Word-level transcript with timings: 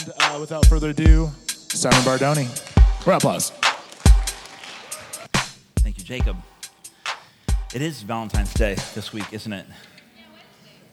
And 0.00 0.12
uh, 0.18 0.38
without 0.40 0.64
further 0.66 0.90
ado, 0.90 1.30
Simon 1.46 2.00
Bardoni. 2.00 2.48
Round 3.06 3.20
applause. 3.20 3.50
Thank 5.80 5.98
you, 5.98 6.04
Jacob. 6.04 6.38
It 7.74 7.82
is 7.82 8.00
Valentine's 8.00 8.54
Day 8.54 8.76
this 8.94 9.12
week, 9.12 9.30
isn't 9.32 9.52
it? 9.52 9.66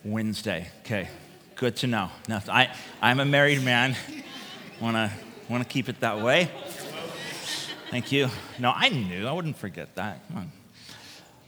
Wednesday. 0.03 0.67
Okay, 0.81 1.07
good 1.55 1.77
to 1.77 1.87
know. 1.87 2.09
Now, 2.27 2.41
I, 2.49 2.75
I'm 3.01 3.21
a 3.21 3.25
married 3.25 3.63
man. 3.63 3.95
Wanna 4.81 5.13
wanna 5.47 5.65
keep 5.65 5.87
it 5.87 6.01
that 6.01 6.19
way? 6.19 6.51
Thank 7.89 8.11
you. 8.11 8.29
No, 8.59 8.73
I 8.75 8.89
knew. 8.89 9.25
I 9.25 9.31
wouldn't 9.31 9.57
forget 9.57 9.95
that. 9.95 10.27
Come 10.27 10.51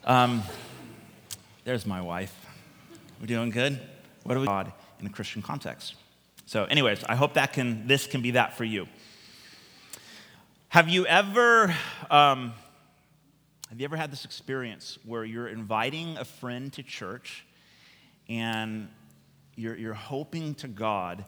on. 0.06 0.24
Um, 0.24 0.44
there's 1.66 1.86
my 1.86 2.00
wife. 2.00 2.34
We're 3.20 3.28
doing 3.28 3.50
good? 3.50 3.82
What 4.24 4.36
do 4.36 4.40
we 4.42 4.46
God 4.46 4.72
in 5.02 5.08
a 5.08 5.10
Christian 5.10 5.42
context? 5.42 5.96
So, 6.50 6.64
anyways, 6.64 7.04
I 7.04 7.14
hope 7.14 7.36
that 7.36 7.54
can 7.54 7.86
this 7.86 8.08
can 8.08 8.24
be 8.24 8.32
that 8.32 8.58
for 8.58 8.64
you. 8.64 8.88
Have 10.70 10.90
you 10.90 11.06
ever 11.06 11.76
um, 12.10 12.54
have 13.70 13.80
you 13.80 13.86
ever 13.86 13.96
had 13.96 14.12
this 14.12 14.26
experience 14.26 14.98
where 15.06 15.24
you're 15.24 15.48
inviting 15.48 16.18
a 16.18 16.26
friend 16.26 16.74
to 16.74 16.82
church 16.82 17.46
and 18.28 18.88
you're, 19.58 19.76
you're 19.76 19.94
hoping 19.94 20.56
to 20.56 20.68
God 20.68 21.24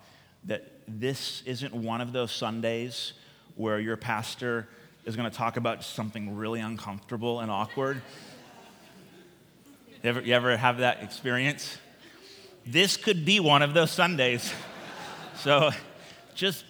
that 0.45 0.71
this 0.87 1.43
isn't 1.45 1.71
one 1.71 2.01
of 2.01 2.13
those 2.13 2.31
Sundays 2.31 3.13
where 3.55 3.79
your 3.79 3.97
pastor 3.97 4.67
is 5.05 5.15
going 5.15 5.29
to 5.29 5.37
talk 5.37 5.55
about 5.55 5.83
something 5.83 6.35
really 6.35 6.61
uncomfortable 6.61 7.41
and 7.41 7.51
awkward? 7.51 8.01
You 10.01 10.09
ever, 10.09 10.21
you 10.21 10.33
ever 10.33 10.57
have 10.57 10.79
that 10.79 11.03
experience? 11.03 11.77
This 12.65 12.97
could 12.97 13.23
be 13.23 13.39
one 13.39 13.61
of 13.61 13.75
those 13.75 13.91
Sundays. 13.91 14.51
So 15.41 15.71
just, 16.35 16.65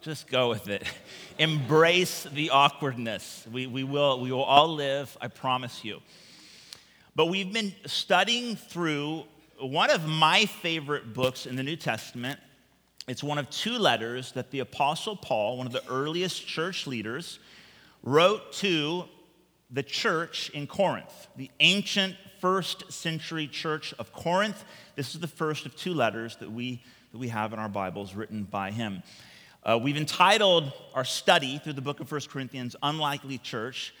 just 0.00 0.26
go 0.26 0.48
with 0.48 0.66
it. 0.66 0.82
Embrace 1.38 2.24
the 2.24 2.50
awkwardness. 2.50 3.46
We, 3.52 3.68
we, 3.68 3.84
will, 3.84 4.18
we 4.18 4.32
will 4.32 4.42
all 4.42 4.74
live, 4.74 5.16
I 5.20 5.28
promise 5.28 5.84
you. 5.84 6.00
But 7.14 7.26
we've 7.26 7.52
been 7.52 7.74
studying 7.86 8.56
through 8.56 9.22
one 9.60 9.92
of 9.92 10.08
my 10.08 10.46
favorite 10.46 11.14
books 11.14 11.46
in 11.46 11.54
the 11.54 11.62
New 11.62 11.76
Testament. 11.76 12.40
It's 13.06 13.22
one 13.22 13.38
of 13.38 13.48
two 13.50 13.78
letters 13.78 14.32
that 14.32 14.50
the 14.50 14.58
Apostle 14.58 15.14
Paul, 15.14 15.58
one 15.58 15.68
of 15.68 15.72
the 15.72 15.86
earliest 15.88 16.44
church 16.44 16.88
leaders, 16.88 17.38
wrote 18.02 18.52
to 18.54 19.04
the 19.70 19.84
church 19.84 20.50
in 20.50 20.66
Corinth, 20.66 21.28
the 21.36 21.52
ancient 21.60 22.16
first 22.40 22.92
century 22.92 23.46
church 23.46 23.94
of 24.00 24.12
Corinth. 24.12 24.64
This 24.96 25.14
is 25.14 25.20
the 25.20 25.28
first 25.28 25.66
of 25.66 25.76
two 25.76 25.94
letters 25.94 26.34
that 26.36 26.50
we, 26.50 26.82
that 27.12 27.18
we 27.18 27.28
have 27.28 27.52
in 27.52 27.58
our 27.58 27.68
Bibles 27.68 28.14
written 28.14 28.44
by 28.44 28.70
him. 28.70 29.02
Uh, 29.62 29.78
we've 29.80 29.98
entitled 29.98 30.72
our 30.94 31.04
study 31.04 31.58
through 31.58 31.74
the 31.74 31.82
book 31.82 32.00
of 32.00 32.10
1 32.10 32.22
Corinthians, 32.30 32.74
Unlikely 32.82 33.36
Church, 33.36 33.94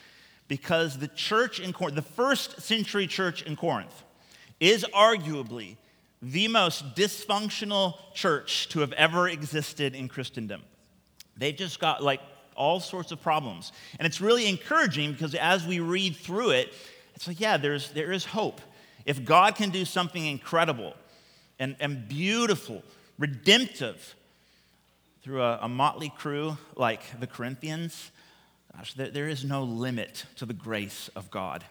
because 0.48 0.98
the 0.98 1.08
church 1.08 1.60
in 1.60 1.74
Corinth, 1.74 1.94
the 1.94 2.00
first 2.00 2.62
century 2.62 3.06
church 3.06 3.42
in 3.42 3.54
Corinth, 3.54 4.02
is 4.60 4.86
arguably 4.94 5.76
the 6.22 6.48
most 6.48 6.96
dysfunctional 6.96 7.96
church 8.14 8.70
to 8.70 8.80
have 8.80 8.92
ever 8.94 9.28
existed 9.28 9.94
in 9.94 10.08
Christendom. 10.08 10.62
They've 11.36 11.54
just 11.54 11.80
got 11.80 12.02
like 12.02 12.20
all 12.56 12.80
sorts 12.80 13.12
of 13.12 13.20
problems. 13.20 13.72
And 13.98 14.06
it's 14.06 14.22
really 14.22 14.48
encouraging 14.48 15.12
because 15.12 15.34
as 15.34 15.66
we 15.66 15.80
read 15.80 16.16
through 16.16 16.50
it, 16.50 16.72
it's 17.14 17.28
like, 17.28 17.40
yeah, 17.40 17.58
there's, 17.58 17.90
there 17.90 18.10
is 18.10 18.24
hope. 18.24 18.62
If 19.04 19.22
God 19.22 19.54
can 19.54 19.68
do 19.68 19.84
something 19.84 20.24
incredible 20.24 20.94
and, 21.58 21.76
and 21.78 22.08
beautiful, 22.08 22.82
redemptive, 23.18 24.14
through 25.22 25.42
a, 25.42 25.60
a 25.62 25.68
motley 25.68 26.12
crew 26.16 26.56
like 26.76 27.20
the 27.20 27.26
Corinthians, 27.26 28.10
gosh, 28.76 28.94
there, 28.94 29.10
there 29.10 29.28
is 29.28 29.44
no 29.44 29.62
limit 29.62 30.26
to 30.36 30.44
the 30.44 30.52
grace 30.54 31.08
of 31.14 31.30
God. 31.30 31.64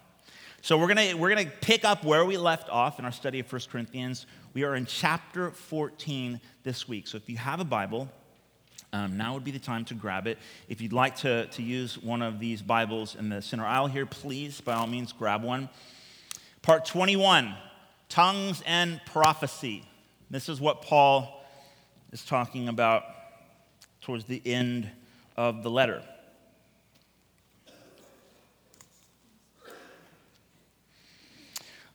So 0.62 0.78
we're 0.78 0.88
gonna, 0.88 1.18
we're 1.18 1.30
gonna 1.30 1.52
pick 1.60 1.84
up 1.84 2.06
where 2.06 2.24
we 2.24 2.38
left 2.38 2.70
off 2.70 2.98
in 2.98 3.06
our 3.06 3.12
study 3.12 3.40
of 3.40 3.52
1 3.52 3.62
Corinthians. 3.70 4.26
We 4.54 4.64
are 4.64 4.76
in 4.76 4.86
chapter 4.86 5.52
14 5.52 6.40
this 6.64 6.88
week. 6.88 7.08
So 7.08 7.18
if 7.18 7.30
you 7.30 7.38
have 7.38 7.60
a 7.60 7.66
Bible, 7.66 8.10
um, 8.94 9.18
now 9.18 9.34
would 9.34 9.44
be 9.44 9.52
the 9.52 9.60
time 9.60 9.86
to 9.86 9.94
grab 9.96 10.28
it. 10.28 10.38
If 10.70 10.80
you'd 10.80 10.94
like 10.94 11.18
to, 11.18 11.48
to 11.48 11.62
use 11.62 11.98
one 11.98 12.22
of 12.22 12.40
these 12.40 12.62
Bibles 12.62 13.16
in 13.16 13.30
the 13.30 13.42
center 13.42 13.66
aisle 13.66 13.88
here, 13.88 14.06
please, 14.06 14.62
by 14.62 14.74
all 14.74 14.88
means, 14.88 15.12
grab 15.12 15.44
one. 15.44 15.68
Part 16.62 16.86
21 16.86 17.54
Tongues 18.08 18.62
and 18.66 19.02
Prophecy. 19.06 19.84
This 20.32 20.48
is 20.48 20.62
what 20.62 20.82
Paul 20.82 21.44
is 22.14 22.24
talking 22.24 22.70
about 22.70 23.04
towards 24.00 24.24
the 24.24 24.42
end 24.46 24.90
of 25.36 25.62
the 25.62 25.70
letter. 25.70 26.02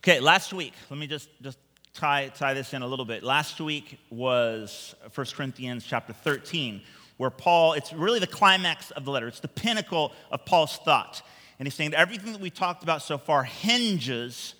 Okay, 0.01 0.21
last 0.21 0.53
week, 0.53 0.75
let 0.91 0.99
me 0.99 1.07
just, 1.07 1.31
just 1.41 1.57
tie, 1.95 2.29
tie 2.29 2.53
this 2.53 2.75
in 2.75 2.83
a 2.83 2.87
little 2.87 3.07
bit. 3.07 3.23
Last 3.23 3.59
week 3.59 3.99
was 4.11 4.95
1 5.15 5.27
Corinthians 5.35 5.87
chapter 5.87 6.13
13, 6.13 6.83
where 7.17 7.31
Paul, 7.31 7.73
it's 7.73 7.95
really 7.95 8.19
the 8.19 8.27
climax 8.27 8.91
of 8.91 9.07
the 9.07 9.13
letter, 9.13 9.29
it's 9.29 9.41
the 9.41 9.49
pinnacle 9.49 10.13
of 10.31 10.45
Paul's 10.45 10.77
thought. 10.85 11.23
And 11.59 11.67
he's 11.67 11.75
saying 11.75 11.93
that 11.93 12.01
everything 12.01 12.33
that 12.33 12.43
we 12.43 12.51
talked 12.51 12.83
about 12.83 13.01
so 13.01 13.17
far 13.17 13.45
hinges 13.45 14.55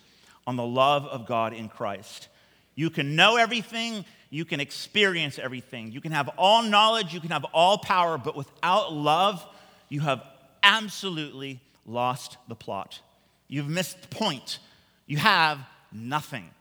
on 0.47 0.55
the 0.55 0.65
love 0.65 1.05
of 1.05 1.27
God 1.27 1.53
in 1.53 1.69
Christ. 1.69 2.29
You 2.77 2.91
can 2.91 3.15
know 3.15 3.37
everything, 3.37 4.05
you 4.29 4.45
can 4.45 4.59
experience 4.59 5.39
everything. 5.39 5.91
You 5.91 5.99
can 5.99 6.11
have 6.11 6.29
all 6.37 6.61
knowledge, 6.61 7.11
you 7.11 7.19
can 7.19 7.31
have 7.31 7.43
all 7.45 7.79
power, 7.79 8.19
but 8.19 8.35
without 8.35 8.93
love, 8.93 9.43
you 9.89 10.01
have 10.01 10.23
absolutely 10.61 11.59
lost 11.87 12.37
the 12.47 12.53
plot. 12.53 13.01
You've 13.47 13.67
missed 13.67 13.99
the 14.03 14.07
point. 14.09 14.59
You 15.07 15.17
have 15.17 15.57
nothing. 15.91 16.51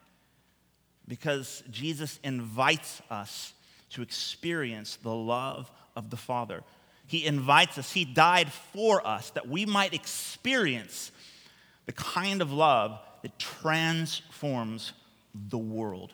Because 1.07 1.63
Jesus 1.71 2.19
invites 2.25 3.03
us 3.11 3.53
to 3.91 4.01
experience 4.01 4.97
the 4.97 5.15
love 5.15 5.71
of 5.95 6.09
the 6.09 6.17
Father. 6.17 6.63
He 7.07 7.27
invites 7.27 7.77
us, 7.77 7.93
He 7.93 8.07
died 8.07 8.51
for 8.73 9.07
us 9.07 9.29
that 9.31 9.51
we 9.51 9.67
might 9.67 9.93
experience 9.93 11.13
the 11.85 11.93
kind 11.93 12.41
of 12.41 12.53
love 12.53 12.99
that 13.23 13.39
transforms 13.39 14.95
the 15.49 15.59
world. 15.59 16.13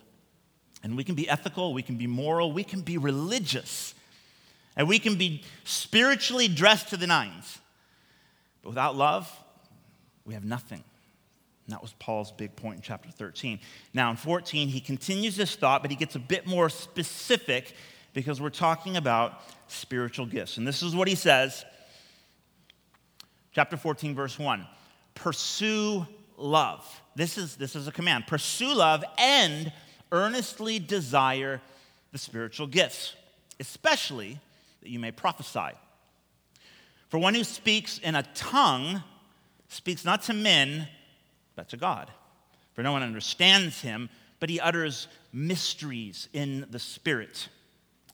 And 0.82 0.96
we 0.96 1.04
can 1.04 1.14
be 1.14 1.28
ethical, 1.28 1.72
we 1.74 1.82
can 1.82 1.96
be 1.96 2.06
moral, 2.06 2.52
we 2.52 2.64
can 2.64 2.80
be 2.80 2.98
religious, 2.98 3.94
and 4.76 4.88
we 4.88 4.98
can 4.98 5.16
be 5.16 5.42
spiritually 5.64 6.48
dressed 6.48 6.88
to 6.88 6.96
the 6.96 7.06
nines. 7.06 7.58
But 8.62 8.70
without 8.70 8.96
love, 8.96 9.30
we 10.24 10.34
have 10.34 10.44
nothing. 10.44 10.82
And 11.66 11.72
that 11.72 11.82
was 11.82 11.92
Paul's 11.98 12.32
big 12.32 12.56
point 12.56 12.76
in 12.76 12.82
chapter 12.82 13.10
13. 13.10 13.60
Now, 13.94 14.10
in 14.10 14.16
14, 14.16 14.68
he 14.68 14.80
continues 14.80 15.36
this 15.36 15.54
thought, 15.54 15.82
but 15.82 15.90
he 15.90 15.96
gets 15.96 16.16
a 16.16 16.20
bit 16.20 16.46
more 16.46 16.68
specific 16.68 17.74
because 18.14 18.40
we're 18.40 18.50
talking 18.50 18.96
about 18.96 19.40
spiritual 19.68 20.26
gifts. 20.26 20.56
And 20.56 20.66
this 20.66 20.82
is 20.82 20.94
what 20.94 21.06
he 21.06 21.14
says, 21.14 21.64
chapter 23.52 23.76
14, 23.76 24.14
verse 24.14 24.38
1 24.38 24.66
Pursue 25.14 26.06
love. 26.36 26.84
This 27.14 27.38
is, 27.38 27.56
this 27.56 27.76
is 27.76 27.86
a 27.86 27.92
command. 27.92 28.26
Pursue 28.26 28.74
love 28.74 29.04
and 29.18 29.72
earnestly 30.10 30.78
desire 30.78 31.60
the 32.12 32.18
spiritual 32.18 32.66
gifts, 32.66 33.14
especially 33.58 34.38
that 34.82 34.90
you 34.90 34.98
may 34.98 35.10
prophesy. 35.10 35.76
For 37.08 37.18
one 37.18 37.34
who 37.34 37.44
speaks 37.44 37.98
in 37.98 38.14
a 38.14 38.22
tongue 38.34 39.02
speaks 39.68 40.04
not 40.04 40.22
to 40.22 40.34
men, 40.34 40.88
but 41.56 41.68
to 41.70 41.76
God. 41.76 42.10
For 42.74 42.82
no 42.82 42.92
one 42.92 43.02
understands 43.02 43.80
him, 43.80 44.08
but 44.40 44.50
he 44.50 44.60
utters 44.60 45.08
mysteries 45.32 46.28
in 46.32 46.66
the 46.70 46.78
Spirit. 46.78 47.48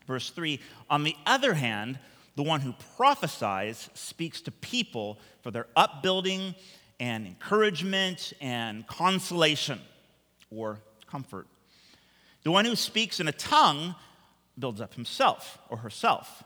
Verse 0.06 0.30
3 0.30 0.60
On 0.90 1.04
the 1.04 1.16
other 1.26 1.54
hand, 1.54 1.98
the 2.36 2.42
one 2.42 2.60
who 2.60 2.74
prophesies 2.96 3.88
speaks 3.94 4.40
to 4.42 4.50
people 4.50 5.18
for 5.42 5.50
their 5.50 5.66
upbuilding 5.74 6.54
and 7.00 7.26
encouragement 7.26 8.32
and 8.40 8.86
consolation 8.86 9.80
or 10.50 10.80
comfort. 11.06 11.46
The 12.42 12.50
one 12.50 12.64
who 12.64 12.76
speaks 12.76 13.20
in 13.20 13.28
a 13.28 13.32
tongue 13.32 13.94
builds 14.58 14.80
up 14.80 14.94
himself 14.94 15.58
or 15.68 15.78
herself, 15.78 16.42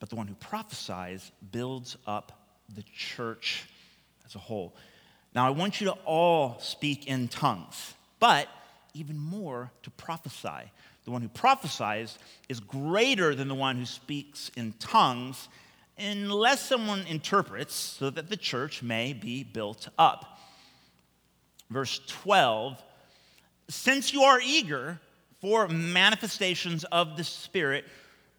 but 0.00 0.10
the 0.10 0.16
one 0.16 0.26
who 0.26 0.34
prophesies 0.34 1.30
builds 1.50 1.96
up 2.06 2.32
the 2.74 2.82
church 2.94 3.64
as 4.26 4.34
a 4.34 4.38
whole. 4.38 4.74
Now, 5.34 5.46
I 5.46 5.50
want 5.50 5.80
you 5.80 5.86
to 5.86 5.92
all 6.04 6.58
speak 6.60 7.06
in 7.06 7.28
tongues, 7.28 7.94
but 8.20 8.48
even 8.94 9.18
more 9.18 9.70
to 9.82 9.90
prophesy. 9.90 10.70
The 11.04 11.10
one 11.10 11.22
who 11.22 11.28
prophesies 11.28 12.18
is 12.48 12.60
greater 12.60 13.34
than 13.34 13.48
the 13.48 13.54
one 13.54 13.76
who 13.76 13.86
speaks 13.86 14.50
in 14.56 14.74
tongues, 14.78 15.48
unless 16.02 16.60
someone 16.60 17.06
interprets, 17.06 17.74
so 17.74 18.10
that 18.10 18.28
the 18.28 18.36
church 18.36 18.82
may 18.82 19.12
be 19.12 19.44
built 19.44 19.88
up. 19.98 20.38
Verse 21.70 22.00
12 22.06 22.82
Since 23.68 24.12
you 24.12 24.22
are 24.22 24.40
eager, 24.44 25.00
for 25.42 25.66
manifestations 25.66 26.84
of 26.84 27.16
the 27.16 27.24
Spirit 27.24 27.84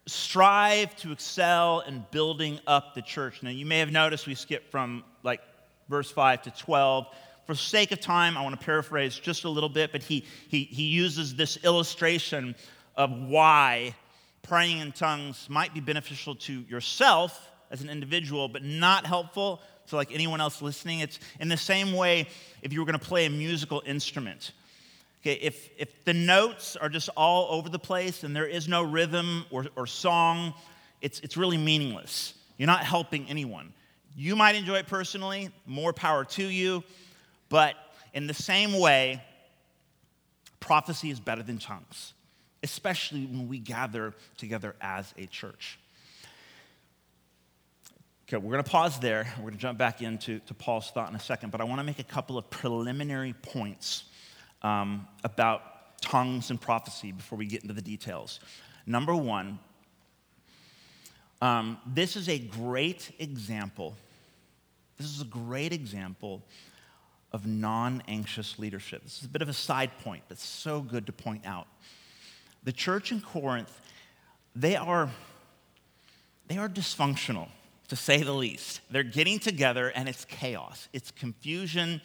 strive 0.06 0.96
to 0.96 1.12
excel 1.12 1.82
in 1.82 2.06
building 2.12 2.60
up 2.66 2.96
the 2.96 3.02
church. 3.02 3.44
Now, 3.44 3.50
you 3.50 3.66
may 3.66 3.80
have 3.80 3.92
noticed 3.92 4.26
we 4.26 4.36
skipped 4.36 4.72
from 4.72 5.04
like 5.22 5.42
verse 5.90 6.10
5 6.10 6.44
to 6.44 6.52
12. 6.52 7.08
For 7.46 7.56
sake 7.56 7.92
of 7.92 8.00
time, 8.00 8.38
I 8.38 8.42
want 8.42 8.58
to 8.58 8.66
paraphrase 8.66 9.20
just 9.20 9.44
a 9.44 9.50
little 9.50 9.70
bit, 9.70 9.92
but 9.92 10.02
he, 10.02 10.26
he, 10.48 10.64
he 10.64 10.84
uses 10.84 11.36
this 11.36 11.58
illustration 11.64 12.56
of 12.96 13.12
why 13.12 13.96
praying 14.42 14.80
in 14.80 14.94
tongues 14.94 15.48
might 15.50 15.74
be 15.74 15.82
beneficial 15.82 16.36
to 16.36 16.62
yourself 16.62 17.50
as 17.74 17.82
an 17.82 17.90
individual, 17.90 18.48
but 18.48 18.64
not 18.64 19.06
helpful 19.06 19.60
to 19.88 19.96
like 19.98 20.14
anyone 20.14 20.40
else 20.40 20.62
listening. 20.62 21.00
It's 21.00 21.20
in 21.40 21.50
the 21.50 21.58
same 21.58 21.92
way 21.94 22.28
if 22.62 22.72
you 22.72 22.80
were 22.80 22.86
going 22.86 23.00
to 23.00 23.06
play 23.06 23.26
a 23.26 23.30
musical 23.30 23.82
instrument. 23.86 24.52
Okay, 25.22 25.34
if, 25.42 25.70
if 25.78 26.06
the 26.06 26.14
notes 26.14 26.76
are 26.76 26.88
just 26.88 27.10
all 27.18 27.48
over 27.50 27.70
the 27.70 27.80
place 27.80 28.24
and 28.24 28.36
there 28.36 28.46
is 28.46 28.68
no 28.68 28.84
rhythm 28.84 29.46
or, 29.50 29.66
or 29.76 29.88
song, 29.88 30.54
it's, 31.02 31.20
it's 31.22 31.36
really 31.36 31.58
meaningless. 31.58 32.36
You're 32.58 32.68
not 32.68 32.84
helping 32.84 33.28
anyone. 33.28 33.74
You 34.16 34.36
might 34.36 34.56
enjoy 34.56 34.76
it 34.76 34.88
personally, 34.88 35.50
more 35.66 35.92
power 35.94 36.24
to 36.26 36.44
you, 36.44 36.84
but 37.50 37.74
in 38.14 38.28
the 38.28 38.34
same 38.34 38.80
way, 38.80 39.24
prophecy 40.60 41.10
is 41.10 41.20
better 41.20 41.42
than 41.42 41.58
tongues, 41.58 42.14
especially 42.62 43.26
when 43.26 43.48
we 43.48 43.58
gather 43.58 44.14
together 44.38 44.76
as 44.80 45.12
a 45.18 45.26
church. 45.26 45.80
Okay, 48.34 48.44
we're 48.44 48.54
going 48.54 48.64
to 48.64 48.72
pause 48.72 49.00
there. 49.00 49.32
We're 49.38 49.44
going 49.44 49.54
to 49.54 49.60
jump 49.60 49.78
back 49.78 50.02
into 50.02 50.40
to 50.40 50.56
Paul's 50.56 50.90
thought 50.90 51.08
in 51.08 51.16
a 51.16 51.20
second, 51.20 51.52
but 51.52 51.62
I 51.62 51.66
want 51.66 51.78
to 51.82 51.84
make 51.84 52.00
a 52.00 52.04
couple 52.04 52.36
of 52.36 52.50
preliminary 52.50 53.34
points 53.34 54.06
um, 54.64 55.08
about 55.24 56.02
tongues 56.02 56.50
and 56.50 56.60
prophecy 56.60 57.12
before 57.12 57.38
we 57.38 57.46
get 57.46 57.62
into 57.62 57.76
the 57.76 57.82
details. 57.84 58.40
Number 58.88 59.16
one, 59.16 59.60
um, 61.44 61.78
this 61.86 62.16
is 62.16 62.28
a 62.28 62.40
great 62.40 63.12
example. 63.20 63.96
This 64.98 65.14
is 65.14 65.22
a 65.22 65.26
great 65.26 65.72
example 65.72 66.42
of 67.34 67.46
non 67.46 68.02
anxious 68.08 68.58
leadership. 68.58 69.04
This 69.04 69.20
is 69.20 69.26
a 69.26 69.30
bit 69.30 69.44
of 69.44 69.50
a 69.50 69.54
side 69.54 69.92
point, 70.04 70.24
but 70.28 70.40
so 70.40 70.82
good 70.82 71.06
to 71.06 71.12
point 71.12 71.46
out. 71.46 71.68
The 72.64 72.72
church 72.72 73.12
in 73.12 73.22
Corinth, 73.22 73.80
they 74.56 74.76
are, 74.76 75.12
they 76.48 76.58
are 76.58 76.68
dysfunctional 76.68 77.50
to 77.94 78.02
say 78.02 78.24
the 78.24 78.34
least. 78.34 78.82
They're 78.90 79.04
getting 79.04 79.38
together 79.38 79.90
and 79.90 80.10
it's 80.10 80.26
chaos, 80.26 80.90
it's 80.94 81.12
confusion. 81.12 82.02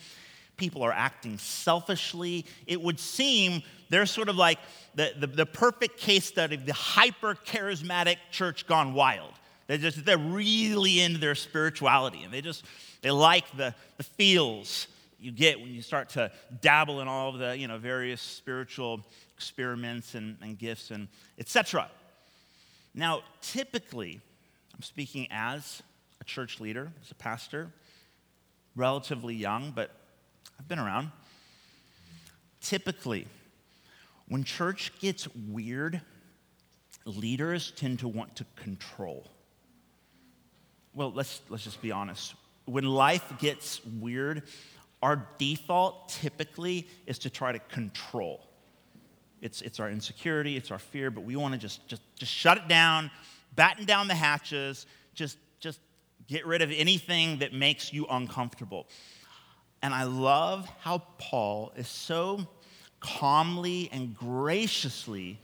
People 0.58 0.82
are 0.82 0.92
acting 0.92 1.38
selfishly. 1.38 2.44
It 2.66 2.82
would 2.82 2.98
seem 2.98 3.62
they're 3.90 4.06
sort 4.06 4.28
of 4.28 4.36
like 4.36 4.58
the, 4.96 5.12
the, 5.16 5.28
the 5.28 5.46
perfect 5.46 5.98
case 5.98 6.24
study 6.24 6.56
of 6.56 6.66
the 6.66 6.72
hyper 6.72 7.36
charismatic 7.46 8.16
church 8.32 8.66
gone 8.66 8.92
wild. 8.92 9.32
They're 9.66 9.78
just 9.78 10.04
they're 10.04 10.18
really 10.18 11.00
into 11.00 11.18
their 11.18 11.34
spirituality 11.34 12.24
and 12.24 12.32
they 12.32 12.40
just 12.40 12.64
they 13.02 13.10
like 13.10 13.44
the, 13.56 13.74
the 13.96 14.02
feels 14.02 14.88
you 15.20 15.30
get 15.30 15.60
when 15.60 15.72
you 15.72 15.82
start 15.82 16.10
to 16.10 16.30
dabble 16.60 17.00
in 17.00 17.08
all 17.08 17.30
of 17.30 17.38
the 17.38 17.56
you 17.56 17.68
know 17.68 17.78
various 17.78 18.20
spiritual 18.20 19.00
experiments 19.36 20.14
and, 20.14 20.36
and 20.42 20.58
gifts 20.58 20.90
and 20.90 21.08
etc. 21.38 21.88
Now, 22.94 23.22
typically, 23.40 24.20
I'm 24.78 24.84
speaking 24.84 25.26
as 25.32 25.82
a 26.20 26.24
church 26.24 26.60
leader, 26.60 26.92
as 27.02 27.10
a 27.10 27.14
pastor, 27.16 27.72
relatively 28.76 29.34
young, 29.34 29.72
but 29.74 29.90
I've 30.58 30.68
been 30.68 30.78
around. 30.78 31.10
Typically, 32.60 33.26
when 34.28 34.44
church 34.44 34.92
gets 35.00 35.26
weird, 35.34 36.00
leaders 37.04 37.72
tend 37.74 37.98
to 38.00 38.08
want 38.08 38.36
to 38.36 38.46
control. 38.54 39.26
Well, 40.94 41.12
let's, 41.12 41.40
let's 41.48 41.64
just 41.64 41.82
be 41.82 41.90
honest. 41.90 42.34
When 42.66 42.84
life 42.84 43.32
gets 43.40 43.84
weird, 43.84 44.44
our 45.02 45.26
default 45.38 46.10
typically 46.10 46.86
is 47.06 47.18
to 47.20 47.30
try 47.30 47.50
to 47.50 47.58
control. 47.58 48.46
It's, 49.40 49.60
it's 49.60 49.80
our 49.80 49.90
insecurity, 49.90 50.56
it's 50.56 50.70
our 50.70 50.78
fear, 50.78 51.10
but 51.10 51.24
we 51.24 51.34
want 51.34 51.54
to 51.54 51.58
just, 51.58 51.88
just, 51.88 52.02
just 52.14 52.32
shut 52.32 52.58
it 52.58 52.68
down, 52.68 53.10
batten 53.58 53.84
down 53.84 54.06
the 54.06 54.14
hatches, 54.14 54.86
just, 55.14 55.36
just 55.58 55.80
get 56.28 56.46
rid 56.46 56.62
of 56.62 56.70
anything 56.70 57.40
that 57.40 57.52
makes 57.52 57.92
you 57.92 58.06
uncomfortable. 58.08 58.86
And 59.82 59.92
I 59.92 60.04
love 60.04 60.70
how 60.78 61.02
Paul 61.18 61.72
is 61.76 61.88
so 61.88 62.46
calmly 63.00 63.90
and 63.92 64.16
graciously 64.16 65.40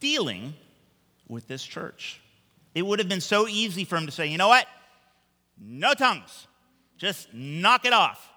dealing 0.00 0.52
with 1.28 1.48
this 1.48 1.64
church. 1.64 2.20
It 2.74 2.82
would 2.82 2.98
have 2.98 3.08
been 3.08 3.22
so 3.22 3.48
easy 3.48 3.84
for 3.84 3.96
him 3.96 4.04
to 4.04 4.12
say, 4.12 4.26
you 4.26 4.36
know 4.36 4.48
what? 4.48 4.66
No 5.58 5.94
tongues. 5.94 6.46
Just 6.98 7.32
knock 7.32 7.86
it 7.86 7.94
off. 7.94 8.30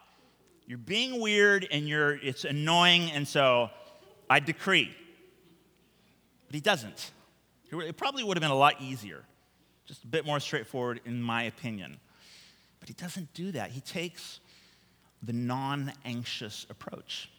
You're 0.65 0.77
being 0.77 1.19
weird 1.19 1.68
and 1.71 1.89
you're 1.89 2.13
it's 2.13 2.45
annoying, 2.45 3.12
and 3.12 3.27
so 3.27 3.69
I 4.29 4.39
decree. 4.39 4.95
But 6.47 6.56
he 6.56 6.62
doesn't. 6.62 7.12
It 7.71 7.97
probably 7.97 8.23
would 8.23 8.38
have 8.38 8.41
been 8.41 8.51
a 8.51 8.56
lot 8.56 8.81
easier, 8.81 9.23
just 9.85 10.03
a 10.03 10.07
bit 10.07 10.25
more 10.25 10.39
straightforward, 10.39 11.00
in 11.06 11.21
my 11.21 11.44
opinion. 11.44 11.97
But 12.79 12.89
he 12.89 12.95
doesn't 12.95 13.33
do 13.33 13.51
that. 13.53 13.71
He 13.71 13.79
takes 13.79 14.39
the 15.23 15.33
non 15.33 15.94
anxious 16.03 16.65
approach. 16.69 17.29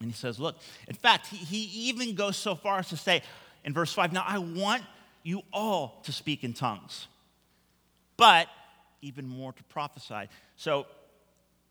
And 0.00 0.10
he 0.10 0.16
says, 0.16 0.40
Look, 0.40 0.56
in 0.88 0.94
fact, 0.94 1.28
he, 1.28 1.36
he 1.36 1.88
even 1.88 2.14
goes 2.14 2.36
so 2.36 2.54
far 2.54 2.78
as 2.78 2.88
to 2.88 2.96
say 2.96 3.22
in 3.64 3.72
verse 3.72 3.92
5 3.92 4.12
Now 4.12 4.24
I 4.26 4.38
want 4.38 4.82
you 5.22 5.42
all 5.52 6.00
to 6.04 6.12
speak 6.12 6.44
in 6.44 6.52
tongues, 6.52 7.06
but 8.16 8.48
even 9.02 9.28
more 9.28 9.52
to 9.52 9.62
prophesy. 9.64 10.28
So 10.56 10.86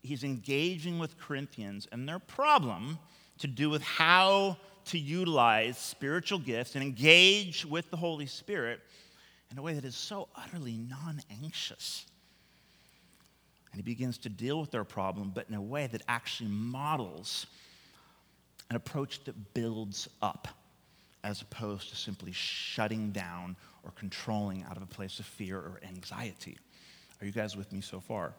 he's 0.02 0.24
engaging 0.24 0.98
with 0.98 1.18
Corinthians, 1.18 1.88
and 1.90 2.08
their 2.08 2.18
problem 2.18 2.98
to 3.38 3.46
do 3.46 3.68
with 3.68 3.82
how 3.82 4.56
to 4.86 4.98
utilize 4.98 5.78
spiritual 5.78 6.38
gifts 6.38 6.74
and 6.74 6.82
engage 6.82 7.64
with 7.64 7.90
the 7.90 7.96
Holy 7.96 8.26
Spirit 8.26 8.80
in 9.50 9.58
a 9.58 9.62
way 9.62 9.74
that 9.74 9.84
is 9.84 9.96
so 9.96 10.28
utterly 10.34 10.76
non 10.76 11.20
anxious. 11.42 12.06
And 13.72 13.80
he 13.80 13.82
begins 13.82 14.18
to 14.18 14.28
deal 14.28 14.60
with 14.60 14.70
their 14.70 14.84
problem, 14.84 15.32
but 15.34 15.46
in 15.48 15.54
a 15.54 15.60
way 15.60 15.86
that 15.88 16.02
actually 16.08 16.50
models 16.50 17.46
an 18.70 18.76
approach 18.76 19.22
that 19.24 19.54
builds 19.54 20.08
up 20.22 20.48
as 21.22 21.42
opposed 21.42 21.90
to 21.90 21.96
simply 21.96 22.32
shutting 22.32 23.10
down 23.10 23.56
or 23.82 23.90
controlling 23.92 24.64
out 24.64 24.76
of 24.76 24.82
a 24.82 24.86
place 24.86 25.18
of 25.18 25.26
fear 25.26 25.58
or 25.58 25.80
anxiety. 25.86 26.56
Are 27.20 27.26
you 27.26 27.32
guys 27.32 27.56
with 27.56 27.72
me 27.72 27.80
so 27.80 28.00
far? 28.00 28.32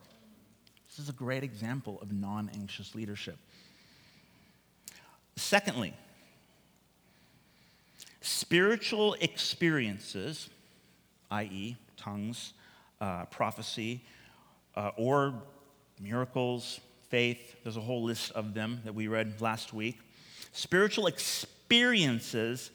This 0.88 0.98
is 0.98 1.08
a 1.08 1.12
great 1.12 1.44
example 1.44 1.98
of 2.00 2.12
non 2.12 2.50
anxious 2.54 2.94
leadership. 2.94 3.36
Secondly, 5.36 5.94
Spiritual 8.28 9.14
experiences, 9.22 10.50
i.e., 11.30 11.76
tongues, 11.96 12.52
uh, 13.00 13.24
prophecy, 13.24 14.04
uh, 14.76 14.90
or 14.98 15.32
miracles, 15.98 16.78
faith, 17.08 17.56
there's 17.62 17.78
a 17.78 17.80
whole 17.80 18.02
list 18.02 18.30
of 18.32 18.52
them 18.52 18.82
that 18.84 18.94
we 18.94 19.08
read 19.08 19.40
last 19.40 19.72
week. 19.72 19.98
Spiritual 20.52 21.06
experiences 21.06 22.70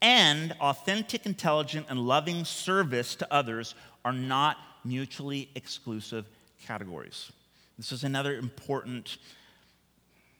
and 0.00 0.54
authentic, 0.60 1.26
intelligent, 1.26 1.86
and 1.88 1.98
loving 1.98 2.44
service 2.44 3.16
to 3.16 3.34
others 3.34 3.74
are 4.04 4.12
not 4.12 4.56
mutually 4.84 5.48
exclusive 5.56 6.26
categories. 6.64 7.32
This 7.76 7.90
is 7.90 8.04
another 8.04 8.36
important 8.36 9.18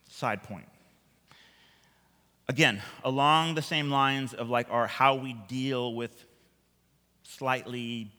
side 0.08 0.44
point 0.44 0.68
again, 2.52 2.82
along 3.02 3.54
the 3.54 3.62
same 3.62 3.88
lines 3.88 4.34
of 4.34 4.50
like 4.50 4.66
our 4.70 4.86
how 4.86 5.14
we 5.14 5.32
deal 5.48 5.94
with 5.94 6.26
slightly 7.22 8.12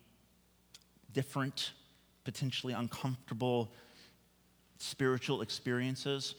different, 1.13 1.69
potentially 2.23 2.73
uncomfortable 2.73 3.71
spiritual 4.79 5.43
experiences, 5.43 6.33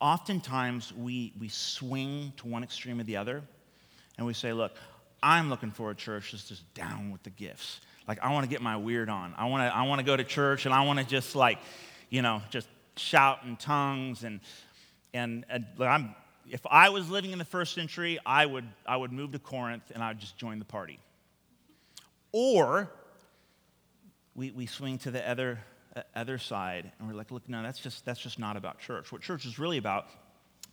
oftentimes 0.00 0.92
we, 0.94 1.32
we 1.40 1.48
swing 1.48 2.32
to 2.36 2.46
one 2.46 2.62
extreme 2.62 3.00
or 3.00 3.02
the 3.02 3.16
other 3.16 3.42
and 4.16 4.24
we 4.24 4.32
say, 4.32 4.52
look, 4.52 4.76
I'm 5.20 5.50
looking 5.50 5.72
for 5.72 5.90
a 5.90 5.96
church 5.96 6.30
that's 6.30 6.48
just 6.48 6.72
down 6.72 7.10
with 7.10 7.24
the 7.24 7.30
gifts. 7.30 7.80
Like, 8.06 8.22
I 8.22 8.32
want 8.32 8.44
to 8.44 8.48
get 8.48 8.62
my 8.62 8.76
weird 8.76 9.08
on. 9.08 9.34
I 9.36 9.46
want 9.46 9.68
to 9.68 9.76
I 9.76 9.82
wanna 9.88 10.04
go 10.04 10.16
to 10.16 10.22
church 10.22 10.66
and 10.66 10.72
I 10.72 10.86
want 10.86 11.00
to 11.00 11.04
just, 11.04 11.34
like, 11.34 11.58
you 12.10 12.22
know, 12.22 12.42
just 12.50 12.68
shout 12.96 13.40
in 13.42 13.56
tongues. 13.56 14.22
And, 14.22 14.38
and, 15.12 15.44
and 15.50 15.66
I'm, 15.80 16.14
if 16.50 16.60
I 16.70 16.88
was 16.90 17.08
living 17.08 17.32
in 17.32 17.38
the 17.38 17.44
first 17.44 17.74
century, 17.74 18.18
I 18.24 18.46
would, 18.46 18.66
I 18.86 18.96
would 18.96 19.12
move 19.12 19.32
to 19.32 19.38
Corinth 19.38 19.90
and 19.94 20.02
I 20.02 20.08
would 20.08 20.18
just 20.18 20.36
join 20.36 20.58
the 20.58 20.64
party. 20.64 20.98
Or 22.32 22.90
we, 24.34 24.50
we 24.50 24.66
swing 24.66 24.98
to 24.98 25.10
the 25.10 25.28
other, 25.28 25.58
uh, 25.96 26.02
other 26.14 26.38
side 26.38 26.92
and 26.98 27.08
we're 27.08 27.14
like, 27.14 27.30
look, 27.30 27.48
no, 27.48 27.62
that's 27.62 27.78
just, 27.78 28.04
that's 28.04 28.20
just 28.20 28.38
not 28.38 28.56
about 28.56 28.78
church. 28.78 29.12
What 29.12 29.22
church 29.22 29.46
is 29.46 29.58
really 29.58 29.78
about, 29.78 30.06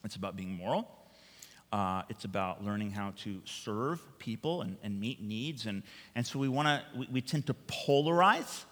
it's 0.04 0.16
about 0.16 0.36
being 0.36 0.54
moral, 0.54 0.88
Uh, 1.72 2.04
it's 2.10 2.26
about 2.26 2.64
learning 2.64 2.92
how 2.92 3.12
to 3.24 3.42
serve 3.44 4.00
people 4.20 4.62
and, 4.62 4.78
and 4.84 5.00
meet 5.00 5.20
needs. 5.22 5.66
And, 5.66 5.84
and 6.16 6.26
so 6.26 6.40
we 6.40 6.48
want 6.48 6.68
to, 6.68 6.82
we, 6.98 7.08
we 7.12 7.22
tend 7.22 7.48
to 7.48 7.56
polarize 7.68 8.66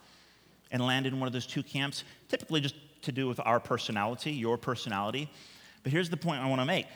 and 0.71 0.81
land 0.81 1.05
in 1.05 1.19
one 1.19 1.27
of 1.27 1.33
those 1.33 1.47
two 1.47 1.63
camps, 1.63 2.03
typically 2.29 2.61
just 2.61 2.75
to 3.01 3.11
do 3.11 3.27
with 3.27 3.39
our 3.43 3.59
personality, 3.59 4.31
your 4.31 4.57
personality. 4.57 5.29
But 5.83 5.91
here's 5.91 6.09
the 6.09 6.17
point 6.17 6.41
I 6.41 6.47
want 6.47 6.61
to 6.61 6.65
make 6.65 6.87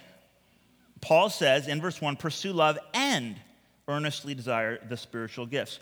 Paul 1.02 1.30
says 1.30 1.68
in 1.68 1.82
verse 1.82 2.02
1 2.02 2.16
pursue 2.16 2.54
love 2.54 2.80
and 2.94 3.36
earnestly 3.88 4.34
desire 4.34 4.80
the 4.88 4.98
spiritual 4.98 5.46
gifts. 5.46 5.80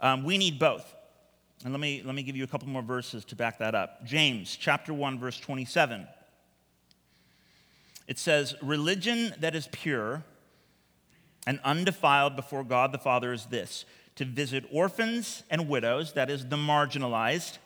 Um, 0.00 0.24
we 0.24 0.38
need 0.38 0.58
both. 0.58 0.94
And 1.64 1.72
let 1.72 1.80
me, 1.80 2.02
let 2.04 2.14
me 2.14 2.22
give 2.22 2.36
you 2.36 2.44
a 2.44 2.46
couple 2.46 2.68
more 2.68 2.82
verses 2.82 3.24
to 3.26 3.36
back 3.36 3.58
that 3.58 3.74
up. 3.74 4.04
James 4.04 4.56
chapter 4.56 4.92
1, 4.92 5.18
verse 5.18 5.40
27. 5.40 6.06
It 8.06 8.18
says, 8.18 8.54
Religion 8.62 9.34
that 9.40 9.54
is 9.54 9.68
pure 9.72 10.22
and 11.46 11.60
undefiled 11.64 12.36
before 12.36 12.62
God 12.62 12.92
the 12.92 12.98
Father 12.98 13.32
is 13.32 13.46
this 13.46 13.84
to 14.16 14.24
visit 14.24 14.64
orphans 14.72 15.42
and 15.50 15.68
widows, 15.68 16.14
that 16.14 16.30
is, 16.30 16.46
the 16.46 16.56
marginalized, 16.56 17.58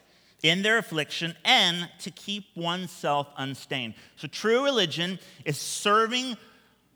in 0.43 0.63
their 0.63 0.79
affliction, 0.79 1.35
and 1.45 1.89
to 2.01 2.11
keep 2.11 2.45
oneself 2.57 3.29
unstained. 3.37 3.95
So, 4.17 4.29
true 4.29 4.65
religion 4.65 5.19
is 5.45 5.59
serving 5.59 6.37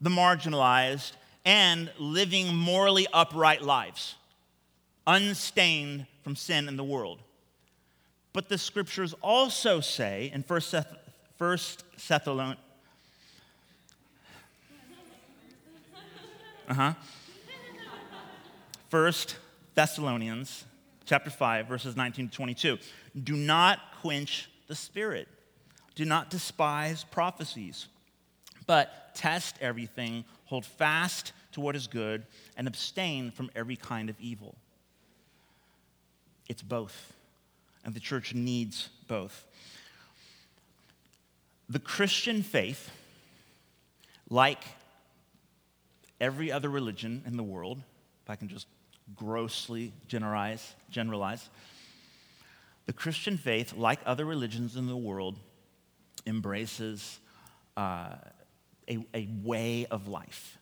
the 0.00 0.10
marginalized 0.10 1.12
and 1.44 1.90
living 1.98 2.54
morally 2.54 3.06
upright 3.12 3.62
lives, 3.62 4.14
unstained 5.06 6.06
from 6.22 6.36
sin 6.36 6.68
in 6.68 6.76
the 6.76 6.84
world. 6.84 7.20
But 8.32 8.48
the 8.48 8.58
scriptures 8.58 9.14
also 9.22 9.80
say 9.80 10.30
in 10.34 10.42
1 10.42 10.60
Seth, 10.60 10.94
First 11.36 11.84
Thessalonians, 12.08 12.58
uh-huh. 16.68 16.94
First 18.88 19.36
Thessalonians 19.74 20.64
chapter 21.06 21.30
5 21.30 21.66
verses 21.66 21.96
19 21.96 22.28
to 22.28 22.36
22. 22.36 22.78
Do 23.22 23.36
not 23.36 23.78
quench 24.00 24.50
the 24.66 24.74
spirit. 24.74 25.28
Do 25.94 26.04
not 26.04 26.30
despise 26.30 27.04
prophecies, 27.04 27.86
but 28.66 29.14
test 29.14 29.56
everything, 29.60 30.24
hold 30.46 30.64
fast 30.64 31.32
to 31.52 31.60
what 31.60 31.76
is 31.76 31.86
good, 31.86 32.24
and 32.56 32.66
abstain 32.66 33.30
from 33.30 33.50
every 33.54 33.76
kind 33.76 34.10
of 34.10 34.20
evil. 34.20 34.56
It's 36.48 36.62
both, 36.62 37.12
and 37.84 37.94
the 37.94 38.00
church 38.00 38.34
needs 38.34 38.90
both. 39.06 39.44
The 41.68 41.78
Christian 41.78 42.42
faith, 42.42 42.90
like 44.28 44.64
every 46.20 46.50
other 46.50 46.68
religion 46.68 47.22
in 47.26 47.36
the 47.36 47.42
world, 47.42 47.82
if 48.24 48.30
I 48.30 48.36
can 48.36 48.48
just 48.48 48.66
grossly 49.14 49.92
generalize, 50.08 50.74
generalize, 50.90 51.48
the 52.86 52.92
Christian 52.92 53.36
faith, 53.36 53.74
like 53.74 54.00
other 54.04 54.24
religions 54.24 54.76
in 54.76 54.86
the 54.86 54.96
world, 54.96 55.38
embraces 56.26 57.18
uh, 57.76 58.10
a, 58.88 58.98
a 59.14 59.28
way 59.42 59.86
of 59.90 60.08
life. 60.08 60.58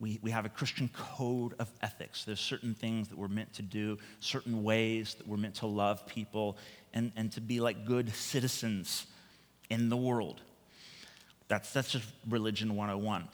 We, 0.00 0.18
we 0.20 0.32
have 0.32 0.44
a 0.44 0.48
Christian 0.48 0.90
code 0.92 1.54
of 1.60 1.70
ethics. 1.80 2.24
There's 2.24 2.40
certain 2.40 2.74
things 2.74 3.08
that 3.08 3.18
we're 3.18 3.28
meant 3.28 3.52
to 3.54 3.62
do, 3.62 3.98
certain 4.18 4.64
ways 4.64 5.14
that 5.14 5.28
we're 5.28 5.36
meant 5.36 5.56
to 5.56 5.66
love 5.66 6.06
people, 6.06 6.56
and, 6.92 7.12
and 7.14 7.30
to 7.32 7.40
be 7.40 7.60
like 7.60 7.86
good 7.86 8.12
citizens 8.12 9.06
in 9.70 9.88
the 9.88 9.96
world. 9.96 10.40
That's, 11.46 11.72
that's 11.72 11.92
just 11.92 12.08
religion 12.28 12.74
101. 12.74 13.28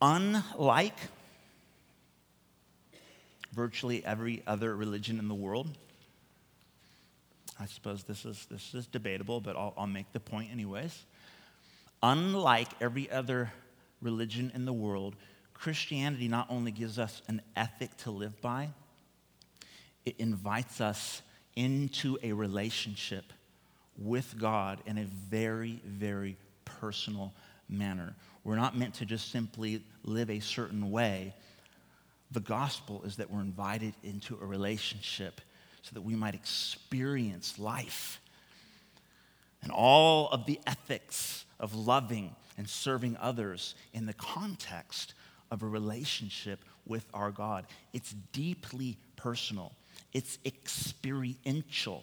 Unlike 0.00 0.98
virtually 3.54 4.04
every 4.04 4.42
other 4.46 4.74
religion 4.74 5.18
in 5.18 5.28
the 5.28 5.34
world, 5.34 5.68
I 7.58 7.66
suppose 7.66 8.02
this 8.02 8.24
is, 8.24 8.46
this 8.50 8.74
is 8.74 8.86
debatable, 8.86 9.40
but 9.40 9.56
I'll, 9.56 9.74
I'll 9.76 9.86
make 9.86 10.12
the 10.12 10.20
point 10.20 10.50
anyways. 10.50 11.04
Unlike 12.02 12.68
every 12.80 13.10
other 13.10 13.52
religion 14.02 14.50
in 14.54 14.64
the 14.64 14.72
world, 14.72 15.14
Christianity 15.54 16.28
not 16.28 16.46
only 16.50 16.72
gives 16.72 16.98
us 16.98 17.22
an 17.28 17.40
ethic 17.56 17.96
to 17.98 18.10
live 18.10 18.40
by, 18.40 18.70
it 20.04 20.16
invites 20.18 20.80
us 20.80 21.22
into 21.56 22.18
a 22.22 22.32
relationship 22.32 23.32
with 23.96 24.34
God 24.38 24.80
in 24.86 24.98
a 24.98 25.04
very, 25.04 25.80
very 25.86 26.36
personal 26.64 27.32
manner. 27.68 28.14
We're 28.42 28.56
not 28.56 28.76
meant 28.76 28.94
to 28.94 29.06
just 29.06 29.30
simply 29.30 29.82
live 30.02 30.28
a 30.28 30.40
certain 30.40 30.90
way. 30.90 31.34
The 32.34 32.40
gospel 32.40 33.02
is 33.04 33.16
that 33.16 33.30
we're 33.30 33.40
invited 33.40 33.94
into 34.02 34.36
a 34.42 34.44
relationship 34.44 35.40
so 35.82 35.90
that 35.94 36.02
we 36.02 36.16
might 36.16 36.34
experience 36.34 37.60
life 37.60 38.20
and 39.62 39.70
all 39.70 40.28
of 40.30 40.44
the 40.44 40.58
ethics 40.66 41.44
of 41.60 41.74
loving 41.74 42.34
and 42.58 42.68
serving 42.68 43.16
others 43.20 43.76
in 43.92 44.06
the 44.06 44.12
context 44.14 45.14
of 45.52 45.62
a 45.62 45.66
relationship 45.66 46.58
with 46.86 47.06
our 47.14 47.30
God. 47.30 47.66
It's 47.92 48.12
deeply 48.32 48.98
personal, 49.14 49.72
it's 50.12 50.38
experiential. 50.44 52.02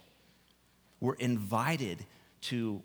We're 1.01 1.15
invited 1.15 2.05
to 2.43 2.81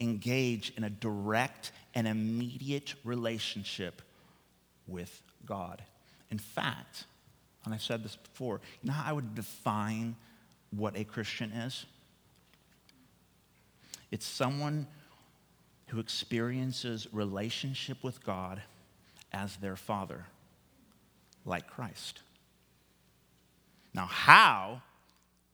engage 0.00 0.72
in 0.76 0.82
a 0.82 0.90
direct 0.90 1.70
and 1.94 2.08
immediate 2.08 2.94
relationship 3.04 4.02
with 4.88 5.22
God. 5.46 5.82
In 6.30 6.38
fact, 6.38 7.04
and 7.64 7.74
I've 7.74 7.82
said 7.82 8.02
this 8.04 8.16
before, 8.16 8.60
you 8.82 8.88
know 8.88 8.94
how 8.94 9.10
I 9.10 9.12
would 9.12 9.34
define 9.34 10.16
what 10.70 10.96
a 10.96 11.04
Christian 11.04 11.50
is? 11.52 11.84
It's 14.10 14.26
someone 14.26 14.86
who 15.88 15.98
experiences 15.98 17.08
relationship 17.12 18.02
with 18.02 18.24
God 18.24 18.62
as 19.32 19.56
their 19.56 19.76
father, 19.76 20.24
like 21.44 21.68
Christ. 21.68 22.20
Now, 23.92 24.06
how 24.06 24.82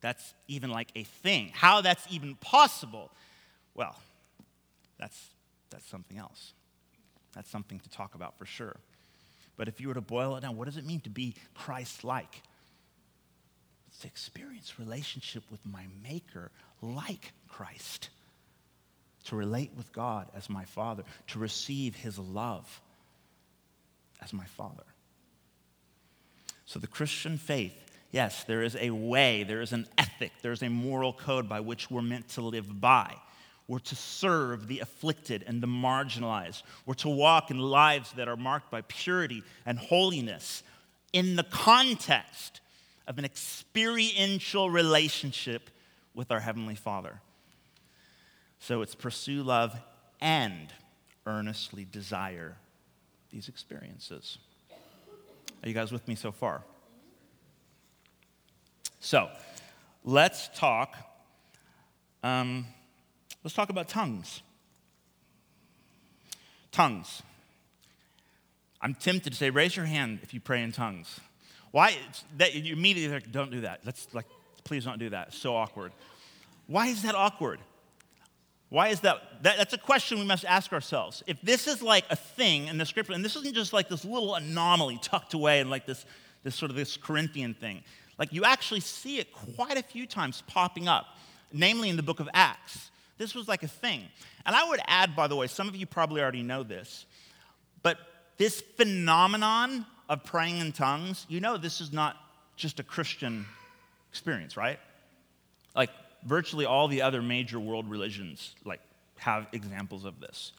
that's 0.01 0.35
even 0.47 0.71
like 0.71 0.89
a 0.95 1.05
thing, 1.05 1.51
how 1.55 1.81
that's 1.81 2.07
even 2.11 2.35
possible, 2.37 3.11
well, 3.75 3.97
that's, 4.99 5.19
that's 5.71 5.87
something 5.87 6.19
else. 6.19 6.53
That's 7.35 7.51
something 7.51 7.81
to 7.81 7.91
talk 7.91 8.15
about 8.15 8.39
for 8.39 8.47
sure. 8.47 8.77
But 9.57 9.69
if 9.69 9.81
you 9.81 9.89
were 9.89 9.95
to 9.95 10.01
boil 10.01 10.37
it 10.37 10.41
down, 10.41 10.57
what 10.57 10.67
does 10.67 10.77
it 10.77 10.85
mean 10.85 11.01
to 11.01 11.11
be 11.11 11.35
Christ 11.55 12.05
like? 12.05 12.43
It's 13.89 14.01
to 14.01 14.07
experience 14.07 14.79
relationship 14.79 15.43
with 15.51 15.65
my 15.65 15.85
Maker 16.03 16.51
like 16.83 17.33
Christ 17.49 18.11
to 19.27 19.37
relate 19.37 19.73
with 19.77 19.93
God 19.93 20.29
as 20.35 20.49
my 20.49 20.65
Father, 20.65 21.03
to 21.29 21.39
receive 21.39 21.97
His 21.97 22.19
love 22.19 22.81
as 24.23 24.33
my 24.33 24.45
Father. 24.45 24.85
So 26.65 26.79
the 26.79 26.87
Christian 26.87 27.37
faith, 27.37 27.75
yes, 28.11 28.45
there 28.45 28.63
is 28.63 28.77
a 28.77 28.91
way, 28.91 29.43
there 29.43 29.61
is 29.61 29.73
an 29.73 29.87
ethic, 29.99 30.33
there's 30.43 30.63
a 30.63 30.71
moral 30.71 31.13
code 31.13 31.49
by 31.49 31.61
which 31.61 31.91
we're 31.91 32.03
meant 32.03 32.29
to 32.31 32.41
live 32.41 32.81
by. 32.81 33.15
We're 33.69 33.79
to 33.81 33.97
serve 33.97 34.69
the 34.69 34.81
afflicted 34.81 35.45
and 35.47 35.61
the 35.61 35.67
marginalized. 35.67 36.63
We're 36.85 36.95
to 36.95 37.09
walk 37.09 37.51
in 37.51 37.59
lives 37.59 38.13
that 38.13 38.29
are 38.29 38.37
marked 38.37 38.71
by 38.71 38.83
purity 38.83 39.43
and 39.65 39.79
holiness 39.79 40.63
in 41.13 41.37
the 41.37 41.43
context 41.43 42.61
of 43.09 43.19
an 43.19 43.25
experiential 43.25 44.71
relationship 44.71 45.71
with 46.15 46.31
our 46.31 46.41
Heavenly 46.41 46.75
Father. 46.75 47.21
So 48.59 48.83
it's 48.83 48.95
pursue 48.95 49.43
love 49.43 49.77
and 50.21 50.73
earnestly 51.27 51.87
desire 51.91 52.57
these 53.31 53.49
experiences. 53.49 54.39
Are 55.63 55.69
you 55.69 55.75
guys 55.75 55.91
with 55.91 56.07
me 56.07 56.15
so 56.15 56.31
far? 56.31 56.63
So 59.01 59.29
let's 60.05 60.49
talk. 60.55 60.97
Um, 62.23 62.67
let's 63.47 63.55
talk 63.55 63.71
about 63.71 63.87
tongues. 63.87 64.43
Tongues. 66.73 67.23
I'm 68.81 68.93
tempted 68.93 69.31
to 69.31 69.39
say, 69.39 69.51
raise 69.51 69.77
your 69.77 69.87
hand 69.87 70.19
if 70.25 70.35
you 70.35 70.41
pray 70.41 70.65
in 70.65 70.73
tongues. 70.73 71.21
Why? 71.71 71.97
That 72.39 72.55
you 72.55 72.73
immediately 72.73 73.15
like, 73.15 73.31
don't 73.31 73.53
do 73.53 73.61
that. 73.61 73.83
Let's 73.85 74.09
like, 74.13 74.25
please 74.65 74.85
don't 74.85 74.99
do 74.99 75.11
that. 75.11 75.29
It's 75.29 75.39
so 75.39 75.55
awkward. 75.55 75.93
Why 76.67 76.89
is 76.89 77.03
that 77.03 77.15
awkward? 77.15 77.61
Why 78.69 78.89
is 78.89 78.99
that? 79.03 79.23
that? 79.45 79.59
That's 79.59 79.75
a 79.75 79.79
question 79.79 80.19
we 80.19 80.25
must 80.25 80.45
ask 80.45 80.73
ourselves. 80.73 81.23
If 81.29 81.41
this 81.41 81.69
is 81.69 81.81
like 81.83 82.05
a 82.11 82.17
thing 82.17 82.67
in 82.67 82.79
the 82.79 82.85
scripture, 82.85 83.13
and 83.13 83.25
this 83.25 83.37
isn't 83.37 83.55
just 83.55 83.73
like 83.73 83.89
this 83.89 84.05
little 84.05 84.35
anomaly 84.35 84.99
tucked 85.01 85.35
away 85.35 85.61
in 85.61 85.71
like 85.71 85.87
this, 85.87 86.05
this 86.43 86.57
sort 86.57 86.73
of 86.73 86.77
this 86.77 86.97
Corinthian 86.97 87.55
thing, 87.55 87.85
like 88.19 88.33
you 88.33 88.43
actually 88.43 88.81
see 88.81 89.19
it 89.19 89.33
quite 89.33 89.77
a 89.77 89.85
few 89.85 90.05
times 90.05 90.43
popping 90.49 90.89
up, 90.89 91.07
namely 91.53 91.89
in 91.89 91.97
the 91.97 92.03
book 92.03 92.19
of 92.19 92.29
Acts. 92.35 92.91
This 93.19 93.35
was 93.35 93.49
like 93.49 93.63
a 93.63 93.69
thing. 93.69 94.03
And 94.45 94.55
I 94.55 94.69
would 94.69 94.81
add, 94.87 95.17
by 95.17 95.27
the 95.27 95.37
way, 95.37 95.47
some 95.47 95.69
of 95.69 95.77
you 95.77 95.87
probably 95.87 96.21
already 96.21 96.43
know 96.43 96.63
this, 96.63 97.07
But 97.83 97.99
this 98.37 98.61
phenomenon 98.61 99.87
of 100.09 100.25
praying 100.25 100.59
in 100.59 100.73
tongues, 100.73 101.25
you 101.29 101.41
know, 101.41 101.57
this 101.57 101.81
is 101.81 101.93
not 101.93 102.17
just 102.57 102.81
a 102.81 102.83
Christian 102.83 103.47
experience, 104.11 104.57
right? 104.57 104.79
Like 105.75 105.91
virtually 106.25 106.67
all 106.67 106.89
the 106.89 107.03
other 107.03 107.23
major 107.23 107.61
world 107.61 107.89
religions 107.89 108.55
like 108.65 108.81
have 109.19 109.47
examples 109.53 110.05
of 110.05 110.21
this. 110.21 110.53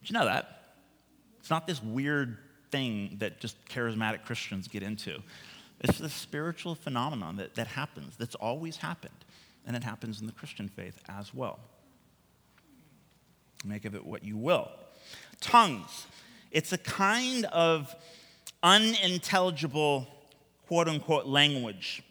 Did 0.00 0.10
you 0.10 0.18
know 0.18 0.24
that? 0.24 0.74
It's 1.40 1.50
not 1.50 1.66
this 1.66 1.82
weird 1.82 2.38
thing 2.70 3.16
that 3.18 3.40
just 3.40 3.56
charismatic 3.68 4.24
Christians 4.24 4.68
get 4.68 4.82
into. 4.82 5.20
It's 5.80 5.98
the 5.98 6.10
spiritual 6.10 6.74
phenomenon 6.74 7.36
that, 7.36 7.54
that 7.54 7.66
happens, 7.66 8.16
that's 8.16 8.34
always 8.34 8.76
happened, 8.76 9.24
and 9.70 9.76
it 9.76 9.84
happens 9.84 10.20
in 10.20 10.26
the 10.26 10.32
Christian 10.32 10.68
faith 10.68 11.00
as 11.08 11.32
well. 11.32 11.60
Make 13.64 13.84
of 13.84 13.94
it 13.94 14.04
what 14.04 14.24
you 14.24 14.36
will. 14.36 14.68
Tongues. 15.40 16.06
It's 16.50 16.72
a 16.72 16.78
kind 16.78 17.44
of 17.44 17.94
unintelligible, 18.64 20.08
quote 20.66 20.88
unquote, 20.88 21.26
language 21.26 22.02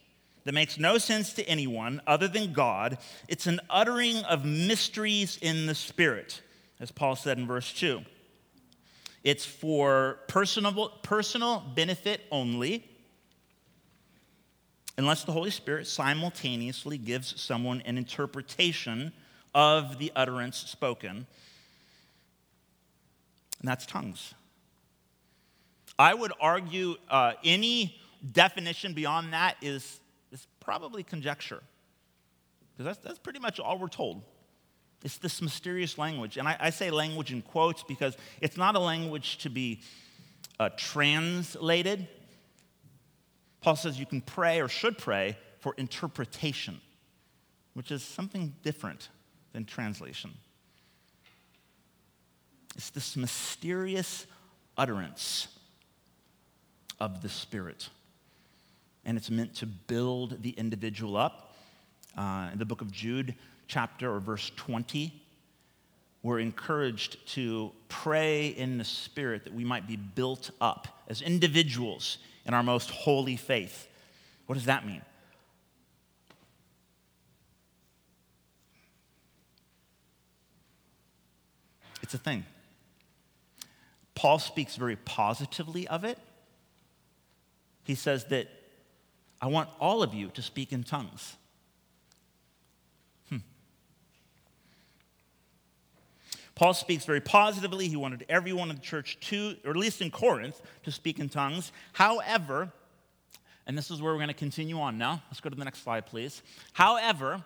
that 0.45 0.53
makes 0.53 0.79
no 0.79 0.97
sense 0.97 1.33
to 1.33 1.43
anyone 1.49 2.01
other 2.07 2.29
than 2.29 2.53
God. 2.53 2.97
It's 3.27 3.45
an 3.45 3.59
uttering 3.69 4.19
of 4.19 4.45
mysteries 4.45 5.37
in 5.41 5.65
the 5.65 5.75
Spirit, 5.75 6.41
as 6.79 6.91
Paul 6.91 7.17
said 7.17 7.37
in 7.37 7.45
verse 7.45 7.73
2. 7.73 7.99
It's 9.25 9.43
for 9.43 10.19
personal, 10.29 10.93
personal 11.03 11.61
benefit 11.75 12.21
only, 12.31 12.89
unless 14.99 15.23
the 15.23 15.31
Holy 15.31 15.49
Spirit 15.49 15.87
simultaneously 15.87 16.97
gives 16.97 17.39
someone 17.41 17.81
an 17.85 17.97
interpretation 17.97 19.13
of 19.55 19.97
the 19.97 20.11
utterance 20.13 20.57
spoken. 20.57 21.25
And 23.59 23.63
that's 23.63 23.85
tongues. 23.85 24.33
I 25.97 26.13
would 26.13 26.33
argue 26.41 26.95
uh, 27.09 27.31
any 27.45 27.97
definition 28.33 28.91
beyond 28.91 29.31
that 29.31 29.55
is, 29.61 30.01
is 30.33 30.45
probably 30.59 31.03
conjecture. 31.03 31.63
Because 32.73 32.97
that's, 32.97 33.07
that's 33.07 33.19
pretty 33.19 33.39
much 33.39 33.57
all 33.57 33.79
we're 33.79 33.87
told. 33.87 34.21
It's 35.05 35.17
this 35.17 35.41
mysterious 35.41 35.97
language. 35.97 36.35
And 36.35 36.45
I, 36.45 36.57
I, 36.59 36.69
say 36.71 36.91
language 36.91 37.31
in 37.31 37.41
quotes 37.41 37.83
because 37.83 38.17
it's 38.41 38.57
not 38.57 38.75
a 38.75 38.79
language 38.79 39.37
to 39.39 39.49
be 39.49 39.79
uh, 40.59 40.69
translated. 40.75 42.05
Paul 43.61 43.75
says 43.75 43.99
you 43.99 44.05
can 44.05 44.21
pray 44.21 44.61
or 44.61 44.67
should 44.67 44.97
pray 44.97 45.37
for 45.59 45.73
interpretation, 45.77 46.79
which 47.73 47.91
is 47.91 48.03
something 48.03 48.53
different 48.63 49.09
than 49.53 49.65
translation. 49.65 50.31
It's 52.75 52.89
this 52.89 53.17
mysterious 53.17 54.25
utterance 54.77 55.49
of 56.99 57.21
the 57.21 57.29
Spirit. 57.29 57.89
And 59.05 59.17
it's 59.17 59.29
meant 59.29 59.55
to 59.55 59.65
build 59.65 60.41
the 60.41 60.51
individual 60.51 61.17
up. 61.17 61.55
Uh, 62.17 62.49
in 62.51 62.59
the 62.59 62.65
book 62.65 62.81
of 62.81 62.91
Jude, 62.91 63.35
chapter 63.67 64.13
or 64.13 64.19
verse 64.19 64.51
20, 64.55 65.13
we're 66.21 66.39
encouraged 66.39 67.25
to 67.33 67.71
pray 67.87 68.47
in 68.47 68.77
the 68.77 68.83
Spirit 68.83 69.45
that 69.45 69.53
we 69.53 69.63
might 69.63 69.87
be 69.87 69.95
built 69.95 70.51
up 70.59 70.87
as 71.07 71.21
individuals 71.21 72.17
in 72.45 72.53
our 72.53 72.63
most 72.63 72.89
holy 72.89 73.35
faith. 73.35 73.87
What 74.45 74.55
does 74.55 74.65
that 74.65 74.85
mean? 74.85 75.01
It's 82.01 82.13
a 82.13 82.17
thing. 82.17 82.43
Paul 84.15 84.39
speaks 84.39 84.75
very 84.75 84.95
positively 84.95 85.87
of 85.87 86.03
it. 86.03 86.17
He 87.83 87.95
says 87.95 88.25
that 88.25 88.47
I 89.41 89.47
want 89.47 89.69
all 89.79 90.03
of 90.03 90.13
you 90.13 90.29
to 90.29 90.41
speak 90.41 90.73
in 90.73 90.83
tongues. 90.83 91.35
Paul 96.59 96.73
speaks 96.73 97.05
very 97.05 97.21
positively. 97.21 97.87
He 97.87 97.95
wanted 97.95 98.25
everyone 98.27 98.69
in 98.69 98.75
the 98.75 98.81
church 98.81 99.17
to, 99.29 99.55
or 99.63 99.71
at 99.71 99.77
least 99.77 100.01
in 100.01 100.11
Corinth, 100.11 100.61
to 100.83 100.91
speak 100.91 101.17
in 101.17 101.29
tongues. 101.29 101.71
However, 101.93 102.69
and 103.65 103.77
this 103.77 103.89
is 103.89 104.01
where 104.01 104.11
we're 104.11 104.17
going 104.17 104.27
to 104.27 104.33
continue 104.33 104.77
on 104.77 104.97
now. 104.97 105.23
Let's 105.29 105.39
go 105.39 105.49
to 105.49 105.55
the 105.55 105.63
next 105.63 105.83
slide, 105.83 106.05
please. 106.05 106.43
However, 106.73 107.45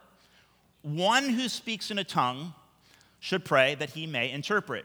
one 0.82 1.30
who 1.30 1.48
speaks 1.48 1.92
in 1.92 2.00
a 2.00 2.04
tongue 2.04 2.56
should 3.20 3.46
pray 3.46 3.76
that 3.76 3.92
he 3.92 4.08
may 4.08 4.32
interpret. 4.32 4.84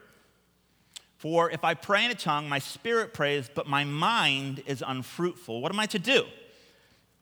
For 1.17 1.51
if 1.51 1.65
I 1.65 1.73
pray 1.73 2.05
in 2.05 2.11
a 2.11 2.15
tongue, 2.15 2.51
my 2.51 2.59
spirit 2.59 3.15
prays, 3.15 3.49
but 3.55 3.67
my 3.67 3.85
mind 3.85 4.63
is 4.67 4.85
unfruitful. 4.87 5.63
What 5.63 5.73
am 5.73 5.81
I 5.81 5.87
to 5.87 5.99
do? 5.99 6.25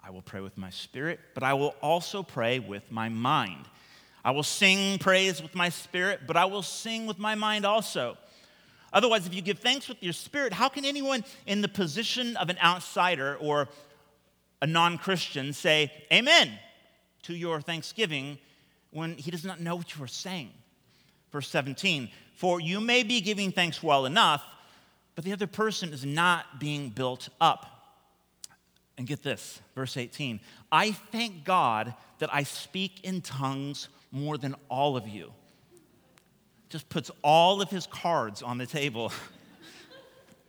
I 0.03 0.11
will 0.11 0.23
pray 0.23 0.41
with 0.41 0.59
my 0.59 0.71
spirit, 0.71 1.21
but 1.35 1.45
I 1.45 1.55
will 1.55 1.77
also 1.81 2.25
pray 2.25 2.59
with 2.59 2.91
my 2.91 3.09
mind. 3.09 3.67
I 4.27 4.33
will 4.33 4.43
sing 4.43 4.99
praise 4.99 5.41
with 5.41 5.55
my 5.55 5.69
spirit, 5.69 6.23
but 6.27 6.37
I 6.37 6.47
will 6.47 6.65
sing 6.65 7.07
with 7.07 7.17
my 7.17 7.37
mind 7.37 7.65
also. 7.65 8.19
Otherwise, 8.93 9.25
if 9.25 9.33
you 9.33 9.41
give 9.41 9.61
thanks 9.61 9.89
with 9.89 10.03
your 10.03 10.13
spirit, 10.13 10.53
how 10.53 10.69
can 10.69 10.85
anyone 10.85 11.25
in 11.47 11.61
the 11.61 11.69
position 11.69 12.37
of 12.37 12.51
an 12.51 12.59
outsider 12.61 13.37
or 13.37 13.69
a 14.61 14.67
non 14.67 14.99
Christian 14.99 15.53
say, 15.53 15.93
Amen 16.13 16.51
to 17.23 17.37
your 17.37 17.61
thanksgiving 17.61 18.37
when 18.91 19.15
he 19.15 19.31
does 19.31 19.45
not 19.45 19.61
know 19.61 19.77
what 19.77 19.97
you 19.97 20.03
are 20.03 20.09
saying? 20.09 20.51
Verse 21.31 21.49
17, 21.49 22.11
for 22.35 22.61
you 22.61 22.81
may 22.81 23.05
be 23.05 23.21
giving 23.21 23.53
thanks 23.53 23.81
well 23.81 24.07
enough, 24.07 24.45
but 25.15 25.23
the 25.23 25.33
other 25.33 25.47
person 25.47 25.93
is 25.93 26.05
not 26.05 26.59
being 26.59 26.89
built 26.89 27.29
up. 27.41 27.95
And 28.99 29.07
get 29.07 29.23
this, 29.23 29.61
verse 29.77 29.97
18, 29.97 30.41
I 30.73 30.91
thank 30.91 31.45
God 31.45 31.95
that 32.19 32.35
I 32.35 32.43
speak 32.43 33.05
in 33.05 33.21
tongues 33.21 33.89
more 34.17 34.39
than 34.39 34.55
all 34.69 34.97
of 34.97 35.07
you. 35.07 35.31
Just 36.71 36.89
puts 36.89 37.11
all 37.23 37.61
of 37.61 37.71
his 37.71 37.87
cards 37.87 38.43
on 38.43 38.59
the 38.59 38.67
table. 38.67 39.13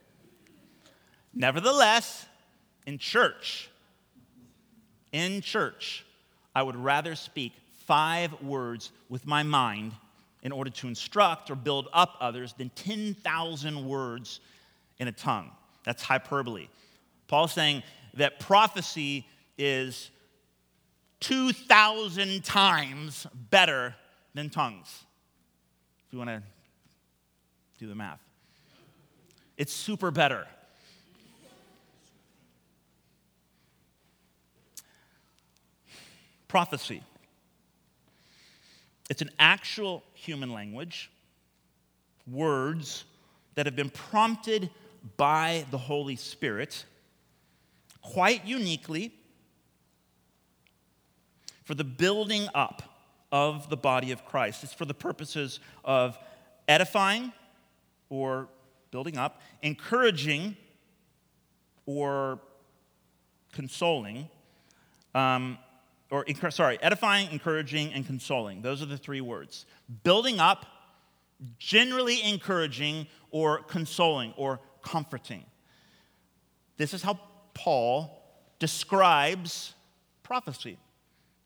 Nevertheless, 1.34 2.26
in 2.86 2.98
church, 2.98 3.70
in 5.12 5.42
church, 5.42 6.04
I 6.54 6.62
would 6.62 6.76
rather 6.76 7.14
speak 7.14 7.52
five 7.86 8.42
words 8.42 8.90
with 9.08 9.26
my 9.26 9.42
mind 9.42 9.92
in 10.42 10.50
order 10.52 10.70
to 10.70 10.88
instruct 10.88 11.50
or 11.50 11.54
build 11.54 11.88
up 11.92 12.16
others 12.20 12.54
than 12.54 12.70
10,000 12.70 13.86
words 13.86 14.40
in 14.98 15.08
a 15.08 15.12
tongue. 15.12 15.50
That's 15.84 16.02
hyperbole. 16.02 16.68
Paul's 17.28 17.52
saying 17.52 17.82
that 18.14 18.40
prophecy 18.40 19.26
is 19.58 20.10
2,000 21.20 22.44
times 22.44 23.26
better 23.50 23.94
than 24.34 24.50
tongues. 24.50 25.04
If 26.06 26.12
you 26.12 26.18
want 26.18 26.30
to 26.30 26.42
do 27.78 27.86
the 27.86 27.94
math, 27.94 28.20
it's 29.56 29.72
super 29.72 30.10
better. 30.10 30.46
Prophecy. 36.46 37.02
It's 39.10 39.22
an 39.22 39.30
actual 39.38 40.02
human 40.14 40.52
language, 40.52 41.10
words 42.30 43.04
that 43.54 43.66
have 43.66 43.76
been 43.76 43.90
prompted 43.90 44.70
by 45.16 45.66
the 45.70 45.78
Holy 45.78 46.16
Spirit, 46.16 46.84
quite 48.02 48.46
uniquely 48.46 49.12
for 51.68 51.74
the 51.74 51.84
building 51.84 52.48
up 52.54 52.82
of 53.30 53.68
the 53.68 53.76
body 53.76 54.10
of 54.10 54.24
Christ. 54.24 54.64
It's 54.64 54.72
for 54.72 54.86
the 54.86 54.94
purposes 54.94 55.60
of 55.84 56.18
edifying 56.66 57.30
or 58.08 58.48
building 58.90 59.18
up, 59.18 59.42
encouraging 59.60 60.56
or 61.84 62.40
consoling, 63.52 64.30
um, 65.14 65.58
or 66.10 66.24
sorry, 66.48 66.78
edifying, 66.80 67.30
encouraging, 67.30 67.92
and 67.92 68.06
consoling. 68.06 68.62
Those 68.62 68.80
are 68.80 68.86
the 68.86 68.96
three 68.96 69.20
words. 69.20 69.66
Building 70.04 70.40
up, 70.40 70.64
generally 71.58 72.22
encouraging, 72.22 73.06
or 73.30 73.62
consoling, 73.64 74.32
or 74.38 74.58
comforting. 74.80 75.44
This 76.78 76.94
is 76.94 77.02
how 77.02 77.20
Paul 77.52 78.22
describes 78.58 79.74
prophecy. 80.22 80.78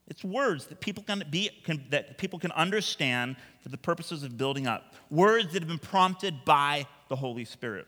It's 0.09 0.25
words 0.25 0.67
that 0.67 0.81
people 0.81 1.03
can, 1.05 1.25
be, 1.31 1.51
can, 1.65 1.85
that 1.91 2.19
people 2.19 2.39
can 2.39 2.53
understand 2.53 3.37
for 3.61 3.69
the 3.69 3.79
purposes 3.79 4.23
of 4.23 4.37
building 4.37 4.67
up. 4.67 4.95
Words 5.11 5.53
that 5.53 5.61
have 5.61 5.69
been 5.69 5.79
prompted 5.79 6.45
by 6.45 6.87
the 7.09 7.17
Holy 7.17 7.45
Spirit. 7.45 7.87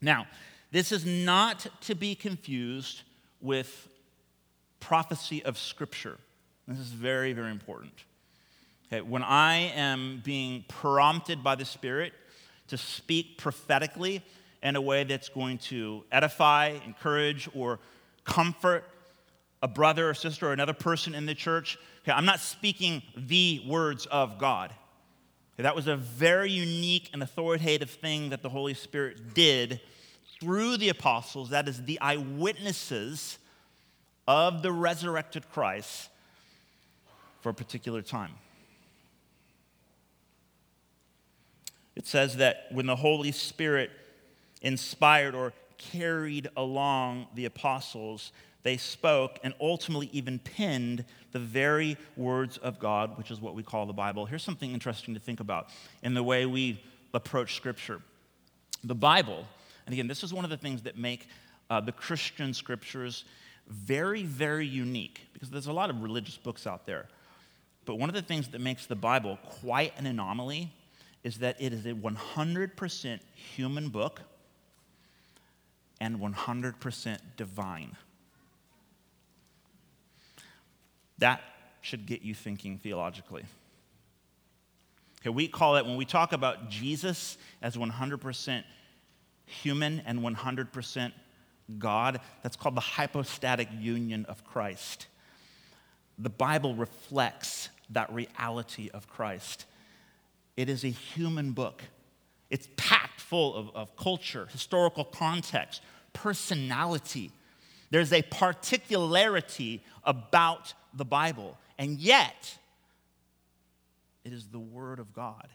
Now, 0.00 0.26
this 0.70 0.92
is 0.92 1.06
not 1.06 1.66
to 1.82 1.94
be 1.94 2.14
confused 2.14 3.02
with 3.40 3.88
prophecy 4.80 5.44
of 5.44 5.56
Scripture. 5.58 6.18
This 6.66 6.78
is 6.78 6.88
very, 6.88 7.32
very 7.32 7.50
important. 7.50 7.92
Okay, 8.86 9.00
when 9.00 9.22
I 9.22 9.72
am 9.74 10.20
being 10.24 10.64
prompted 10.68 11.42
by 11.42 11.54
the 11.54 11.64
Spirit 11.64 12.12
to 12.68 12.76
speak 12.76 13.38
prophetically 13.38 14.22
in 14.62 14.76
a 14.76 14.80
way 14.80 15.04
that's 15.04 15.28
going 15.28 15.58
to 15.58 16.04
edify, 16.12 16.76
encourage, 16.84 17.48
or 17.54 17.78
comfort 18.24 18.84
a 19.62 19.68
brother 19.68 20.08
or 20.08 20.14
sister 20.14 20.48
or 20.48 20.52
another 20.52 20.72
person 20.72 21.14
in 21.14 21.26
the 21.26 21.34
church. 21.34 21.78
Okay, 22.02 22.12
I'm 22.12 22.24
not 22.24 22.40
speaking 22.40 23.02
the 23.16 23.62
words 23.66 24.06
of 24.06 24.38
God. 24.38 24.70
Okay, 25.54 25.64
that 25.64 25.74
was 25.74 25.88
a 25.88 25.96
very 25.96 26.50
unique 26.50 27.10
and 27.12 27.22
authoritative 27.22 27.90
thing 27.90 28.30
that 28.30 28.42
the 28.42 28.48
Holy 28.48 28.74
Spirit 28.74 29.34
did 29.34 29.80
through 30.40 30.76
the 30.76 30.88
apostles, 30.88 31.50
that 31.50 31.66
is, 31.68 31.82
the 31.82 32.00
eyewitnesses 32.00 33.38
of 34.28 34.62
the 34.62 34.70
resurrected 34.70 35.50
Christ 35.52 36.10
for 37.40 37.50
a 37.50 37.54
particular 37.54 38.02
time. 38.02 38.32
It 41.96 42.06
says 42.06 42.36
that 42.36 42.66
when 42.70 42.86
the 42.86 42.94
Holy 42.94 43.32
Spirit 43.32 43.90
inspired 44.62 45.34
or 45.34 45.52
carried 45.78 46.48
along 46.56 47.26
the 47.34 47.44
apostles, 47.44 48.30
they 48.68 48.76
spoke 48.76 49.38
and 49.42 49.54
ultimately 49.62 50.10
even 50.12 50.38
penned 50.38 51.02
the 51.32 51.38
very 51.38 51.96
words 52.18 52.58
of 52.58 52.78
God, 52.78 53.16
which 53.16 53.30
is 53.30 53.40
what 53.40 53.54
we 53.54 53.62
call 53.62 53.86
the 53.86 53.94
Bible. 53.94 54.26
Here's 54.26 54.42
something 54.42 54.74
interesting 54.74 55.14
to 55.14 55.20
think 55.20 55.40
about 55.40 55.70
in 56.02 56.12
the 56.12 56.22
way 56.22 56.44
we 56.44 56.78
approach 57.14 57.54
Scripture. 57.54 58.02
The 58.84 58.94
Bible, 58.94 59.46
and 59.86 59.94
again, 59.94 60.06
this 60.06 60.22
is 60.22 60.34
one 60.34 60.44
of 60.44 60.50
the 60.50 60.58
things 60.58 60.82
that 60.82 60.98
make 60.98 61.28
uh, 61.70 61.80
the 61.80 61.92
Christian 61.92 62.52
scriptures 62.52 63.24
very, 63.68 64.22
very 64.22 64.66
unique 64.66 65.22
because 65.32 65.48
there's 65.48 65.68
a 65.68 65.72
lot 65.72 65.88
of 65.88 66.02
religious 66.02 66.36
books 66.36 66.66
out 66.66 66.84
there. 66.84 67.08
But 67.86 67.94
one 67.94 68.10
of 68.10 68.14
the 68.14 68.20
things 68.20 68.48
that 68.48 68.60
makes 68.60 68.84
the 68.84 68.96
Bible 68.96 69.38
quite 69.62 69.98
an 69.98 70.04
anomaly 70.04 70.70
is 71.24 71.38
that 71.38 71.56
it 71.58 71.72
is 71.72 71.86
a 71.86 71.94
100% 71.94 73.20
human 73.34 73.88
book 73.88 74.20
and 76.02 76.18
100% 76.18 77.18
divine. 77.38 77.96
That 81.18 81.40
should 81.80 82.06
get 82.06 82.22
you 82.22 82.34
thinking 82.34 82.78
theologically. 82.78 83.44
Okay, 85.20 85.30
we 85.30 85.48
call 85.48 85.76
it, 85.76 85.86
when 85.86 85.96
we 85.96 86.04
talk 86.04 86.32
about 86.32 86.70
Jesus 86.70 87.38
as 87.60 87.76
100% 87.76 88.64
human 89.46 90.02
and 90.06 90.20
100% 90.20 91.12
God, 91.78 92.20
that's 92.42 92.56
called 92.56 92.76
the 92.76 92.80
hypostatic 92.80 93.68
union 93.78 94.24
of 94.26 94.44
Christ. 94.44 95.06
The 96.18 96.30
Bible 96.30 96.74
reflects 96.74 97.68
that 97.90 98.12
reality 98.12 98.90
of 98.92 99.08
Christ. 99.08 99.66
It 100.56 100.68
is 100.68 100.84
a 100.84 100.88
human 100.88 101.52
book. 101.52 101.82
It's 102.50 102.68
packed 102.76 103.20
full 103.20 103.54
of, 103.54 103.70
of 103.74 103.96
culture, 103.96 104.48
historical 104.50 105.04
context, 105.04 105.82
personality. 106.12 107.30
There's 107.90 108.12
a 108.12 108.22
particularity 108.22 109.82
about 110.04 110.72
the 110.98 111.04
Bible, 111.04 111.56
and 111.78 111.98
yet, 111.98 112.58
it 114.24 114.32
is 114.32 114.48
the 114.48 114.58
Word 114.58 114.98
of 114.98 115.14
God. 115.14 115.48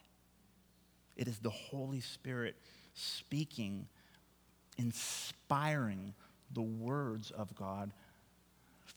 It 1.16 1.28
is 1.28 1.38
the 1.38 1.50
Holy 1.50 2.00
Spirit 2.00 2.56
speaking, 2.94 3.86
inspiring 4.78 6.14
the 6.52 6.62
words 6.62 7.30
of 7.30 7.54
God 7.54 7.92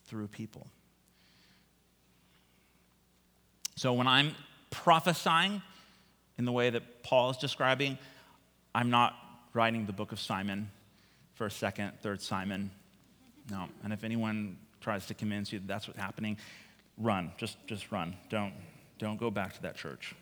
through 0.05 0.27
people. 0.27 0.67
So 3.75 3.93
when 3.93 4.07
I'm 4.07 4.33
prophesying 4.71 5.61
in 6.39 6.45
the 6.45 6.51
way 6.51 6.69
that 6.69 7.03
Paul 7.03 7.29
is 7.29 7.37
describing, 7.37 7.97
I'm 8.73 8.89
not 8.89 9.15
writing 9.53 9.85
the 9.85 9.93
book 9.93 10.11
of 10.11 10.19
Simon, 10.19 10.71
first, 11.35 11.57
second, 11.57 11.93
third 12.01 12.21
Simon. 12.21 12.71
No. 13.51 13.65
And 13.83 13.93
if 13.93 14.03
anyone 14.03 14.57
tries 14.87 15.05
to 15.05 15.13
convince 15.13 15.51
you 15.51 15.59
that 15.59 15.67
that's 15.67 15.85
what's 15.85 15.99
happening, 15.99 16.37
run. 16.97 17.29
Just, 17.35 17.57
just 17.67 17.91
run. 17.91 18.15
Don't, 18.29 18.53
don't 18.99 19.19
go 19.19 19.29
back 19.29 19.53
to 19.53 19.61
that 19.63 19.75
church. 19.75 20.15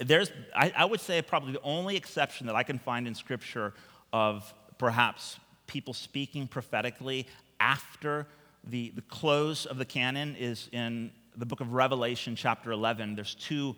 There's, 0.00 0.30
I, 0.54 0.72
I 0.76 0.84
would 0.84 1.00
say, 1.00 1.20
probably 1.20 1.50
the 1.50 1.62
only 1.62 1.96
exception 1.96 2.46
that 2.46 2.54
I 2.54 2.62
can 2.62 2.78
find 2.78 3.08
in 3.08 3.16
Scripture 3.16 3.74
of 4.12 4.54
perhaps 4.78 5.40
people 5.66 5.94
speaking 5.94 6.46
prophetically 6.46 7.26
after 7.58 8.28
the, 8.62 8.92
the 8.94 9.02
close 9.02 9.66
of 9.66 9.78
the 9.78 9.84
canon 9.84 10.36
is 10.38 10.68
in 10.70 11.10
the 11.36 11.44
book 11.44 11.58
of 11.58 11.72
Revelation, 11.72 12.36
chapter 12.36 12.70
11. 12.70 13.16
There's 13.16 13.34
two 13.34 13.74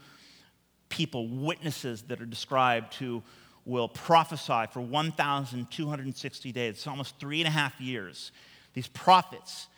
people, 0.90 1.28
witnesses, 1.28 2.02
that 2.08 2.20
are 2.20 2.26
described 2.26 2.92
who 2.96 3.22
will 3.64 3.88
prophesy 3.88 4.66
for 4.72 4.80
1,260 4.80 6.52
days. 6.52 6.74
It's 6.74 6.86
almost 6.86 7.18
three 7.18 7.40
and 7.40 7.48
a 7.48 7.50
half 7.50 7.80
years. 7.80 8.30
These 8.74 8.88
prophets 8.88 9.68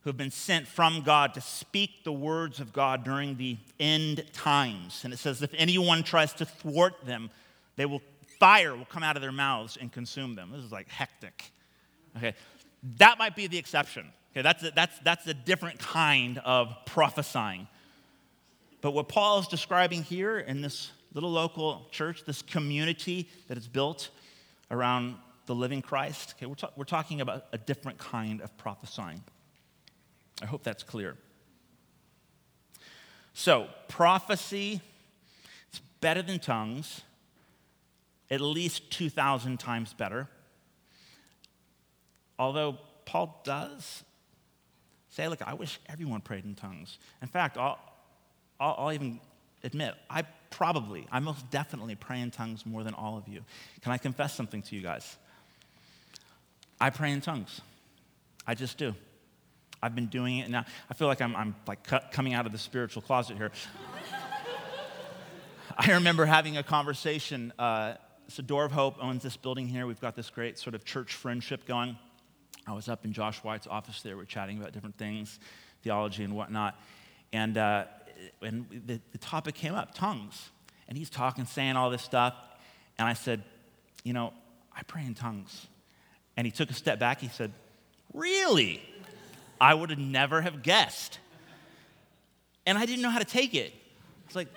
who 0.00 0.10
have 0.10 0.16
been 0.16 0.30
sent 0.30 0.66
from 0.66 1.02
God 1.02 1.34
to 1.34 1.40
speak 1.40 2.04
the 2.04 2.12
words 2.12 2.60
of 2.60 2.72
God 2.72 3.04
during 3.04 3.36
the 3.36 3.56
end 3.78 4.24
times. 4.32 5.02
And 5.04 5.12
it 5.12 5.18
says, 5.18 5.42
if 5.42 5.52
anyone 5.54 6.02
tries 6.02 6.32
to 6.34 6.44
thwart 6.44 7.04
them, 7.04 7.30
they 7.76 7.86
will 7.86 8.02
fire 8.38 8.76
will 8.76 8.84
come 8.84 9.02
out 9.02 9.16
of 9.16 9.22
their 9.22 9.32
mouths 9.32 9.76
and 9.80 9.90
consume 9.90 10.34
them. 10.34 10.50
This 10.52 10.62
is 10.62 10.72
like 10.72 10.88
hectic. 10.88 11.50
Okay, 12.16 12.34
that 12.98 13.18
might 13.18 13.36
be 13.36 13.46
the 13.46 13.58
exception. 13.58 14.06
Okay, 14.32 14.42
that's 14.42 14.62
a, 14.62 14.70
that's 14.70 14.98
that's 15.00 15.26
a 15.26 15.34
different 15.34 15.78
kind 15.78 16.38
of 16.44 16.74
prophesying. 16.86 17.66
But 18.80 18.92
what 18.92 19.08
Paul 19.08 19.40
is 19.40 19.48
describing 19.48 20.02
here 20.02 20.38
in 20.38 20.60
this 20.60 20.90
little 21.16 21.32
local 21.32 21.88
church, 21.90 22.24
this 22.26 22.42
community 22.42 23.26
that 23.48 23.56
is 23.56 23.66
built 23.66 24.10
around 24.70 25.16
the 25.46 25.54
living 25.54 25.80
Christ, 25.80 26.34
okay, 26.36 26.44
we're, 26.44 26.54
ta- 26.54 26.72
we're 26.76 26.84
talking 26.84 27.22
about 27.22 27.46
a 27.52 27.58
different 27.58 27.96
kind 27.96 28.42
of 28.42 28.54
prophesying. 28.58 29.22
I 30.42 30.46
hope 30.46 30.62
that's 30.62 30.82
clear. 30.82 31.16
So, 33.32 33.68
prophecy, 33.88 34.82
it's 35.70 35.78
better 36.02 36.20
than 36.20 36.38
tongues, 36.38 37.00
at 38.30 38.42
least 38.42 38.90
2,000 38.90 39.58
times 39.58 39.94
better. 39.94 40.28
Although 42.38 42.76
Paul 43.06 43.40
does 43.42 44.04
say, 45.08 45.26
look, 45.28 45.40
I 45.40 45.54
wish 45.54 45.80
everyone 45.88 46.20
prayed 46.20 46.44
in 46.44 46.54
tongues. 46.54 46.98
In 47.22 47.28
fact, 47.28 47.56
I'll, 47.56 47.78
I'll, 48.60 48.74
I'll 48.78 48.92
even 48.92 49.18
admit, 49.64 49.94
I 50.10 50.24
probably, 50.56 51.06
I 51.12 51.20
most 51.20 51.50
definitely 51.50 51.96
pray 51.96 52.18
in 52.18 52.30
tongues 52.30 52.64
more 52.64 52.82
than 52.82 52.94
all 52.94 53.18
of 53.18 53.28
you. 53.28 53.42
Can 53.82 53.92
I 53.92 53.98
confess 53.98 54.34
something 54.34 54.62
to 54.62 54.74
you 54.74 54.80
guys? 54.80 55.18
I 56.80 56.88
pray 56.88 57.12
in 57.12 57.20
tongues. 57.20 57.60
I 58.46 58.54
just 58.54 58.78
do. 58.78 58.94
I've 59.82 59.94
been 59.94 60.06
doing 60.06 60.38
it 60.38 60.48
now. 60.48 60.64
I 60.90 60.94
feel 60.94 61.08
like 61.08 61.20
I'm, 61.20 61.36
I'm 61.36 61.54
like 61.66 61.86
coming 62.10 62.32
out 62.32 62.46
of 62.46 62.52
the 62.52 62.58
spiritual 62.58 63.02
closet 63.02 63.36
here. 63.36 63.52
I 65.76 65.92
remember 65.92 66.24
having 66.24 66.56
a 66.56 66.62
conversation. 66.62 67.52
Uh, 67.58 67.94
so 68.28 68.42
Door 68.42 68.64
of 68.64 68.72
Hope 68.72 68.96
owns 68.98 69.22
this 69.22 69.36
building 69.36 69.68
here. 69.68 69.86
We've 69.86 70.00
got 70.00 70.16
this 70.16 70.30
great 70.30 70.58
sort 70.58 70.74
of 70.74 70.86
church 70.86 71.12
friendship 71.12 71.66
going. 71.66 71.98
I 72.66 72.72
was 72.72 72.88
up 72.88 73.04
in 73.04 73.12
Josh 73.12 73.44
White's 73.44 73.66
office 73.66 74.00
there. 74.00 74.16
We're 74.16 74.24
chatting 74.24 74.56
about 74.56 74.72
different 74.72 74.96
things, 74.96 75.38
theology 75.82 76.24
and 76.24 76.34
whatnot. 76.34 76.80
And 77.34 77.58
uh, 77.58 77.84
and 78.42 78.66
the, 78.86 79.00
the 79.12 79.18
topic 79.18 79.54
came 79.54 79.74
up 79.74 79.94
tongues. 79.94 80.50
And 80.88 80.96
he's 80.96 81.10
talking, 81.10 81.46
saying 81.46 81.76
all 81.76 81.90
this 81.90 82.02
stuff. 82.02 82.34
And 82.98 83.08
I 83.08 83.14
said, 83.14 83.42
You 84.04 84.12
know, 84.12 84.32
I 84.74 84.82
pray 84.82 85.04
in 85.04 85.14
tongues. 85.14 85.66
And 86.36 86.46
he 86.46 86.50
took 86.50 86.70
a 86.70 86.74
step 86.74 86.98
back. 86.98 87.20
He 87.20 87.28
said, 87.28 87.52
Really? 88.12 88.82
I 89.60 89.74
would 89.74 89.90
have 89.90 89.98
never 89.98 90.42
have 90.42 90.62
guessed. 90.62 91.18
And 92.66 92.76
I 92.76 92.84
didn't 92.84 93.02
know 93.02 93.10
how 93.10 93.18
to 93.18 93.24
take 93.24 93.54
it. 93.54 93.72
It's 94.26 94.36
like, 94.36 94.48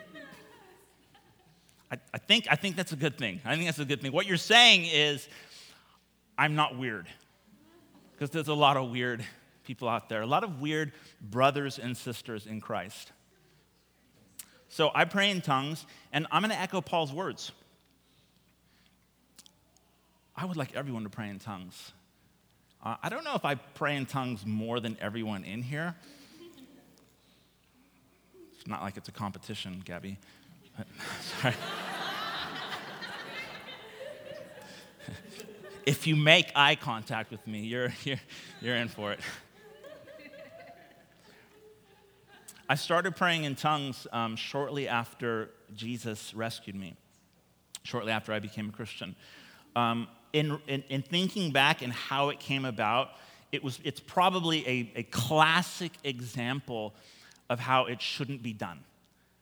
I, 1.92 1.98
I, 2.14 2.18
think, 2.18 2.48
I 2.50 2.56
think 2.56 2.76
that's 2.76 2.92
a 2.92 2.96
good 2.96 3.18
thing. 3.18 3.40
I 3.46 3.56
think 3.56 3.66
that's 3.66 3.80
a 3.80 3.86
good 3.86 4.02
thing. 4.02 4.12
What 4.12 4.26
you're 4.26 4.38
saying 4.38 4.86
is, 4.86 5.28
I'm 6.38 6.56
not 6.56 6.78
weird. 6.78 7.08
Because 8.14 8.30
there's 8.30 8.48
a 8.48 8.54
lot 8.54 8.78
of 8.78 8.92
weird 8.92 9.24
people 9.64 9.88
out 9.88 10.10
there, 10.10 10.22
a 10.22 10.28
lot 10.28 10.44
of 10.44 10.60
weird 10.60 10.92
brothers 11.22 11.80
and 11.80 11.96
sisters 11.96 12.46
in 12.48 12.60
Christ. 12.60 13.12
So 14.70 14.92
I 14.94 15.06
pray 15.06 15.32
in 15.32 15.42
tongues, 15.42 15.86
and 16.14 16.28
I'm 16.32 16.42
going 16.42 16.52
to 16.52 16.60
echo 16.60 16.80
Paul's 16.82 17.12
words. 17.12 17.52
I 20.36 20.46
would 20.46 20.58
like 20.58 20.76
everyone 20.76 21.04
to 21.04 21.10
pray 21.10 21.30
in 21.30 21.40
tongues. 21.40 21.92
Uh, 22.84 22.96
I 23.04 23.10
don't 23.10 23.26
know 23.26 23.36
if 23.36 23.44
I 23.44 23.56
pray 23.56 23.96
in 23.96 24.06
tongues 24.06 24.46
more 24.46 24.80
than 24.80 24.98
everyone 25.02 25.44
in 25.44 25.62
here. 25.62 25.96
It's 28.54 28.68
not 28.68 28.82
like 28.82 28.96
it's 28.96 29.10
a 29.10 29.12
competition, 29.14 29.82
Gabby. 29.84 30.18
If 35.90 36.06
you 36.06 36.16
make 36.16 36.52
eye 36.56 36.76
contact 36.76 37.32
with 37.32 37.48
me, 37.48 37.62
you're, 37.62 37.92
you're, 38.04 38.20
you're 38.62 38.76
in 38.76 38.90
for 38.90 39.12
it. 39.12 39.20
I 42.72 42.76
started 42.76 43.16
praying 43.16 43.46
in 43.46 43.56
tongues 43.56 44.06
um, 44.14 44.36
shortly 44.36 44.88
after 44.88 45.50
Jesus 45.74 46.36
rescued 46.36 46.76
me, 46.76 46.96
shortly 47.82 48.12
after 48.12 48.32
I 48.32 48.38
became 48.38 48.70
a 48.70 48.72
Christian. 48.72 49.16
Um, 49.76 50.08
in, 50.34 50.60
in, 50.68 50.84
in, 50.88 51.02
thinking 51.02 51.52
back 51.52 51.82
and 51.82 51.92
how 51.92 52.30
it 52.30 52.40
came 52.40 52.66
about, 52.66 53.10
it 53.52 53.64
was, 53.64 53.80
it's 53.84 54.00
probably 54.00 54.68
a, 54.68 54.92
a 54.98 55.04
classic 55.04 55.94
example 56.04 56.94
of 57.50 57.60
how 57.60 57.86
it 57.86 58.04
shouldn't 58.04 58.44
be 58.44 58.54
done, 58.54 58.82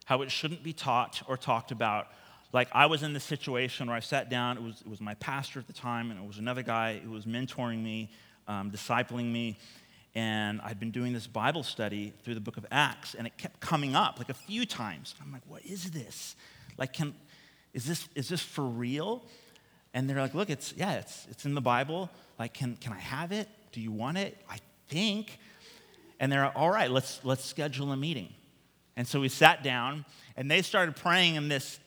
how 0.05 0.21
it 0.21 0.31
shouldn't 0.31 0.63
be 0.63 0.71
taught 0.71 1.21
or 1.27 1.35
talked 1.35 1.71
about. 1.71 2.07
Like 2.53 2.69
I 2.71 2.85
was 2.85 3.03
in 3.03 3.11
this 3.11 3.25
situation 3.25 3.87
where 3.87 3.97
I 3.97 3.99
sat 3.99 4.29
down, 4.29 4.55
it 4.55 4.63
was, 4.63 4.79
it 4.79 4.87
was 4.87 5.01
my 5.01 5.15
pastor 5.15 5.59
at 5.59 5.67
the 5.67 5.73
time, 5.73 6.11
and 6.11 6.23
it 6.23 6.25
was 6.25 6.37
another 6.37 6.63
guy 6.63 6.99
who 6.99 7.11
was 7.11 7.25
mentoring 7.25 7.83
me, 7.83 8.09
um, 8.47 8.71
discipling 8.71 9.29
me, 9.33 9.57
and 10.17 10.59
I'd 10.63 10.79
been 10.79 10.89
doing 10.89 11.13
this 11.13 11.27
Bible 11.27 11.61
study 11.61 12.11
through 12.23 12.33
the 12.33 12.39
book 12.39 12.57
of 12.57 12.65
Acts, 12.71 13.13
and 13.13 13.27
it 13.27 13.37
kept 13.37 13.59
coming 13.59 13.95
up 13.95 14.17
like 14.17 14.29
a 14.29 14.33
few 14.33 14.65
times. 14.65 15.13
I'm 15.21 15.31
like, 15.31 15.43
what 15.47 15.63
is 15.63 15.91
this? 15.91 16.35
Like, 16.75 16.91
can, 16.91 17.13
is 17.75 17.85
this, 17.85 18.09
is 18.15 18.27
this 18.27 18.41
for 18.41 18.63
real? 18.63 19.23
And 19.93 20.09
they're 20.09 20.19
like, 20.19 20.33
look, 20.33 20.49
it's, 20.49 20.73
yeah, 20.75 20.93
it's, 20.93 21.27
it's 21.29 21.45
in 21.45 21.53
the 21.53 21.61
Bible. 21.61 22.09
Like, 22.39 22.55
can, 22.55 22.77
can 22.77 22.93
I 22.93 22.99
have 22.99 23.31
it? 23.31 23.47
Do 23.71 23.79
you 23.79 23.91
want 23.91 24.17
it? 24.17 24.35
I 24.49 24.57
think. 24.89 25.37
And 26.19 26.31
they're 26.31 26.51
all 26.57 26.71
right, 26.71 26.89
let's, 26.89 27.19
let's 27.23 27.45
schedule 27.45 27.91
a 27.91 27.97
meeting. 27.97 28.33
And 28.95 29.07
so 29.07 29.19
we 29.19 29.29
sat 29.29 29.61
down, 29.61 30.03
and 30.35 30.49
they 30.49 30.63
started 30.63 30.95
praying 30.95 31.35
in 31.35 31.47
this, 31.47 31.79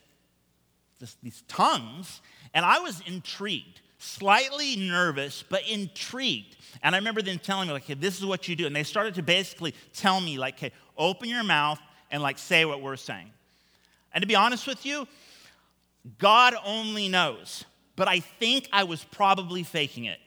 this 1.01 1.17
these 1.21 1.43
tongues, 1.49 2.21
and 2.55 2.65
I 2.65 2.79
was 2.79 3.03
intrigued 3.09 3.81
slightly 4.01 4.77
nervous, 4.77 5.45
but 5.49 5.67
intrigued. 5.69 6.57
And 6.83 6.95
I 6.95 6.99
remember 6.99 7.23
them 7.23 7.39
telling 7.39 7.69
me, 7.69 7.75
like, 7.75 7.85
hey, 7.85 7.95
this 7.95 8.19
is 8.19 8.25
what 8.25 8.49
you 8.49 8.57
do. 8.57 8.67
And 8.67 8.75
they 8.75 8.83
started 8.83 9.15
to 9.17 9.23
basically 9.23 9.75
tell 9.93 10.21
me, 10.21 10.39
like, 10.39 10.59
hey, 10.59 10.73
open 10.97 11.29
your 11.29 11.45
mouth 11.45 11.79
and, 12.11 12.23
like, 12.23 12.39
say 12.39 12.65
what 12.65 12.81
we're 12.81 12.97
saying. 12.97 13.31
And 14.13 14.23
to 14.23 14.27
be 14.27 14.35
honest 14.35 14.67
with 14.67 14.85
you, 14.87 15.07
God 16.19 16.55
only 16.65 17.09
knows. 17.09 17.65
But 17.95 18.09
I 18.09 18.21
think 18.21 18.69
I 18.73 18.85
was 18.85 19.05
probably 19.05 19.63
faking 19.63 20.07
it. 20.07 20.19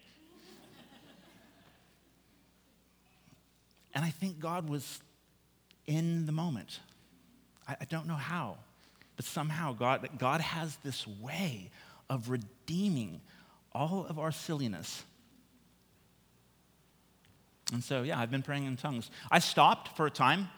and 3.95 4.05
I 4.05 4.09
think 4.09 4.39
God 4.39 4.69
was 4.69 4.99
in 5.87 6.27
the 6.27 6.31
moment. 6.31 6.79
I, 7.67 7.75
I 7.81 7.85
don't 7.85 8.07
know 8.07 8.15
how, 8.15 8.57
but 9.15 9.25
somehow 9.25 9.73
God, 9.73 10.07
God 10.19 10.41
has 10.41 10.77
this 10.83 11.07
way 11.07 11.71
of 12.09 12.29
redeeming 12.29 13.21
all 13.75 14.05
of 14.07 14.19
our 14.19 14.31
silliness. 14.31 15.03
And 17.71 17.83
so, 17.83 18.03
yeah, 18.03 18.19
I've 18.19 18.31
been 18.31 18.43
praying 18.43 18.65
in 18.65 18.77
tongues. 18.77 19.09
I 19.31 19.39
stopped 19.39 19.97
for 19.97 20.05
a 20.05 20.11
time, 20.11 20.49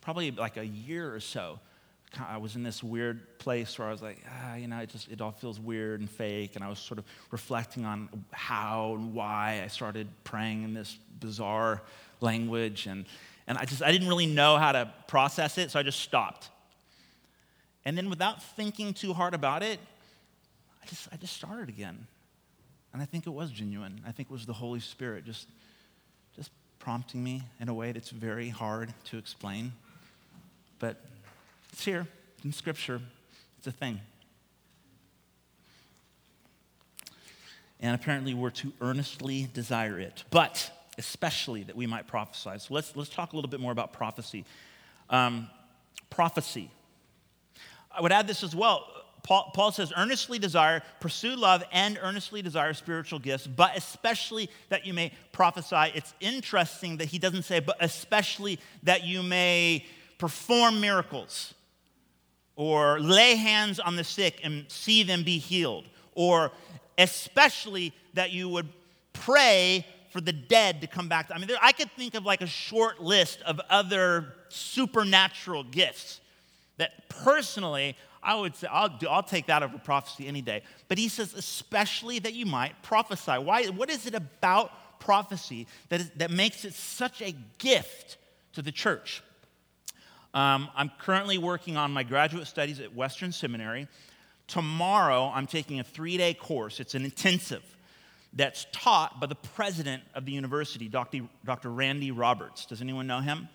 probably 0.00 0.30
like 0.30 0.56
a 0.56 0.66
year 0.66 1.14
or 1.14 1.20
so. 1.20 1.60
I 2.18 2.38
was 2.38 2.56
in 2.56 2.62
this 2.62 2.82
weird 2.82 3.38
place 3.38 3.78
where 3.78 3.86
I 3.86 3.92
was 3.92 4.02
like, 4.02 4.24
ah, 4.28 4.54
you 4.56 4.66
know, 4.66 4.78
it 4.78 4.88
just 4.88 5.08
it 5.10 5.20
all 5.20 5.30
feels 5.30 5.60
weird 5.60 6.00
and 6.00 6.10
fake. 6.10 6.56
And 6.56 6.64
I 6.64 6.68
was 6.68 6.78
sort 6.78 6.98
of 6.98 7.04
reflecting 7.30 7.84
on 7.84 8.08
how 8.32 8.94
and 8.96 9.14
why 9.14 9.60
I 9.62 9.68
started 9.68 10.08
praying 10.24 10.64
in 10.64 10.74
this 10.74 10.96
bizarre 11.20 11.82
language. 12.20 12.86
And, 12.86 13.04
and 13.46 13.56
I 13.58 13.64
just 13.64 13.82
I 13.82 13.92
didn't 13.92 14.08
really 14.08 14.26
know 14.26 14.56
how 14.56 14.72
to 14.72 14.92
process 15.06 15.56
it, 15.56 15.70
so 15.70 15.78
I 15.78 15.82
just 15.84 16.00
stopped. 16.00 16.48
And 17.84 17.96
then 17.96 18.10
without 18.10 18.42
thinking 18.42 18.92
too 18.92 19.12
hard 19.12 19.34
about 19.34 19.62
it, 19.62 19.78
I 20.82 20.86
just 20.86 21.08
I 21.12 21.16
just 21.16 21.36
started 21.36 21.68
again. 21.68 22.06
And 22.92 23.00
I 23.00 23.04
think 23.04 23.26
it 23.26 23.30
was 23.30 23.50
genuine. 23.50 24.00
I 24.06 24.12
think 24.12 24.30
it 24.30 24.32
was 24.32 24.46
the 24.46 24.52
Holy 24.52 24.80
Spirit 24.80 25.24
just, 25.24 25.48
just 26.36 26.50
prompting 26.78 27.22
me 27.22 27.42
in 27.60 27.68
a 27.68 27.74
way 27.74 27.92
that's 27.92 28.10
very 28.10 28.48
hard 28.48 28.92
to 29.06 29.18
explain. 29.18 29.72
But 30.78 30.96
it's 31.72 31.84
here 31.84 32.06
in 32.44 32.52
Scripture, 32.52 33.00
it's 33.58 33.66
a 33.66 33.72
thing. 33.72 34.00
And 37.82 37.94
apparently, 37.94 38.34
we're 38.34 38.50
to 38.50 38.72
earnestly 38.80 39.48
desire 39.54 39.98
it, 39.98 40.24
but 40.30 40.70
especially 40.98 41.62
that 41.62 41.76
we 41.76 41.86
might 41.86 42.06
prophesy. 42.06 42.58
So 42.58 42.74
let's, 42.74 42.94
let's 42.94 43.08
talk 43.08 43.32
a 43.32 43.36
little 43.36 43.50
bit 43.50 43.60
more 43.60 43.72
about 43.72 43.92
prophecy. 43.92 44.44
Um, 45.08 45.48
prophecy. 46.10 46.70
I 47.90 48.02
would 48.02 48.12
add 48.12 48.26
this 48.26 48.42
as 48.42 48.54
well 48.54 48.86
Paul, 49.22 49.50
Paul 49.54 49.72
says, 49.72 49.92
earnestly 49.96 50.38
desire, 50.38 50.82
pursue 51.00 51.36
love, 51.36 51.62
and 51.72 51.98
earnestly 52.00 52.42
desire 52.42 52.74
spiritual 52.74 53.18
gifts, 53.18 53.46
but 53.46 53.76
especially 53.76 54.50
that 54.68 54.86
you 54.86 54.94
may 54.94 55.12
prophesy. 55.32 55.92
It's 55.94 56.14
interesting 56.20 56.98
that 56.98 57.06
he 57.06 57.18
doesn't 57.18 57.42
say, 57.42 57.60
but 57.60 57.76
especially 57.80 58.58
that 58.82 59.04
you 59.04 59.22
may 59.22 59.84
perform 60.18 60.80
miracles, 60.80 61.54
or 62.56 63.00
lay 63.00 63.36
hands 63.36 63.80
on 63.80 63.96
the 63.96 64.04
sick 64.04 64.40
and 64.44 64.64
see 64.68 65.02
them 65.02 65.22
be 65.22 65.38
healed, 65.38 65.86
or 66.14 66.52
especially 66.98 67.92
that 68.14 68.30
you 68.30 68.48
would 68.48 68.68
pray 69.12 69.86
for 70.10 70.20
the 70.20 70.32
dead 70.32 70.80
to 70.80 70.86
come 70.86 71.08
back. 71.08 71.30
I 71.32 71.38
mean, 71.38 71.46
there, 71.46 71.56
I 71.62 71.72
could 71.72 71.90
think 71.92 72.14
of 72.14 72.26
like 72.26 72.42
a 72.42 72.46
short 72.46 73.00
list 73.00 73.40
of 73.42 73.60
other 73.70 74.34
supernatural 74.48 75.64
gifts 75.64 76.20
that 76.76 77.08
personally 77.08 77.96
I 78.22 78.34
would 78.34 78.54
say, 78.54 78.68
I'll, 78.70 78.88
do, 78.88 79.08
I'll 79.08 79.22
take 79.22 79.46
that 79.46 79.62
over 79.62 79.78
prophecy 79.78 80.26
any 80.26 80.42
day. 80.42 80.62
But 80.88 80.98
he 80.98 81.08
says, 81.08 81.34
especially 81.34 82.18
that 82.20 82.34
you 82.34 82.46
might 82.46 82.82
prophesy. 82.82 83.32
Why, 83.32 83.66
what 83.66 83.88
is 83.90 84.06
it 84.06 84.14
about 84.14 84.72
prophecy 85.00 85.66
that, 85.88 86.00
is, 86.00 86.10
that 86.16 86.30
makes 86.30 86.64
it 86.64 86.74
such 86.74 87.22
a 87.22 87.34
gift 87.58 88.18
to 88.52 88.62
the 88.62 88.72
church? 88.72 89.22
Um, 90.34 90.68
I'm 90.76 90.90
currently 90.98 91.38
working 91.38 91.76
on 91.76 91.92
my 91.92 92.02
graduate 92.02 92.46
studies 92.46 92.78
at 92.78 92.94
Western 92.94 93.32
Seminary. 93.32 93.88
Tomorrow, 94.46 95.32
I'm 95.34 95.46
taking 95.46 95.80
a 95.80 95.84
three 95.84 96.16
day 96.16 96.34
course, 96.34 96.78
it's 96.78 96.94
an 96.94 97.04
intensive 97.04 97.62
that's 98.32 98.66
taught 98.70 99.18
by 99.18 99.26
the 99.26 99.34
president 99.34 100.02
of 100.14 100.24
the 100.24 100.32
university, 100.32 100.88
Dr. 100.88 101.22
Dr. 101.44 101.70
Randy 101.70 102.12
Roberts. 102.12 102.64
Does 102.66 102.80
anyone 102.80 103.06
know 103.06 103.20
him? 103.20 103.48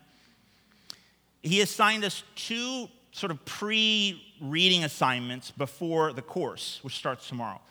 He 1.41 1.62
assigned 1.62 2.04
us 2.04 2.23
two 2.36 2.89
sort 3.15 3.32
of 3.32 3.43
pre 3.45 4.21
reading 4.41 4.84
assignments 4.84 5.49
before 5.51 6.12
the 6.12 6.21
course, 6.21 6.80
which 6.82 6.95
starts 6.95 7.30
tomorrow. 7.30 7.62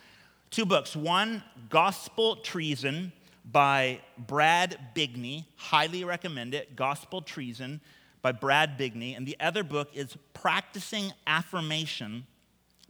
Two 0.51 0.65
books. 0.65 0.97
One, 0.97 1.43
Gospel 1.69 2.37
Treason 2.37 3.13
by 3.53 4.01
Brad 4.17 4.79
Bigney. 4.95 5.45
Highly 5.57 6.03
recommend 6.03 6.55
it. 6.55 6.75
Gospel 6.77 7.21
Treason 7.21 7.83
by 8.23 8.33
Brad 8.33 8.79
Bigney. 8.79 9.15
And 9.17 9.27
the 9.27 9.37
other 9.39 9.63
book 9.63 9.91
is 9.93 10.17
Practicing 10.33 11.13
Affirmation 11.27 12.27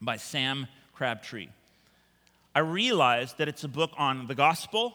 by 0.01 0.17
Sam 0.17 0.69
Crabtree. 0.93 1.49
I 2.55 2.61
realized 2.61 3.39
that 3.39 3.49
it's 3.49 3.65
a 3.65 3.69
book 3.69 3.91
on 3.99 4.29
the 4.29 4.35
gospel, 4.37 4.91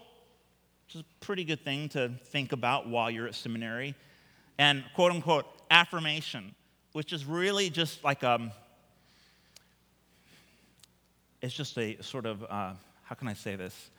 which 0.86 0.95
is 0.95 1.02
a 1.02 1.26
pretty 1.26 1.43
good 1.43 1.60
thing 1.65 1.89
to 1.89 2.13
think 2.28 2.54
about 2.54 2.88
while 2.88 3.12
you're 3.12 3.28
at 3.28 3.36
seminary, 3.36 3.95
and 4.58 4.86
quote 4.95 5.12
unquote 5.12 5.45
affirmation, 5.69 6.56
which 6.93 7.13
is 7.13 7.25
really 7.25 7.69
just 7.69 8.04
like 8.04 8.23
um, 8.23 8.52
it's 11.41 11.54
just 11.54 11.78
a 11.78 12.02
sort 12.02 12.25
of 12.25 12.43
uh, 12.43 12.73
how 13.04 13.15
can 13.15 13.28
I 13.28 13.34
say 13.34 13.56
this? 13.56 13.89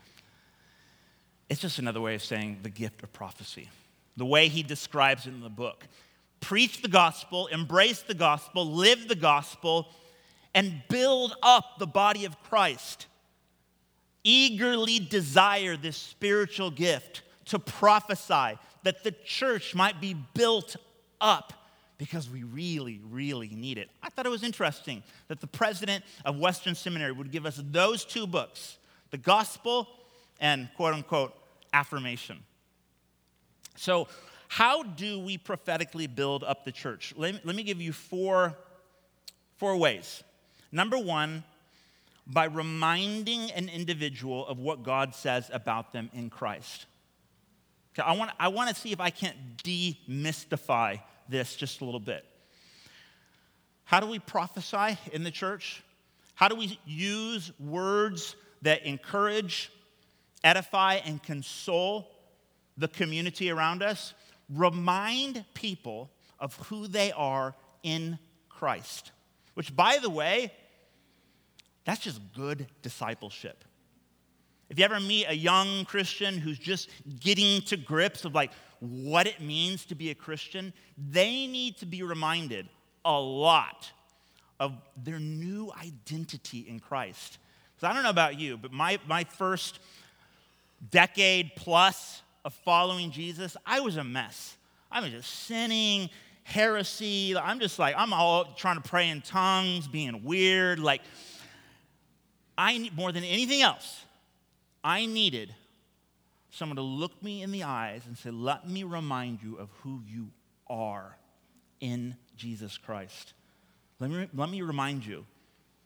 It's 1.48 1.61
just 1.61 1.79
another 1.79 2.00
way 2.00 2.14
of 2.14 2.22
saying 2.22 2.59
the 2.62 2.70
gift 2.70 3.03
of 3.03 3.12
prophecy. 3.12 3.68
The 4.16 4.26
way 4.26 4.48
he 4.48 4.62
describes 4.62 5.26
it 5.26 5.31
in 5.31 5.40
the 5.40 5.48
book. 5.48 5.87
Preach 6.40 6.83
the 6.83 6.88
gospel, 6.88 7.48
embrace 7.48 8.03
the 8.03 8.14
gospel, 8.14 8.64
live 8.66 9.09
the 9.09 9.16
gospel, 9.16 9.88
and 10.55 10.83
build 10.88 11.35
up 11.42 11.79
the 11.79 11.87
body 11.87 12.24
of 12.24 12.40
Christ. 12.42 13.07
Eagerly 14.22 14.98
desire 14.98 15.76
this 15.76 15.96
spiritual 15.96 16.70
gift 16.70 17.22
to 17.46 17.59
prophesy 17.59 18.59
that 18.83 19.03
the 19.03 19.12
church 19.24 19.74
might 19.74 20.00
be 20.00 20.14
built 20.35 20.76
up 21.20 21.53
because 22.01 22.31
we 22.31 22.45
really, 22.45 22.99
really 23.11 23.51
need 23.51 23.77
it. 23.77 23.91
I 24.03 24.09
thought 24.09 24.25
it 24.25 24.31
was 24.31 24.43
interesting 24.43 25.03
that 25.29 25.39
the 25.39 25.47
president 25.47 26.03
of 26.25 26.39
Western 26.39 26.75
Seminary 26.75 27.13
would 27.13 27.31
give 27.31 27.45
us 27.45 27.61
those 27.63 28.07
two 28.07 28.27
books 28.27 28.79
the 29.11 29.19
gospel 29.19 29.87
and 30.41 30.71
quote 30.77 30.95
unquote 30.95 31.35
affirmation. 31.75 32.39
So, 33.77 34.09
how 34.49 34.83
do 34.83 35.21
we 35.21 35.37
prophetically 35.37 36.07
build 36.07 36.43
up 36.43 36.65
the 36.65 36.73
church? 36.73 37.13
Let 37.19 37.35
me, 37.35 37.41
let 37.45 37.55
me 37.55 37.63
give 37.63 37.83
you 37.83 37.93
four, 37.93 38.57
four 39.59 39.77
ways. 39.77 40.25
Number 40.73 40.97
one, 40.97 41.45
by 42.27 42.47
reminding 42.47 43.51
an 43.51 43.69
individual 43.69 44.47
of 44.47 44.59
what 44.59 44.83
God 44.83 45.15
says 45.15 45.51
about 45.53 45.93
them 45.93 46.09
in 46.15 46.31
Christ. 46.31 46.87
Okay, 47.93 48.09
I 48.09 48.17
want, 48.17 48.31
I 48.39 48.49
want 48.49 48.71
to 48.71 48.75
see 48.75 48.93
if 48.93 49.01
I 49.01 49.11
can't 49.11 49.37
demystify 49.63 51.01
this 51.31 51.57
just 51.57 51.81
a 51.81 51.85
little 51.85 52.01
bit. 52.01 52.25
How 53.85 54.01
do 54.01 54.07
we 54.07 54.19
prophesy 54.19 54.99
in 55.12 55.25
the 55.25 55.31
church? 55.31 55.83
How 56.35 56.49
do 56.49 56.55
we 56.55 56.79
use 56.85 57.53
words 57.59 58.37
that 58.62 58.85
encourage, 58.87 59.71
edify, 60.45 60.95
and 61.05 61.23
console 61.23 62.11
the 62.77 62.88
community 62.88 63.51
around 63.51 63.83
us? 63.83 64.14
Remind 64.49 65.45
people 65.55 66.11
of 66.38 66.55
who 66.57 66.87
they 66.87 67.12
are 67.12 67.55
in 67.83 68.19
Christ. 68.49 69.12
Which, 69.55 69.75
by 69.75 69.99
the 70.01 70.11
way, 70.11 70.53
that's 71.85 72.01
just 72.01 72.21
good 72.35 72.66
discipleship. 72.83 73.64
If 74.69 74.79
you 74.79 74.85
ever 74.85 75.01
meet 75.01 75.27
a 75.27 75.35
young 75.35 75.85
Christian 75.85 76.38
who's 76.38 76.59
just 76.59 76.88
getting 77.19 77.61
to 77.62 77.77
grips 77.77 78.25
of 78.25 78.35
like 78.35 78.53
what 78.81 79.27
it 79.27 79.40
means 79.40 79.85
to 79.87 79.95
be 79.95 80.11
a 80.11 80.14
Christian, 80.14 80.73
they 80.97 81.47
need 81.47 81.77
to 81.79 81.87
be 81.87 82.03
reminded 82.03 82.69
a 83.05 83.19
lot 83.19 83.90
of 84.59 84.75
their 85.03 85.19
new 85.19 85.71
identity 85.81 86.66
in 86.69 86.81
Christ. 86.81 87.38
Because 87.77 87.90
I 87.90 87.95
don't 87.95 88.03
know 88.03 88.11
about 88.11 88.38
you, 88.38 88.57
but 88.57 88.73
my, 88.73 88.99
my 89.07 89.25
first 89.25 89.79
decade 90.90 91.53
plus 91.57 92.23
of 92.45 92.55
following 92.55 93.11
Jesus, 93.11 93.57
I 93.66 93.81
was 93.81 93.97
a 93.97 94.05
mess. 94.05 94.57
I 94.90 95.01
was 95.01 95.11
just 95.11 95.31
sinning, 95.47 96.11
heresy. 96.43 97.37
I'm 97.37 97.61
just 97.61 97.79
like, 97.79 97.95
I'm 97.97 98.12
all 98.12 98.55
trying 98.57 98.81
to 98.81 98.88
pray 98.88 99.09
in 99.09 99.21
tongues, 99.21 99.88
being 99.88 100.25
weird. 100.25 100.79
Like, 100.79 101.03
I 102.57 102.90
more 102.95 103.12
than 103.12 103.25
anything 103.25 103.62
else, 103.62 104.05
I 104.83 105.07
needed 105.07 105.55
someone 106.51 106.77
to 106.77 106.83
look 106.83 107.23
me 107.23 107.43
in 107.43 107.53
the 107.53 107.65
eyes 107.65 108.03
and 108.07 108.17
say, 108.17 108.31
Let 108.31 108.69
me 108.69 108.85
remind 108.85 109.43
you 109.43 109.57
of 109.57 109.69
who 109.83 110.01
you 110.07 110.29
are 110.69 111.17
in 111.81 112.17
Jesus 112.37 112.77
Christ. 112.79 113.33
Let 113.99 114.11
me, 114.11 114.29
let 114.35 114.49
me 114.49 114.63
remind 114.63 115.05
you 115.05 115.25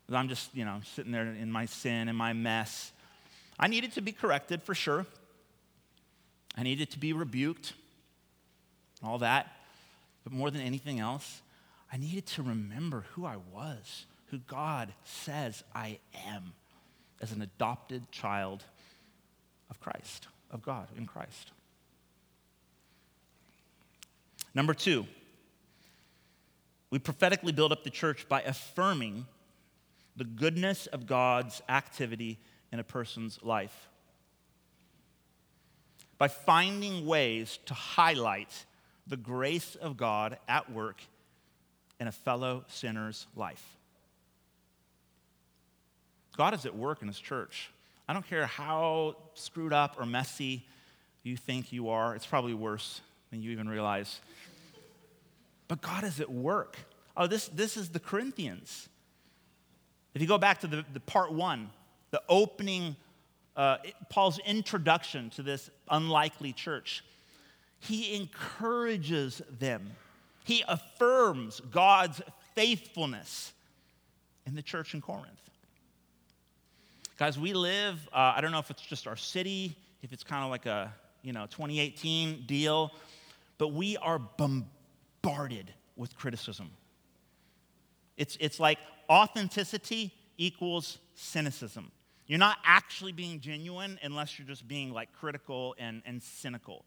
that 0.08 0.16
I'm 0.16 0.28
just, 0.28 0.54
you 0.54 0.64
know, 0.64 0.80
sitting 0.94 1.12
there 1.12 1.26
in 1.26 1.50
my 1.50 1.66
sin 1.66 2.08
and 2.08 2.16
my 2.16 2.32
mess. 2.32 2.92
I 3.58 3.68
needed 3.68 3.92
to 3.92 4.00
be 4.00 4.12
corrected 4.12 4.62
for 4.62 4.74
sure. 4.74 5.06
I 6.56 6.62
needed 6.62 6.90
to 6.90 6.98
be 6.98 7.12
rebuked, 7.12 7.72
all 9.02 9.18
that. 9.18 9.52
But 10.22 10.32
more 10.32 10.50
than 10.50 10.60
anything 10.60 11.00
else, 11.00 11.42
I 11.92 11.96
needed 11.96 12.26
to 12.26 12.42
remember 12.42 13.04
who 13.12 13.26
I 13.26 13.36
was, 13.52 14.06
who 14.26 14.38
God 14.38 14.92
says 15.04 15.62
I 15.74 15.98
am 16.26 16.52
as 17.20 17.32
an 17.32 17.42
adopted 17.42 18.10
child 18.10 18.64
of 19.70 19.80
Christ, 19.80 20.28
of 20.54 20.62
God 20.62 20.88
in 20.96 21.04
Christ. 21.04 21.50
Number 24.54 24.72
two, 24.72 25.04
we 26.90 26.98
prophetically 27.00 27.52
build 27.52 27.72
up 27.72 27.82
the 27.82 27.90
church 27.90 28.28
by 28.28 28.40
affirming 28.42 29.26
the 30.16 30.24
goodness 30.24 30.86
of 30.86 31.06
God's 31.06 31.60
activity 31.68 32.38
in 32.72 32.78
a 32.78 32.84
person's 32.84 33.42
life. 33.42 33.88
By 36.18 36.28
finding 36.28 37.04
ways 37.04 37.58
to 37.66 37.74
highlight 37.74 38.64
the 39.08 39.16
grace 39.16 39.74
of 39.74 39.96
God 39.96 40.38
at 40.46 40.70
work 40.70 41.02
in 41.98 42.06
a 42.06 42.12
fellow 42.12 42.64
sinner's 42.68 43.26
life. 43.34 43.76
God 46.36 46.54
is 46.54 46.64
at 46.64 46.76
work 46.76 47.02
in 47.02 47.08
his 47.08 47.18
church. 47.18 47.70
I 48.06 48.12
don't 48.12 48.26
care 48.28 48.46
how 48.46 49.16
screwed 49.34 49.72
up 49.72 49.96
or 49.98 50.06
messy 50.06 50.66
you 51.22 51.36
think 51.36 51.72
you 51.72 51.88
are, 51.88 52.14
it's 52.14 52.26
probably 52.26 52.54
worse 52.54 53.00
than 53.30 53.42
you 53.42 53.50
even 53.50 53.68
realize. 53.68 54.20
But 55.68 55.80
God 55.80 56.04
is 56.04 56.20
at 56.20 56.30
work. 56.30 56.76
Oh, 57.16 57.26
this, 57.26 57.48
this 57.48 57.76
is 57.76 57.88
the 57.88 58.00
Corinthians. 58.00 58.88
If 60.14 60.20
you 60.20 60.28
go 60.28 60.38
back 60.38 60.60
to 60.60 60.66
the, 60.66 60.84
the 60.92 61.00
part 61.00 61.32
one, 61.32 61.70
the 62.10 62.22
opening, 62.28 62.94
uh, 63.56 63.78
Paul's 64.10 64.38
introduction 64.40 65.30
to 65.30 65.42
this 65.42 65.70
unlikely 65.90 66.52
church, 66.52 67.02
he 67.80 68.14
encourages 68.14 69.40
them. 69.58 69.90
He 70.44 70.62
affirms 70.68 71.60
God's 71.70 72.20
faithfulness 72.54 73.52
in 74.46 74.54
the 74.54 74.62
church 74.62 74.94
in 74.94 75.00
Corinth. 75.00 75.50
Guys, 77.16 77.38
we 77.38 77.52
live, 77.52 78.08
uh, 78.12 78.32
I 78.34 78.40
don't 78.40 78.50
know 78.50 78.58
if 78.58 78.72
it's 78.72 78.82
just 78.82 79.06
our 79.06 79.16
city, 79.16 79.76
if 80.02 80.12
it's 80.12 80.24
kind 80.24 80.42
of 80.42 80.50
like 80.50 80.66
a, 80.66 80.92
you 81.22 81.32
know, 81.32 81.46
2018 81.46 82.42
deal, 82.44 82.90
but 83.56 83.68
we 83.68 83.96
are 83.98 84.18
bombarded 84.18 85.72
with 85.94 86.16
criticism. 86.16 86.72
It's, 88.16 88.36
it's 88.40 88.58
like 88.58 88.80
authenticity 89.08 90.12
equals 90.38 90.98
cynicism. 91.14 91.92
You're 92.26 92.40
not 92.40 92.58
actually 92.64 93.12
being 93.12 93.38
genuine 93.38 94.00
unless 94.02 94.36
you're 94.36 94.48
just 94.48 94.66
being 94.66 94.90
like 94.90 95.12
critical 95.12 95.76
and, 95.78 96.02
and 96.04 96.20
cynical. 96.20 96.84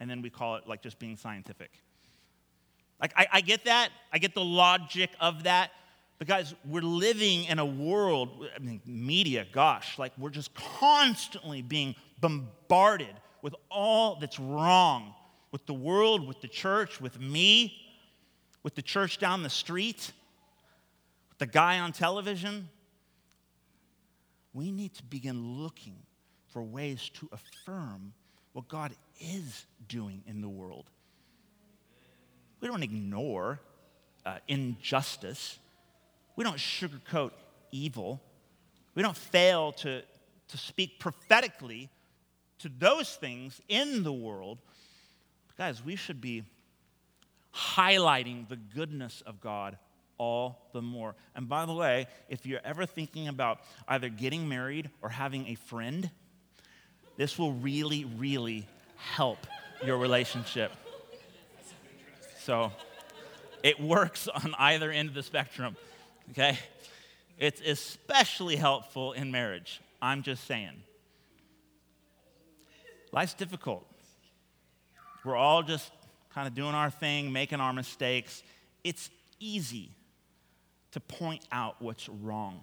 And 0.00 0.10
then 0.10 0.20
we 0.20 0.28
call 0.28 0.56
it 0.56 0.66
like 0.66 0.82
just 0.82 0.98
being 0.98 1.16
scientific. 1.16 1.70
Like, 3.00 3.14
I, 3.16 3.26
I 3.32 3.40
get 3.40 3.64
that. 3.64 3.88
I 4.12 4.18
get 4.18 4.34
the 4.34 4.44
logic 4.44 5.08
of 5.18 5.44
that. 5.44 5.70
But 6.18 6.28
guys, 6.28 6.54
we're 6.64 6.82
living 6.82 7.44
in 7.44 7.58
a 7.58 7.66
world, 7.66 8.46
I 8.54 8.58
mean, 8.60 8.80
media, 8.86 9.46
gosh, 9.50 9.98
like 9.98 10.12
we're 10.16 10.30
just 10.30 10.54
constantly 10.54 11.62
being 11.62 11.96
bombarded 12.20 13.14
with 13.42 13.54
all 13.70 14.16
that's 14.20 14.38
wrong 14.38 15.14
with 15.50 15.66
the 15.66 15.74
world, 15.74 16.26
with 16.26 16.40
the 16.40 16.48
church, 16.48 17.00
with 17.00 17.20
me, 17.20 17.74
with 18.62 18.74
the 18.74 18.82
church 18.82 19.18
down 19.18 19.42
the 19.42 19.50
street, 19.50 20.12
with 21.28 21.38
the 21.38 21.46
guy 21.46 21.78
on 21.78 21.92
television. 21.92 22.68
We 24.54 24.70
need 24.70 24.94
to 24.94 25.02
begin 25.04 25.58
looking 25.58 25.96
for 26.48 26.62
ways 26.62 27.10
to 27.14 27.28
affirm 27.32 28.12
what 28.52 28.68
God 28.68 28.92
is 29.20 29.66
doing 29.88 30.22
in 30.26 30.40
the 30.40 30.48
world. 30.48 30.90
We 32.60 32.68
don't 32.68 32.82
ignore 32.82 33.60
uh, 34.24 34.38
injustice. 34.46 35.58
We 36.36 36.44
don't 36.44 36.56
sugarcoat 36.56 37.32
evil. 37.70 38.20
We 38.94 39.02
don't 39.02 39.16
fail 39.16 39.72
to, 39.72 40.02
to 40.48 40.56
speak 40.56 40.98
prophetically 40.98 41.90
to 42.60 42.68
those 42.68 43.14
things 43.16 43.60
in 43.68 44.02
the 44.02 44.12
world. 44.12 44.58
But 45.48 45.56
guys, 45.56 45.84
we 45.84 45.96
should 45.96 46.20
be 46.20 46.44
highlighting 47.54 48.48
the 48.48 48.56
goodness 48.56 49.22
of 49.26 49.40
God 49.40 49.78
all 50.18 50.68
the 50.72 50.82
more. 50.82 51.16
And 51.34 51.48
by 51.48 51.66
the 51.66 51.72
way, 51.72 52.06
if 52.28 52.46
you're 52.46 52.60
ever 52.64 52.86
thinking 52.86 53.28
about 53.28 53.60
either 53.88 54.08
getting 54.08 54.48
married 54.48 54.90
or 55.02 55.08
having 55.08 55.48
a 55.48 55.56
friend, 55.56 56.10
this 57.16 57.38
will 57.38 57.52
really, 57.52 58.04
really 58.04 58.66
help 58.96 59.38
your 59.84 59.98
relationship. 59.98 60.70
So 62.38 62.72
it 63.62 63.80
works 63.80 64.28
on 64.28 64.54
either 64.58 64.90
end 64.90 65.08
of 65.08 65.14
the 65.14 65.22
spectrum 65.22 65.76
okay? 66.30 66.58
It's 67.38 67.60
especially 67.60 68.56
helpful 68.56 69.12
in 69.12 69.30
marriage. 69.30 69.80
I'm 70.00 70.22
just 70.22 70.44
saying. 70.46 70.82
Life's 73.12 73.34
difficult. 73.34 73.86
We're 75.24 75.36
all 75.36 75.62
just 75.62 75.90
kind 76.34 76.48
of 76.48 76.54
doing 76.54 76.74
our 76.74 76.90
thing, 76.90 77.32
making 77.32 77.60
our 77.60 77.72
mistakes. 77.72 78.42
It's 78.82 79.10
easy 79.38 79.90
to 80.92 81.00
point 81.00 81.44
out 81.52 81.80
what's 81.80 82.08
wrong. 82.08 82.60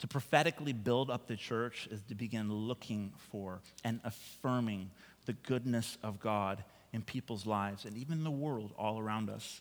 To 0.00 0.06
prophetically 0.06 0.72
build 0.72 1.10
up 1.10 1.26
the 1.26 1.36
church 1.36 1.88
is 1.90 2.02
to 2.02 2.14
begin 2.14 2.52
looking 2.52 3.12
for 3.30 3.60
and 3.84 4.00
affirming 4.04 4.90
the 5.26 5.32
goodness 5.32 5.98
of 6.02 6.20
God 6.20 6.62
in 6.92 7.02
people's 7.02 7.46
lives 7.46 7.84
and 7.84 7.96
even 7.96 8.22
the 8.22 8.30
world 8.30 8.72
all 8.78 8.98
around 8.98 9.28
us. 9.28 9.60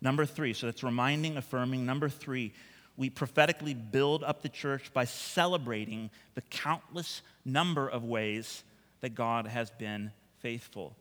Number 0.00 0.24
three, 0.24 0.52
so 0.52 0.66
that's 0.66 0.82
reminding, 0.82 1.36
affirming. 1.36 1.84
Number 1.84 2.08
three, 2.08 2.52
we 2.96 3.10
prophetically 3.10 3.74
build 3.74 4.24
up 4.24 4.42
the 4.42 4.48
church 4.48 4.92
by 4.92 5.04
celebrating 5.04 6.10
the 6.34 6.40
countless 6.42 7.22
number 7.44 7.88
of 7.88 8.04
ways 8.04 8.64
that 9.00 9.14
God 9.14 9.46
has 9.46 9.70
been 9.70 10.10
faithful. 10.40 10.96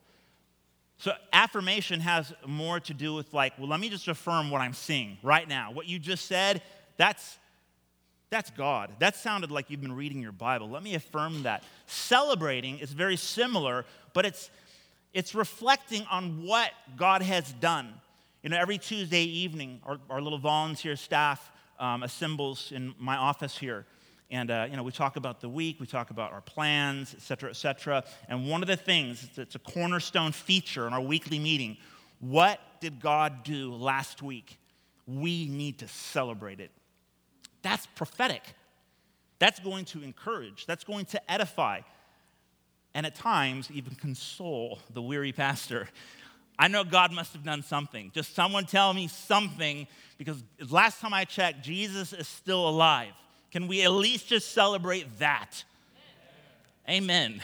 So, 1.00 1.12
affirmation 1.32 2.00
has 2.00 2.34
more 2.46 2.80
to 2.82 2.94
do 2.94 3.14
with, 3.14 3.34
like, 3.34 3.54
well, 3.60 3.68
let 3.68 3.80
me 3.80 3.90
just 3.90 4.08
affirm 4.08 4.50
what 4.50 4.62
I'm 4.62 4.74
seeing 4.74 5.18
right 5.22 5.48
now. 5.48 5.72
What 5.72 5.88
you 5.88 6.00
just 6.00 6.26
said, 6.26 6.64
that's, 6.98 7.38
that's 8.32 8.50
God. 8.52 8.92
That 8.98 9.16
sounded 9.16 9.52
like 9.52 9.70
you've 9.70 9.82
been 9.82 9.96
reading 9.96 10.22
your 10.22 10.32
Bible. 10.32 10.70
Let 10.70 10.82
me 10.82 10.96
affirm 10.96 11.44
that. 11.44 11.64
Celebrating 11.86 12.80
is 12.80 12.92
very 12.92 13.16
similar, 13.16 13.86
but 14.14 14.26
it's, 14.26 14.50
it's 15.14 15.36
reflecting 15.36 16.04
on 16.10 16.44
what 16.44 16.72
God 16.96 17.22
has 17.22 17.54
done. 17.54 17.94
You 18.48 18.52
know, 18.52 18.60
every 18.62 18.78
Tuesday 18.78 19.24
evening, 19.24 19.82
our, 19.86 19.98
our 20.10 20.22
little 20.22 20.40
volunteer 20.40 20.96
staff 20.96 21.52
um, 21.82 22.02
assembles 22.02 22.72
in 22.72 22.96
my 22.98 23.18
office 23.18 23.58
here. 23.58 23.86
And, 24.32 24.50
uh, 24.50 24.68
you 24.72 24.78
know, 24.78 24.84
we 24.84 24.94
talk 24.94 25.18
about 25.18 25.42
the 25.42 25.50
week, 25.50 25.82
we 25.82 25.86
talk 25.86 26.12
about 26.12 26.32
our 26.32 26.40
plans, 26.40 27.14
et 27.14 27.22
cetera, 27.22 27.50
et 27.50 27.58
cetera. 27.58 28.06
And 28.30 28.48
one 28.50 28.62
of 28.62 28.70
the 28.70 28.78
things, 28.78 29.28
it's 29.36 29.56
a 29.56 29.60
cornerstone 29.60 30.32
feature 30.32 30.88
in 30.88 30.94
our 30.94 31.02
weekly 31.02 31.40
meeting. 31.40 31.76
What 32.22 32.62
did 32.80 33.02
God 33.02 33.44
do 33.44 33.74
last 33.74 34.24
week? 34.24 34.58
We 35.06 35.50
need 35.50 35.80
to 35.80 35.90
celebrate 35.90 36.62
it. 36.62 36.72
That's 37.64 37.86
prophetic. 37.86 38.44
That's 39.40 39.60
going 39.60 39.84
to 39.84 40.04
encourage, 40.04 40.66
that's 40.66 40.86
going 40.86 41.04
to 41.08 41.30
edify, 41.30 41.82
and 42.94 43.06
at 43.06 43.14
times 43.14 43.70
even 43.74 43.96
console 43.96 44.80
the 44.94 45.02
weary 45.02 45.34
pastor 45.34 45.90
I 46.60 46.68
know 46.68 46.84
God 46.84 47.12
must 47.12 47.34
have 47.34 47.44
done 47.44 47.62
something. 47.62 48.12
Just 48.14 48.34
someone 48.34 48.66
tell 48.66 48.94
me 48.94 49.08
something 49.08 49.88
because 50.18 50.44
last 50.70 51.00
time 51.00 51.14
I 51.14 51.24
checked, 51.26 51.64
Jesus 51.64 52.14
is 52.14 52.28
still 52.28 52.68
alive. 52.68 53.14
Can 53.52 53.68
we 53.68 53.84
at 53.84 53.92
least 53.92 54.28
just 54.28 54.52
celebrate 54.52 55.20
that? 55.20 55.64
Amen. 56.90 57.32
Amen. 57.32 57.42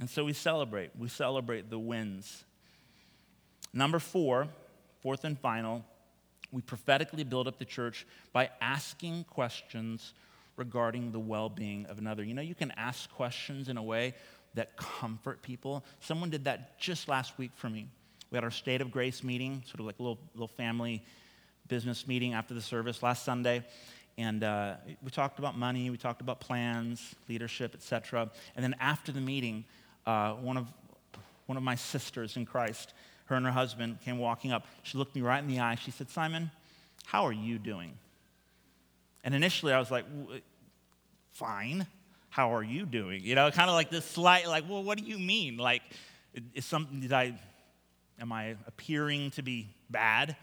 And 0.00 0.10
so 0.10 0.24
we 0.24 0.32
celebrate. 0.32 0.90
We 0.98 1.08
celebrate 1.08 1.70
the 1.70 1.78
wins. 1.78 2.44
Number 3.72 3.98
four, 3.98 4.48
fourth 5.00 5.24
and 5.24 5.38
final, 5.38 5.84
we 6.50 6.60
prophetically 6.60 7.24
build 7.24 7.48
up 7.48 7.58
the 7.58 7.64
church 7.64 8.06
by 8.32 8.50
asking 8.60 9.24
questions 9.24 10.12
regarding 10.56 11.12
the 11.12 11.18
well 11.18 11.48
being 11.48 11.86
of 11.86 11.98
another. 11.98 12.22
You 12.22 12.34
know, 12.34 12.42
you 12.42 12.54
can 12.54 12.72
ask 12.72 13.10
questions 13.10 13.68
in 13.68 13.78
a 13.78 13.82
way 13.82 14.14
that 14.54 14.76
comfort 14.76 15.42
people. 15.42 15.84
Someone 16.00 16.30
did 16.30 16.44
that 16.44 16.78
just 16.78 17.08
last 17.08 17.38
week 17.38 17.52
for 17.54 17.70
me. 17.70 17.88
We 18.30 18.36
had 18.36 18.44
our 18.44 18.50
State 18.50 18.80
of 18.80 18.90
Grace 18.90 19.22
meeting, 19.22 19.62
sort 19.66 19.80
of 19.80 19.86
like 19.86 19.98
a 19.98 20.02
little, 20.02 20.18
little 20.34 20.48
family 20.48 21.02
business 21.68 22.06
meeting 22.06 22.34
after 22.34 22.54
the 22.54 22.60
service 22.60 23.02
last 23.02 23.24
Sunday. 23.24 23.64
And 24.18 24.44
uh, 24.44 24.74
we 25.02 25.10
talked 25.10 25.38
about 25.38 25.56
money, 25.56 25.88
we 25.90 25.96
talked 25.96 26.20
about 26.20 26.40
plans, 26.40 27.14
leadership, 27.28 27.74
etc. 27.74 28.30
And 28.56 28.62
then 28.64 28.76
after 28.78 29.10
the 29.10 29.20
meeting, 29.20 29.64
uh, 30.06 30.32
one, 30.34 30.56
of, 30.56 30.66
one 31.46 31.56
of 31.56 31.62
my 31.62 31.74
sisters 31.74 32.36
in 32.36 32.44
Christ, 32.44 32.92
her 33.26 33.36
and 33.36 33.46
her 33.46 33.52
husband 33.52 33.98
came 34.04 34.18
walking 34.18 34.52
up. 34.52 34.66
She 34.82 34.98
looked 34.98 35.14
me 35.14 35.22
right 35.22 35.42
in 35.42 35.48
the 35.48 35.60
eye. 35.60 35.76
She 35.76 35.90
said, 35.90 36.10
Simon, 36.10 36.50
how 37.06 37.26
are 37.26 37.32
you 37.32 37.58
doing? 37.58 37.92
And 39.24 39.34
initially 39.34 39.72
I 39.72 39.78
was 39.78 39.90
like, 39.90 40.04
fine. 41.32 41.86
How 42.32 42.54
are 42.54 42.62
you 42.62 42.86
doing? 42.86 43.20
You 43.22 43.34
know, 43.34 43.50
kind 43.50 43.68
of 43.68 43.74
like 43.74 43.90
this 43.90 44.06
slight, 44.06 44.48
like, 44.48 44.64
well, 44.66 44.82
what 44.82 44.96
do 44.96 45.04
you 45.04 45.18
mean? 45.18 45.58
Like, 45.58 45.82
is 46.54 46.64
something, 46.64 46.98
did 46.98 47.12
I, 47.12 47.38
am 48.18 48.32
I 48.32 48.56
appearing 48.66 49.32
to 49.32 49.42
be 49.42 49.68
bad? 49.90 50.34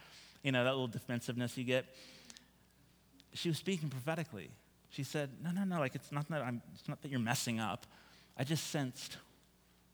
You 0.43 0.51
know, 0.51 0.63
that 0.63 0.69
little 0.69 0.87
defensiveness 0.87 1.57
you 1.57 1.63
get. 1.63 1.85
She 3.33 3.49
was 3.49 3.57
speaking 3.57 3.89
prophetically. 3.89 4.51
She 4.91 5.01
said, 5.01 5.31
no, 5.43 5.49
no, 5.49 5.63
no, 5.63 5.79
like, 5.79 5.95
it's 5.95 6.11
not 6.11 6.29
that 6.29 6.43
I'm, 6.43 6.61
it's 6.75 6.87
not 6.87 7.01
that 7.01 7.09
you're 7.09 7.19
messing 7.19 7.59
up. 7.59 7.87
I 8.37 8.43
just 8.43 8.67
sensed 8.67 9.17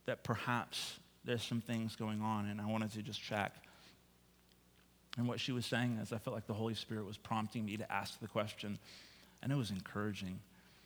that 0.06 0.22
perhaps 0.22 1.00
there's 1.24 1.44
some 1.44 1.62
things 1.62 1.96
going 1.96 2.22
on, 2.22 2.48
and 2.48 2.60
I 2.60 2.66
wanted 2.66 2.92
to 2.92 3.04
just 3.04 3.24
check. 3.24 3.56
And 5.18 5.30
what 5.30 5.40
she 5.40 5.54
was 5.54 5.66
saying 5.66 5.98
is, 6.04 6.12
I 6.12 6.18
felt 6.18 6.36
like 6.36 6.46
the 6.46 6.54
Holy 6.54 6.74
Spirit 6.74 7.06
was 7.06 7.16
prompting 7.16 7.64
me 7.64 7.78
to 7.78 7.90
ask 7.90 8.20
the 8.20 8.28
question, 8.28 8.80
and 9.42 9.50
it 9.50 9.56
was 9.56 9.72
encouraging. 9.72 10.38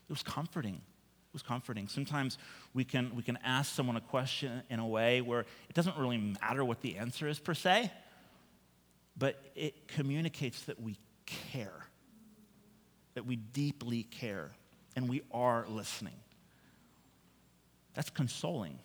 It 0.08 0.12
was 0.12 0.22
comforting. 0.22 0.82
It 1.30 1.34
was 1.34 1.44
comforting. 1.44 1.88
Sometimes 1.88 2.40
we 2.74 2.84
can, 2.84 3.16
we 3.16 3.22
can 3.22 3.38
ask 3.44 3.74
someone 3.74 3.96
a 3.96 4.02
question 4.02 4.64
in 4.70 4.80
a 4.80 4.88
way 4.88 5.22
where 5.22 5.42
it 5.42 5.76
doesn't 5.76 5.96
really 5.96 6.18
matter 6.42 6.66
what 6.66 6.82
the 6.82 6.98
answer 6.98 7.28
is 7.28 7.38
per 7.38 7.54
se, 7.54 7.92
but 9.16 9.40
it 9.56 9.88
communicates 9.88 10.64
that 10.64 10.82
we 10.82 10.98
care, 11.28 11.86
that 13.14 13.28
we 13.28 13.36
deeply 13.36 14.04
care, 14.04 14.50
and 14.96 15.08
we 15.08 15.22
are 15.32 15.66
listening. 15.70 16.16
That's 17.94 18.10
consoling 18.10 18.80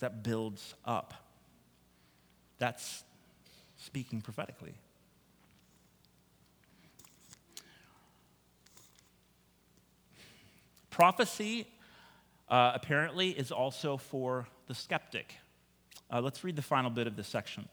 that 0.00 0.22
builds 0.22 0.74
up. 0.84 1.14
That's 2.58 3.04
speaking 3.78 4.20
prophetically. 4.20 4.74
Prophecy, 10.94 11.66
uh, 12.48 12.70
apparently, 12.74 13.30
is 13.30 13.50
also 13.50 13.96
for 13.96 14.46
the 14.68 14.74
skeptic. 14.74 15.34
Uh, 16.08 16.20
let's 16.20 16.44
read 16.44 16.54
the 16.54 16.62
final 16.62 16.88
bit 16.88 17.08
of 17.08 17.16
this 17.16 17.26
section. 17.26 17.68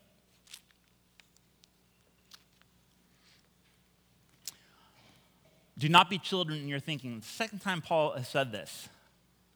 Do 5.78 5.88
not 5.88 6.10
be 6.10 6.18
children 6.18 6.60
in 6.60 6.68
your 6.68 6.80
thinking. 6.80 7.20
The 7.20 7.26
second 7.26 7.60
time 7.60 7.82
Paul 7.82 8.14
has 8.14 8.28
said 8.28 8.52
this, 8.52 8.90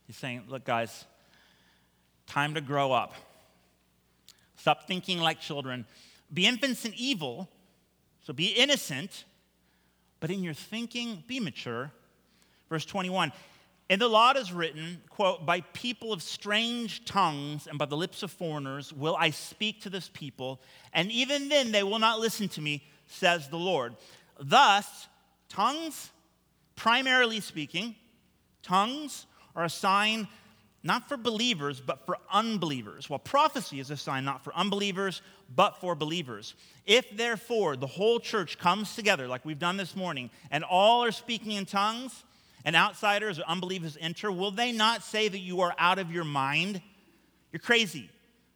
he's 0.06 0.16
saying, 0.16 0.44
Look, 0.48 0.64
guys, 0.64 1.06
Time 2.28 2.54
to 2.56 2.62
grow 2.62 2.92
up. 2.92 3.14
Stop 4.58 4.88
thinking 4.88 5.20
like 5.20 5.40
children. 5.40 5.86
Be 6.34 6.48
infants 6.48 6.86
in 6.86 6.94
evil, 6.96 7.48
so 8.24 8.34
be 8.34 8.48
innocent, 8.48 9.26
but 10.20 10.32
in 10.32 10.44
your 10.44 10.54
thinking, 10.54 11.24
be 11.28 11.40
mature. 11.40 11.92
Verse 12.70 12.86
21 12.86 13.32
In 13.88 14.00
the 14.00 14.08
law 14.08 14.32
is 14.32 14.52
written, 14.52 15.02
quote, 15.10 15.46
By 15.46 15.62
people 15.62 16.12
of 16.12 16.24
strange 16.24 17.06
tongues 17.06 17.68
and 17.68 17.78
by 17.78 17.86
the 17.86 17.98
lips 17.98 18.24
of 18.24 18.32
foreigners 18.32 18.92
will 18.92 19.16
I 19.16 19.30
speak 19.30 19.82
to 19.82 19.90
this 19.90 20.10
people, 20.12 20.60
and 20.92 21.12
even 21.12 21.50
then 21.50 21.72
they 21.72 21.84
will 21.84 22.00
not 22.00 22.20
listen 22.20 22.48
to 22.50 22.62
me, 22.62 22.84
says 23.08 23.48
the 23.48 23.58
Lord. 23.58 23.96
Thus, 24.40 25.08
tongues, 25.50 26.10
primarily 26.76 27.40
speaking, 27.40 27.96
tongues 28.64 29.28
are 29.56 29.66
a 29.66 29.70
sign 29.70 30.28
not 30.82 31.08
for 31.08 31.18
believers, 31.18 31.82
but 31.82 32.06
for 32.06 32.18
unbelievers. 32.32 33.10
While 33.10 33.20
prophecy 33.20 33.80
is 33.80 33.90
a 33.90 33.98
sign 33.98 34.24
not 34.24 34.44
for 34.44 34.56
unbelievers, 34.56 35.24
but 35.56 35.78
for 35.78 35.96
believers. 35.96 36.54
If 36.86 37.18
therefore 37.18 37.76
the 37.76 37.88
whole 37.88 38.20
church 38.20 38.60
comes 38.60 38.96
together, 38.96 39.28
like 39.28 39.46
we've 39.46 39.58
done 39.58 39.78
this 39.78 39.96
morning, 39.96 40.30
and 40.52 40.64
all 40.64 41.04
are 41.04 41.12
speaking 41.12 41.54
in 41.54 41.66
tongues, 41.66 42.24
and 42.66 42.76
outsiders 42.76 43.40
or 43.40 43.44
unbelievers 43.44 43.98
enter, 44.02 44.32
will 44.32 44.52
they 44.52 44.72
not 44.72 45.04
say 45.04 45.28
that 45.28 45.40
you 45.40 45.62
are 45.62 45.74
out 45.78 46.00
of 46.00 46.12
your 46.12 46.24
mind? 46.24 46.82
You're 47.52 47.60
crazy. 47.60 48.10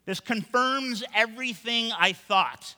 This 0.04 0.20
confirms 0.20 1.04
everything 1.14 1.92
I 1.96 2.12
thought. 2.12 2.74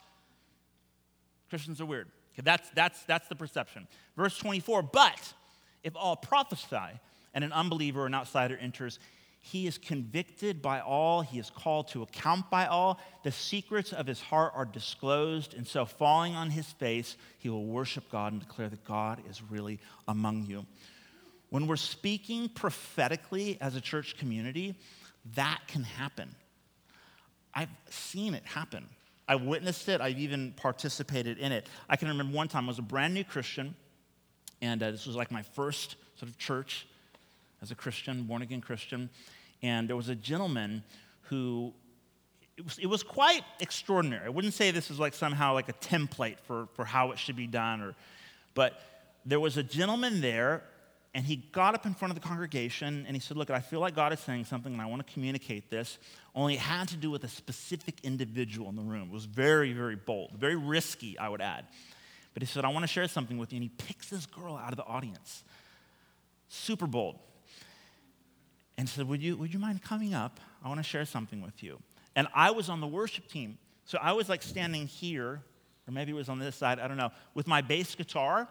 Christians 1.48 1.80
are 1.80 1.86
weird. 1.86 2.08
Okay, 2.34 2.42
that's, 2.44 2.68
that's, 2.70 3.02
that's 3.04 3.26
the 3.28 3.34
perception. 3.34 3.88
Verse 4.16 4.36
24, 4.38 4.82
but 4.82 5.32
if 5.82 5.96
all 5.96 6.16
prophesy 6.16 7.00
and 7.34 7.42
an 7.42 7.52
unbeliever 7.52 8.02
or 8.02 8.06
an 8.06 8.14
outsider 8.14 8.56
enters, 8.58 8.98
he 9.40 9.66
is 9.66 9.76
convicted 9.76 10.62
by 10.62 10.80
all, 10.80 11.22
he 11.22 11.38
is 11.38 11.50
called 11.50 11.88
to 11.88 12.02
account 12.02 12.48
by 12.48 12.66
all. 12.66 13.00
The 13.24 13.32
secrets 13.32 13.92
of 13.92 14.06
his 14.06 14.20
heart 14.20 14.52
are 14.54 14.64
disclosed, 14.64 15.54
and 15.54 15.66
so 15.66 15.84
falling 15.84 16.36
on 16.36 16.50
his 16.50 16.66
face, 16.66 17.16
he 17.38 17.48
will 17.48 17.66
worship 17.66 18.04
God 18.10 18.32
and 18.32 18.40
declare 18.40 18.68
that 18.68 18.84
God 18.84 19.20
is 19.28 19.42
really 19.42 19.80
among 20.06 20.46
you. 20.46 20.64
When 21.52 21.66
we're 21.66 21.76
speaking 21.76 22.48
prophetically 22.48 23.58
as 23.60 23.76
a 23.76 23.80
church 23.82 24.16
community, 24.16 24.74
that 25.34 25.60
can 25.66 25.82
happen. 25.82 26.34
I've 27.52 27.68
seen 27.90 28.32
it 28.32 28.42
happen. 28.46 28.86
I 29.28 29.34
witnessed 29.34 29.86
it, 29.90 30.00
I've 30.00 30.18
even 30.18 30.54
participated 30.56 31.36
in 31.36 31.52
it. 31.52 31.68
I 31.90 31.96
can 31.96 32.08
remember 32.08 32.34
one 32.34 32.48
time 32.48 32.64
I 32.64 32.68
was 32.68 32.78
a 32.78 32.82
brand 32.82 33.12
new 33.12 33.22
Christian, 33.22 33.74
and 34.62 34.82
uh, 34.82 34.92
this 34.92 35.06
was 35.06 35.14
like 35.14 35.30
my 35.30 35.42
first 35.42 35.96
sort 36.16 36.30
of 36.30 36.38
church 36.38 36.86
as 37.60 37.70
a 37.70 37.74
Christian, 37.74 38.22
born 38.22 38.40
again 38.40 38.62
Christian. 38.62 39.10
And 39.62 39.86
there 39.86 39.96
was 39.96 40.08
a 40.08 40.14
gentleman 40.14 40.82
who, 41.24 41.74
it 42.56 42.64
was, 42.64 42.78
it 42.78 42.86
was 42.86 43.02
quite 43.02 43.42
extraordinary. 43.60 44.24
I 44.24 44.30
wouldn't 44.30 44.54
say 44.54 44.70
this 44.70 44.90
is 44.90 44.98
like 44.98 45.12
somehow 45.12 45.52
like 45.52 45.68
a 45.68 45.74
template 45.74 46.38
for, 46.46 46.68
for 46.72 46.86
how 46.86 47.10
it 47.10 47.18
should 47.18 47.36
be 47.36 47.46
done, 47.46 47.82
or, 47.82 47.94
but 48.54 48.80
there 49.26 49.38
was 49.38 49.58
a 49.58 49.62
gentleman 49.62 50.22
there 50.22 50.62
and 51.14 51.26
he 51.26 51.36
got 51.36 51.74
up 51.74 51.84
in 51.84 51.92
front 51.92 52.10
of 52.10 52.20
the 52.20 52.26
congregation 52.26 53.04
and 53.06 53.14
he 53.14 53.20
said, 53.20 53.36
Look, 53.36 53.50
I 53.50 53.60
feel 53.60 53.80
like 53.80 53.94
God 53.94 54.12
is 54.12 54.20
saying 54.20 54.46
something 54.46 54.72
and 54.72 54.80
I 54.80 54.86
want 54.86 55.06
to 55.06 55.12
communicate 55.12 55.70
this. 55.70 55.98
Only 56.34 56.54
it 56.54 56.60
had 56.60 56.88
to 56.88 56.96
do 56.96 57.10
with 57.10 57.24
a 57.24 57.28
specific 57.28 57.96
individual 58.02 58.70
in 58.70 58.76
the 58.76 58.82
room. 58.82 59.08
It 59.10 59.12
was 59.12 59.26
very, 59.26 59.72
very 59.72 59.96
bold, 59.96 60.32
very 60.38 60.56
risky, 60.56 61.18
I 61.18 61.28
would 61.28 61.42
add. 61.42 61.66
But 62.32 62.42
he 62.42 62.46
said, 62.46 62.64
I 62.64 62.68
want 62.68 62.84
to 62.84 62.88
share 62.88 63.06
something 63.08 63.36
with 63.36 63.52
you. 63.52 63.56
And 63.56 63.64
he 63.64 63.68
picks 63.68 64.08
this 64.08 64.24
girl 64.24 64.56
out 64.56 64.70
of 64.70 64.76
the 64.76 64.84
audience. 64.84 65.44
Super 66.48 66.86
bold 66.86 67.18
and 68.78 68.88
said, 68.88 69.06
would 69.06 69.22
you, 69.22 69.36
would 69.36 69.52
you 69.52 69.60
mind 69.60 69.82
coming 69.82 70.14
up? 70.14 70.40
I 70.64 70.68
want 70.68 70.78
to 70.78 70.84
share 70.84 71.04
something 71.04 71.42
with 71.42 71.62
you. 71.62 71.78
And 72.16 72.26
I 72.34 72.50
was 72.50 72.68
on 72.68 72.80
the 72.80 72.86
worship 72.86 73.28
team. 73.28 73.58
So 73.84 73.98
I 74.00 74.12
was 74.12 74.28
like 74.28 74.42
standing 74.42 74.86
here, 74.86 75.42
or 75.86 75.92
maybe 75.92 76.12
it 76.12 76.14
was 76.14 76.28
on 76.28 76.38
this 76.38 76.56
side, 76.56 76.78
I 76.78 76.88
don't 76.88 76.96
know, 76.96 77.10
with 77.34 77.46
my 77.46 77.60
bass 77.60 77.94
guitar, 77.94 78.48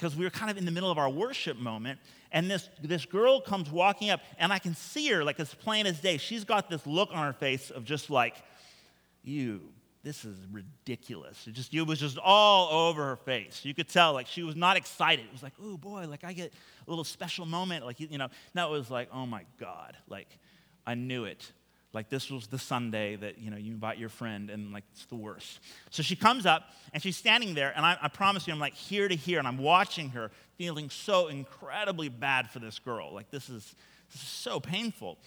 because 0.00 0.16
we 0.16 0.24
were 0.24 0.30
kind 0.30 0.50
of 0.50 0.56
in 0.56 0.64
the 0.64 0.70
middle 0.70 0.90
of 0.90 0.96
our 0.96 1.10
worship 1.10 1.58
moment. 1.58 2.00
And 2.32 2.50
this, 2.50 2.70
this 2.82 3.04
girl 3.04 3.40
comes 3.40 3.70
walking 3.70 4.08
up, 4.08 4.20
and 4.38 4.52
I 4.52 4.58
can 4.58 4.74
see 4.74 5.08
her 5.10 5.22
like 5.22 5.38
as 5.38 5.52
plain 5.52 5.86
as 5.86 6.00
day. 6.00 6.16
She's 6.16 6.44
got 6.44 6.70
this 6.70 6.86
look 6.86 7.10
on 7.12 7.26
her 7.26 7.34
face 7.34 7.70
of 7.70 7.84
just 7.84 8.08
like, 8.08 8.36
you 9.22 9.60
this 10.02 10.24
is 10.24 10.38
ridiculous. 10.50 11.46
It 11.46 11.52
just 11.52 11.74
it 11.74 11.82
was 11.82 12.00
just 12.00 12.16
all 12.16 12.88
over 12.88 13.04
her 13.04 13.16
face. 13.16 13.60
You 13.64 13.74
could 13.74 13.88
tell 13.88 14.14
like 14.14 14.26
she 14.26 14.42
was 14.42 14.56
not 14.56 14.78
excited. 14.78 15.26
It 15.26 15.32
was 15.32 15.42
like, 15.42 15.52
oh 15.62 15.76
boy, 15.76 16.06
like 16.08 16.24
I 16.24 16.32
get 16.32 16.54
a 16.86 16.90
little 16.90 17.04
special 17.04 17.44
moment. 17.44 17.84
Like 17.84 18.00
you 18.00 18.16
know, 18.16 18.28
now 18.54 18.68
it 18.68 18.72
was 18.72 18.90
like, 18.90 19.10
oh 19.12 19.26
my 19.26 19.44
God, 19.58 19.98
like 20.08 20.38
I 20.86 20.94
knew 20.94 21.24
it. 21.24 21.52
Like 21.92 22.08
this 22.08 22.30
was 22.30 22.46
the 22.46 22.58
Sunday 22.58 23.16
that 23.16 23.38
you 23.38 23.50
know 23.50 23.56
you 23.56 23.72
invite 23.72 23.98
your 23.98 24.08
friend 24.08 24.48
and 24.50 24.72
like 24.72 24.84
it's 24.92 25.06
the 25.06 25.16
worst. 25.16 25.58
So 25.90 26.02
she 26.02 26.14
comes 26.14 26.46
up 26.46 26.70
and 26.92 27.02
she's 27.02 27.16
standing 27.16 27.54
there, 27.54 27.72
and 27.74 27.84
I, 27.84 27.98
I 28.00 28.08
promise 28.08 28.46
you, 28.46 28.52
I'm 28.52 28.60
like 28.60 28.74
here 28.74 29.08
to 29.08 29.14
here, 29.14 29.38
and 29.38 29.48
I'm 29.48 29.58
watching 29.58 30.10
her, 30.10 30.30
feeling 30.56 30.88
so 30.90 31.28
incredibly 31.28 32.08
bad 32.08 32.50
for 32.50 32.60
this 32.60 32.78
girl. 32.78 33.12
Like 33.12 33.30
this 33.30 33.48
is 33.48 33.74
this 34.12 34.22
is 34.22 34.28
so 34.28 34.60
painful. 34.60 35.18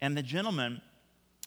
And 0.00 0.16
the 0.16 0.22
gentleman, 0.22 0.80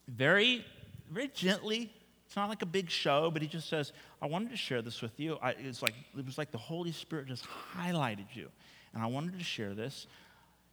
very 0.07 0.65
very 1.11 1.29
gently. 1.29 1.91
It's 2.25 2.37
not 2.37 2.47
like 2.47 2.61
a 2.61 2.65
big 2.65 2.89
show, 2.89 3.29
but 3.29 3.41
he 3.41 3.47
just 3.49 3.67
says, 3.67 3.91
I 4.21 4.25
wanted 4.25 4.51
to 4.51 4.55
share 4.57 4.81
this 4.81 5.01
with 5.01 5.19
you. 5.19 5.37
I, 5.41 5.49
it's 5.51 5.81
like, 5.81 5.93
it 6.17 6.25
was 6.25 6.37
like 6.37 6.51
the 6.51 6.57
Holy 6.57 6.93
Spirit 6.93 7.27
just 7.27 7.45
highlighted 7.77 8.27
you. 8.33 8.47
And 8.93 9.03
I 9.03 9.07
wanted 9.07 9.37
to 9.37 9.43
share 9.43 9.73
this. 9.73 10.07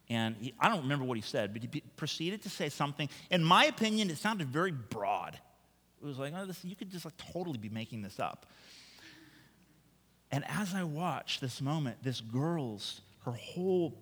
And 0.09 0.35
he, 0.39 0.53
I 0.59 0.69
don't 0.69 0.81
remember 0.81 1.05
what 1.05 1.17
he 1.17 1.21
said, 1.21 1.53
but 1.53 1.61
he 1.61 1.83
proceeded 1.95 2.41
to 2.43 2.49
say 2.49 2.69
something. 2.69 3.09
In 3.29 3.43
my 3.43 3.65
opinion, 3.65 4.09
it 4.09 4.17
sounded 4.17 4.47
very 4.47 4.71
broad. 4.71 5.37
It 6.01 6.05
was 6.05 6.17
like, 6.17 6.33
oh, 6.35 6.45
this, 6.45 6.63
you 6.63 6.75
could 6.75 6.89
just 6.89 7.05
like 7.05 7.17
totally 7.17 7.57
be 7.57 7.69
making 7.69 8.01
this 8.01 8.19
up. 8.19 8.45
And 10.31 10.43
as 10.47 10.73
I 10.73 10.83
watched 10.83 11.41
this 11.41 11.61
moment, 11.61 11.97
this 12.03 12.21
girl's, 12.21 13.01
her 13.25 13.31
whole 13.31 13.97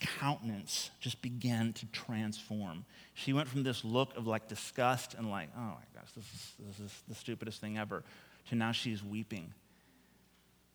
countenance 0.00 0.90
just 1.00 1.22
began 1.22 1.72
to 1.74 1.86
transform. 1.86 2.84
She 3.14 3.32
went 3.32 3.48
from 3.48 3.62
this 3.62 3.84
look 3.84 4.16
of 4.16 4.26
like 4.26 4.48
disgust 4.48 5.14
and 5.14 5.30
like, 5.30 5.48
oh 5.56 5.60
my 5.60 5.84
gosh, 5.94 6.10
this 6.14 6.24
is, 6.24 6.52
this 6.58 6.80
is 6.80 7.02
the 7.08 7.14
stupidest 7.14 7.60
thing 7.60 7.78
ever, 7.78 8.02
to 8.48 8.56
now 8.56 8.72
she's 8.72 9.02
weeping. 9.02 9.52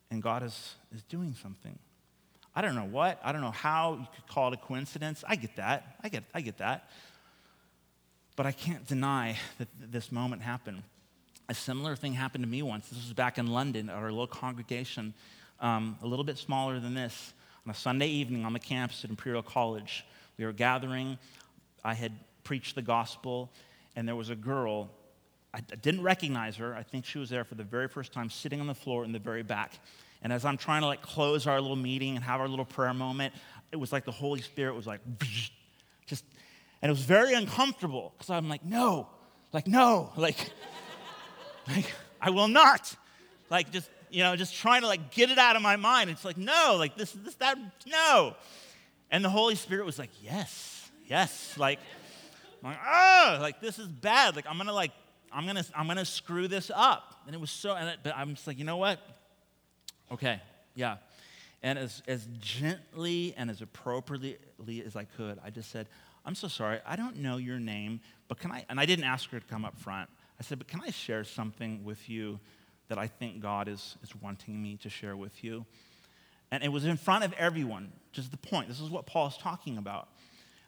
And 0.10 0.24
God 0.24 0.41
is, 0.41 0.76
is 0.95 1.04
doing 1.04 1.36
something. 1.41 1.78
I 2.56 2.62
don't 2.62 2.76
know 2.76 2.86
what, 2.86 3.20
I 3.24 3.32
don't 3.32 3.41
know 3.41 3.52
how 3.52 3.93
you 3.93 4.08
could 4.14 4.28
call 4.28 4.52
it 4.52 4.56
a 4.56 4.58
coincidence. 4.58 5.24
I 5.28 5.36
get 5.36 5.56
that. 5.58 5.95
I 6.04 6.10
get, 6.10 6.24
I 6.34 6.41
get 6.41 6.58
that. 6.58 6.89
But 8.36 8.45
I 8.45 8.52
can't 8.52 8.86
deny 8.88 9.38
that 9.58 9.68
this 9.91 10.12
moment 10.12 10.41
happened. 10.41 10.84
A 11.47 11.54
similar 11.54 11.95
thing 11.95 12.14
happened 12.14 12.43
to 12.43 12.50
me 12.50 12.62
once. 12.62 12.89
This 12.89 13.04
was 13.04 13.14
back 13.14 13.38
in 13.38 13.47
London 13.47 13.89
at 13.89 13.95
our 13.95 14.12
little 14.12 14.28
congregation, 14.28 15.14
um, 15.60 15.97
a 16.04 16.08
little 16.08 16.26
bit 16.26 16.38
smaller 16.38 16.80
than 16.80 16.93
this 16.93 17.34
on 17.66 17.72
a 17.72 17.76
Sunday 17.76 18.08
evening 18.08 18.45
on 18.45 18.54
the 18.54 18.60
campus 18.60 19.04
at 19.04 19.10
Imperial 19.10 19.43
College. 19.43 20.06
We 20.38 20.45
were 20.45 20.54
gathering. 20.54 21.18
I 21.84 21.93
had 21.93 22.14
preached 22.43 22.76
the 22.76 22.82
gospel, 22.82 23.52
and 23.95 24.08
there 24.08 24.16
was 24.16 24.30
a 24.30 24.36
girl. 24.36 24.89
I 25.54 25.62
didn't 25.62 26.04
recognize 26.04 26.56
her. 26.58 26.76
I 26.76 26.84
think 26.84 27.06
she 27.06 27.20
was 27.20 27.30
there 27.30 27.43
for 27.43 27.56
the 27.56 27.64
very 27.64 27.88
first 27.88 28.14
time, 28.14 28.30
sitting 28.30 28.62
on 28.62 28.68
the 28.68 28.76
floor 28.76 29.04
in 29.04 29.12
the 29.12 29.20
very 29.20 29.43
back. 29.43 29.74
And 30.22 30.34
as 30.34 30.46
I'm 30.46 30.58
trying 30.58 30.82
to 30.82 30.88
like 30.88 31.02
close 31.02 31.48
our 31.48 31.60
little 31.62 31.78
meeting 31.78 32.16
and 32.16 32.24
have 32.24 32.42
our 32.42 32.48
little 32.48 32.66
prayer 32.66 32.94
moment, 32.94 33.34
it 33.72 33.78
was 33.78 33.92
like 33.92 34.06
the 34.06 34.12
Holy 34.12 34.42
Spirit 34.42 34.76
was 34.76 34.88
like, 34.88 35.02
just, 36.06 36.26
and 36.82 36.90
it 36.90 36.94
was 36.94 37.04
very 37.04 37.34
uncomfortable 37.34 38.14
because 38.18 38.30
I'm 38.30 38.50
like, 38.50 38.66
no, 38.66 39.08
like, 39.54 39.68
no, 39.68 40.12
like, 40.18 40.52
like, 41.68 41.92
I 42.22 42.30
will 42.32 42.48
not. 42.48 42.96
Like, 43.50 43.72
just 43.72 43.90
you 44.12 44.24
know, 44.24 44.36
just 44.36 44.56
trying 44.56 44.82
to 44.82 44.88
like 44.88 45.12
get 45.12 45.30
it 45.30 45.38
out 45.38 45.56
of 45.56 45.62
my 45.62 45.76
mind. 45.76 46.10
It's 46.10 46.26
like, 46.26 46.38
no, 46.38 46.76
like 46.78 46.98
this, 46.98 47.12
this, 47.12 47.36
that, 47.36 47.58
no. 47.86 48.36
And 49.12 49.24
the 49.24 49.30
Holy 49.30 49.56
Spirit 49.56 49.86
was 49.86 50.00
like, 50.00 50.10
yes, 50.24 50.90
yes. 51.08 51.58
Like, 51.58 51.80
I'm 52.64 52.72
like, 52.72 52.80
oh, 52.86 53.38
like 53.42 53.62
this 53.62 53.80
is 53.80 53.88
bad. 53.88 54.36
Like 54.36 54.46
I'm 54.48 54.58
gonna 54.58 54.74
like, 54.74 54.92
I'm 55.32 55.46
gonna, 55.46 55.64
I'm 55.76 55.88
gonna 55.88 56.06
screw 56.06 56.48
this 56.48 56.72
up. 56.74 57.22
And 57.26 57.36
it 57.36 57.40
was 57.40 57.52
so, 57.52 57.76
and 57.76 57.90
it, 57.90 58.00
but 58.04 58.16
I'm 58.16 58.36
just 58.36 58.48
like, 58.48 58.58
you 58.58 58.66
know 58.66 58.78
what? 58.78 59.00
Okay, 60.12 60.41
yeah. 60.76 60.97
And 61.62 61.78
as, 61.78 62.01
as 62.07 62.28
gently 62.39 63.34
and 63.38 63.49
as 63.49 63.62
appropriately 63.62 64.84
as 64.86 64.95
I 64.95 65.03
could, 65.03 65.39
I 65.43 65.49
just 65.49 65.72
said, 65.72 65.88
I'm 66.26 66.36
so 66.36 66.47
sorry, 66.47 66.80
I 66.86 66.95
don't 66.95 67.18
know 67.18 67.38
your 67.38 67.60
name, 67.60 68.01
but 68.28 68.39
can 68.39 68.51
I, 68.51 68.66
and 68.70 68.80
I 68.80 68.86
didn't 68.86 69.05
ask 69.05 69.30
her 69.32 69.39
to 69.39 69.45
come 69.47 69.66
up 69.66 69.78
front. 69.78 70.10
I 70.39 70.43
said, 70.43 70.57
but 70.57 70.68
can 70.68 70.82
I 70.82 70.89
share 70.89 71.24
something 71.24 71.84
with 71.84 72.10
you 72.10 72.39
that 72.89 72.97
I 72.97 73.07
think 73.07 73.39
God 73.39 73.68
is, 73.68 73.97
is 74.03 74.14
wanting 74.22 74.62
me 74.62 74.78
to 74.78 74.89
share 74.89 75.16
with 75.16 75.43
you. 75.43 75.66
And 76.51 76.64
it 76.64 76.70
was 76.70 76.86
in 76.86 76.97
front 76.97 77.24
of 77.24 77.34
everyone, 77.34 77.91
just 78.12 78.32
the 78.32 78.38
point. 78.38 78.68
This 78.68 78.82
is 78.82 78.89
what 78.89 79.05
Paul 79.05 79.28
is 79.28 79.38
talking 79.38 79.78
about. 79.78 80.10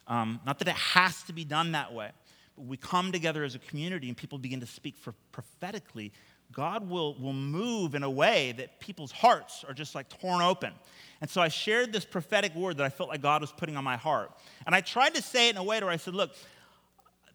Um, 0.06 0.40
not 0.46 0.58
that 0.60 0.68
it 0.68 0.74
has 0.74 1.22
to 1.24 1.32
be 1.32 1.44
done 1.44 1.72
that 1.72 1.92
way, 1.92 2.10
but 2.56 2.66
we 2.66 2.76
come 2.76 3.12
together 3.12 3.44
as 3.44 3.54
a 3.54 3.58
community 3.58 4.08
and 4.08 4.16
people 4.16 4.38
begin 4.38 4.60
to 4.60 4.66
speak 4.66 4.96
for 4.96 5.14
prophetically. 5.32 6.12
God 6.52 6.88
will, 6.88 7.14
will 7.14 7.32
move 7.32 7.94
in 7.94 8.02
a 8.02 8.10
way 8.10 8.52
that 8.58 8.78
people's 8.80 9.12
hearts 9.12 9.64
are 9.66 9.74
just 9.74 9.94
like 9.94 10.08
torn 10.08 10.42
open. 10.42 10.72
And 11.20 11.30
so 11.30 11.40
I 11.40 11.48
shared 11.48 11.92
this 11.92 12.04
prophetic 12.04 12.54
word 12.54 12.78
that 12.78 12.84
I 12.84 12.90
felt 12.90 13.08
like 13.08 13.22
God 13.22 13.40
was 13.40 13.52
putting 13.52 13.76
on 13.76 13.84
my 13.84 13.96
heart. 13.96 14.30
And 14.66 14.74
I 14.74 14.80
tried 14.80 15.14
to 15.14 15.22
say 15.22 15.48
it 15.48 15.52
in 15.52 15.56
a 15.56 15.64
way 15.64 15.80
where 15.80 15.90
I 15.90 15.96
said, 15.96 16.14
look, 16.14 16.34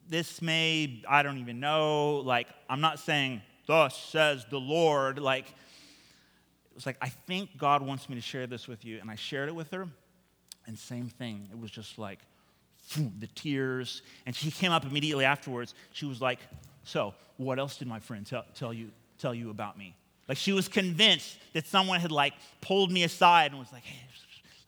this 0.08 0.40
may, 0.40 1.02
I 1.08 1.22
don't 1.22 1.38
even 1.38 1.60
know, 1.60 2.16
like, 2.24 2.48
I'm 2.68 2.80
not 2.80 2.98
saying 2.98 3.42
thus 3.66 3.96
says 3.96 4.46
the 4.50 4.58
Lord. 4.58 5.18
Like, 5.18 5.46
it 5.46 6.74
was 6.74 6.86
like, 6.86 6.96
I 7.00 7.08
think 7.08 7.56
God 7.56 7.82
wants 7.82 8.08
me 8.08 8.14
to 8.16 8.22
share 8.22 8.46
this 8.46 8.66
with 8.66 8.84
you. 8.84 8.98
And 9.00 9.10
I 9.10 9.14
shared 9.14 9.48
it 9.48 9.54
with 9.54 9.70
her, 9.72 9.86
and 10.66 10.78
same 10.78 11.08
thing. 11.08 11.48
It 11.52 11.58
was 11.58 11.70
just 11.70 11.98
like, 11.98 12.18
the 13.20 13.28
tears. 13.34 14.02
And 14.26 14.34
she 14.34 14.50
came 14.50 14.72
up 14.72 14.84
immediately 14.84 15.24
afterwards. 15.24 15.74
She 15.92 16.06
was 16.06 16.20
like, 16.20 16.38
So, 16.84 17.14
what 17.36 17.58
else 17.58 17.76
did 17.76 17.88
my 17.88 18.00
friend 18.00 18.26
tell, 18.26 18.44
tell, 18.54 18.72
you, 18.72 18.90
tell 19.18 19.34
you 19.34 19.50
about 19.50 19.78
me? 19.78 19.94
Like, 20.28 20.38
she 20.38 20.52
was 20.52 20.68
convinced 20.68 21.38
that 21.54 21.66
someone 21.66 22.00
had, 22.00 22.12
like, 22.12 22.34
pulled 22.60 22.92
me 22.92 23.02
aside 23.04 23.50
and 23.50 23.58
was 23.58 23.72
like, 23.72 23.84
Hey, 23.84 23.98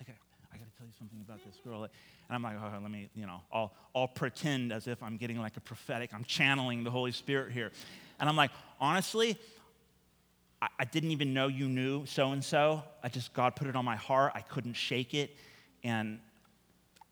I, 0.00 0.12
I 0.54 0.58
got 0.58 0.70
to 0.70 0.78
tell 0.78 0.86
you 0.86 0.92
something 0.98 1.20
about 1.26 1.44
this 1.44 1.56
girl. 1.64 1.88
And 2.30 2.36
I'm 2.36 2.42
like, 2.44 2.62
oh, 2.62 2.80
let 2.80 2.90
me, 2.92 3.10
you 3.16 3.26
know, 3.26 3.40
I'll, 3.52 3.72
I'll 3.92 4.06
pretend 4.06 4.72
as 4.72 4.86
if 4.86 5.02
I'm 5.02 5.16
getting 5.16 5.40
like 5.40 5.56
a 5.56 5.60
prophetic, 5.60 6.14
I'm 6.14 6.22
channeling 6.22 6.84
the 6.84 6.90
Holy 6.90 7.10
Spirit 7.10 7.50
here. 7.50 7.72
And 8.20 8.28
I'm 8.28 8.36
like, 8.36 8.52
honestly, 8.80 9.36
I, 10.62 10.68
I 10.78 10.84
didn't 10.84 11.10
even 11.10 11.34
know 11.34 11.48
you 11.48 11.68
knew 11.68 12.06
so 12.06 12.30
and 12.30 12.44
so. 12.44 12.84
I 13.02 13.08
just, 13.08 13.32
God 13.32 13.56
put 13.56 13.66
it 13.66 13.74
on 13.74 13.84
my 13.84 13.96
heart. 13.96 14.30
I 14.36 14.42
couldn't 14.42 14.74
shake 14.74 15.12
it. 15.12 15.36
And 15.82 16.20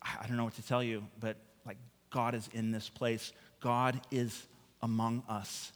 I, 0.01 0.19
I 0.23 0.27
don't 0.27 0.37
know 0.37 0.45
what 0.45 0.55
to 0.55 0.65
tell 0.65 0.81
you, 0.81 1.03
but 1.19 1.35
like, 1.65 1.77
God 2.11 2.33
is 2.33 2.47
in 2.53 2.71
this 2.71 2.87
place, 2.87 3.33
God 3.59 3.99
is 4.11 4.47
among 4.81 5.23
us. 5.27 5.73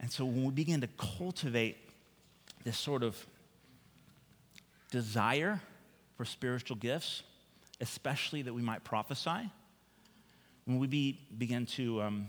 And 0.00 0.10
so 0.10 0.24
when 0.24 0.44
we 0.44 0.52
begin 0.52 0.80
to 0.82 0.88
cultivate 0.98 1.76
this 2.64 2.76
sort 2.76 3.02
of 3.02 3.16
desire 4.90 5.60
for 6.16 6.24
spiritual 6.24 6.76
gifts, 6.76 7.22
especially 7.80 8.42
that 8.42 8.54
we 8.54 8.62
might 8.62 8.84
prophesy, 8.84 9.50
when 10.64 10.78
we 10.78 10.86
be, 10.86 11.20
begin 11.36 11.66
to 11.66 12.02
um, 12.02 12.28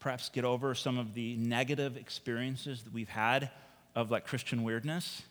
perhaps 0.00 0.28
get 0.28 0.44
over 0.44 0.74
some 0.74 0.98
of 0.98 1.14
the 1.14 1.36
negative 1.36 1.96
experiences 1.96 2.82
that 2.82 2.92
we've 2.92 3.08
had 3.08 3.50
of 3.94 4.10
like 4.10 4.26
Christian 4.26 4.64
weirdness 4.64 5.22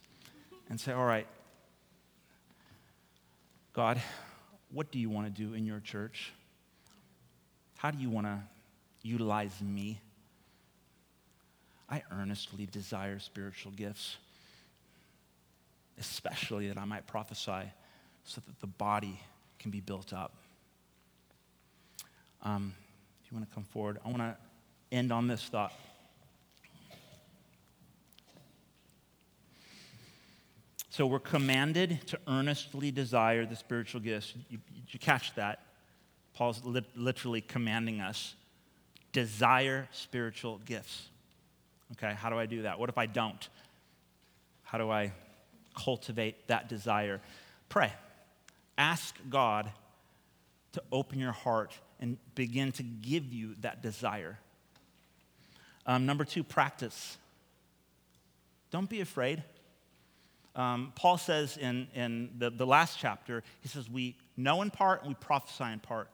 and 0.69 0.79
say, 0.79 0.93
all 0.93 1.05
right, 1.05 1.27
God, 3.73 4.01
what 4.71 4.91
do 4.91 4.99
you 4.99 5.09
want 5.09 5.33
to 5.33 5.41
do 5.43 5.53
in 5.53 5.65
your 5.65 5.79
church? 5.79 6.31
How 7.77 7.91
do 7.91 7.97
you 7.97 8.09
want 8.09 8.27
to 8.27 8.39
utilize 9.01 9.59
me? 9.61 9.99
I 11.91 12.03
earnestly 12.11 12.65
desire 12.71 13.19
spiritual 13.19 13.73
gifts, 13.73 14.15
especially 15.99 16.69
that 16.69 16.77
I 16.77 16.85
might 16.85 17.05
prophesy 17.05 17.69
so 18.23 18.41
that 18.47 18.59
the 18.61 18.67
body 18.67 19.19
can 19.59 19.71
be 19.71 19.81
built 19.81 20.13
up. 20.13 20.33
Um, 22.43 22.73
if 23.23 23.31
you 23.31 23.37
want 23.37 23.49
to 23.49 23.53
come 23.53 23.65
forward, 23.65 23.99
I 24.05 24.07
want 24.07 24.21
to 24.21 24.37
end 24.91 25.11
on 25.11 25.27
this 25.27 25.43
thought. 25.43 25.73
So 30.89 31.05
we're 31.05 31.19
commanded 31.19 31.99
to 32.07 32.19
earnestly 32.27 32.91
desire 32.91 33.45
the 33.45 33.55
spiritual 33.55 34.01
gifts. 34.01 34.33
You, 34.49 34.59
you 34.89 34.99
catch 34.99 35.35
that? 35.35 35.63
Paul's 36.33 36.63
li- 36.63 36.85
literally 36.95 37.41
commanding 37.41 38.01
us 38.01 38.35
desire 39.11 39.87
spiritual 39.91 40.59
gifts. 40.65 41.09
Okay, 41.93 42.13
how 42.13 42.29
do 42.29 42.37
I 42.37 42.45
do 42.45 42.63
that? 42.63 42.79
What 42.79 42.89
if 42.89 42.97
I 42.97 43.05
don't? 43.05 43.49
How 44.63 44.77
do 44.77 44.89
I 44.89 45.11
cultivate 45.75 46.47
that 46.47 46.69
desire? 46.69 47.21
Pray. 47.69 47.91
Ask 48.77 49.15
God 49.29 49.71
to 50.73 50.81
open 50.91 51.19
your 51.19 51.33
heart 51.33 51.73
and 51.99 52.17
begin 52.35 52.71
to 52.73 52.83
give 52.83 53.33
you 53.33 53.55
that 53.61 53.81
desire. 53.81 54.39
Um, 55.85 56.05
number 56.05 56.23
two, 56.23 56.43
practice. 56.43 57.17
Don't 58.71 58.89
be 58.89 59.01
afraid. 59.01 59.43
Um, 60.55 60.93
Paul 60.95 61.17
says 61.17 61.57
in, 61.57 61.87
in 61.93 62.29
the, 62.37 62.49
the 62.49 62.65
last 62.65 62.97
chapter, 62.99 63.43
he 63.61 63.67
says, 63.67 63.89
We 63.89 64.15
know 64.37 64.61
in 64.61 64.69
part 64.69 65.01
and 65.01 65.09
we 65.09 65.15
prophesy 65.15 65.71
in 65.71 65.79
part. 65.79 66.09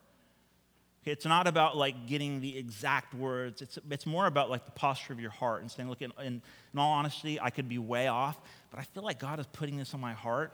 It's 1.07 1.25
not 1.25 1.47
about 1.47 1.77
like 1.77 2.07
getting 2.07 2.41
the 2.41 2.57
exact 2.57 3.13
words, 3.13 3.61
it's, 3.61 3.79
it's 3.89 4.05
more 4.05 4.25
about 4.25 4.49
like 4.49 4.65
the 4.65 4.71
posture 4.71 5.13
of 5.13 5.19
your 5.19 5.31
heart 5.31 5.61
and 5.61 5.71
saying, 5.71 5.89
Look, 5.89 6.01
in, 6.01 6.11
in, 6.19 6.41
in 6.73 6.79
all 6.79 6.91
honesty, 6.91 7.39
I 7.39 7.49
could 7.49 7.69
be 7.69 7.77
way 7.77 8.07
off, 8.07 8.37
but 8.71 8.79
I 8.79 8.83
feel 8.83 9.03
like 9.03 9.19
God 9.19 9.39
is 9.39 9.47
putting 9.47 9.77
this 9.77 9.93
on 9.93 10.01
my 10.01 10.13
heart, 10.13 10.53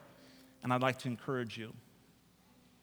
and 0.61 0.71
I'd 0.71 0.81
like 0.81 0.99
to 0.99 1.07
encourage 1.07 1.57
you. 1.57 1.73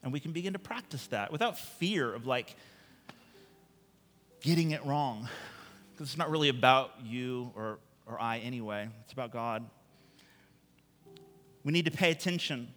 And 0.03 0.13
we 0.13 0.21
can 0.21 0.33
begin 0.33 0.55
to 0.55 0.59
practice 0.59 1.07
that 1.09 1.31
without 1.31 1.59
fear 1.59 2.13
of 2.13 2.27
like 2.27 2.57
getting 4.41 4.71
it 4.71 4.85
wrong 4.85 5.29
because 5.93 6.09
it's 6.09 6.19
not 6.19 6.31
really 6.31 6.49
about 6.49 6.93
you 7.05 7.53
or, 7.55 7.79
or 8.07 8.21
I 8.21 8.39
anyway, 8.39 8.89
it's 9.05 9.13
about 9.13 9.33
God. 9.33 9.69
We 11.63 11.73
need 11.73 11.85
to 11.85 11.91
pay 11.91 12.11
attention. 12.11 12.69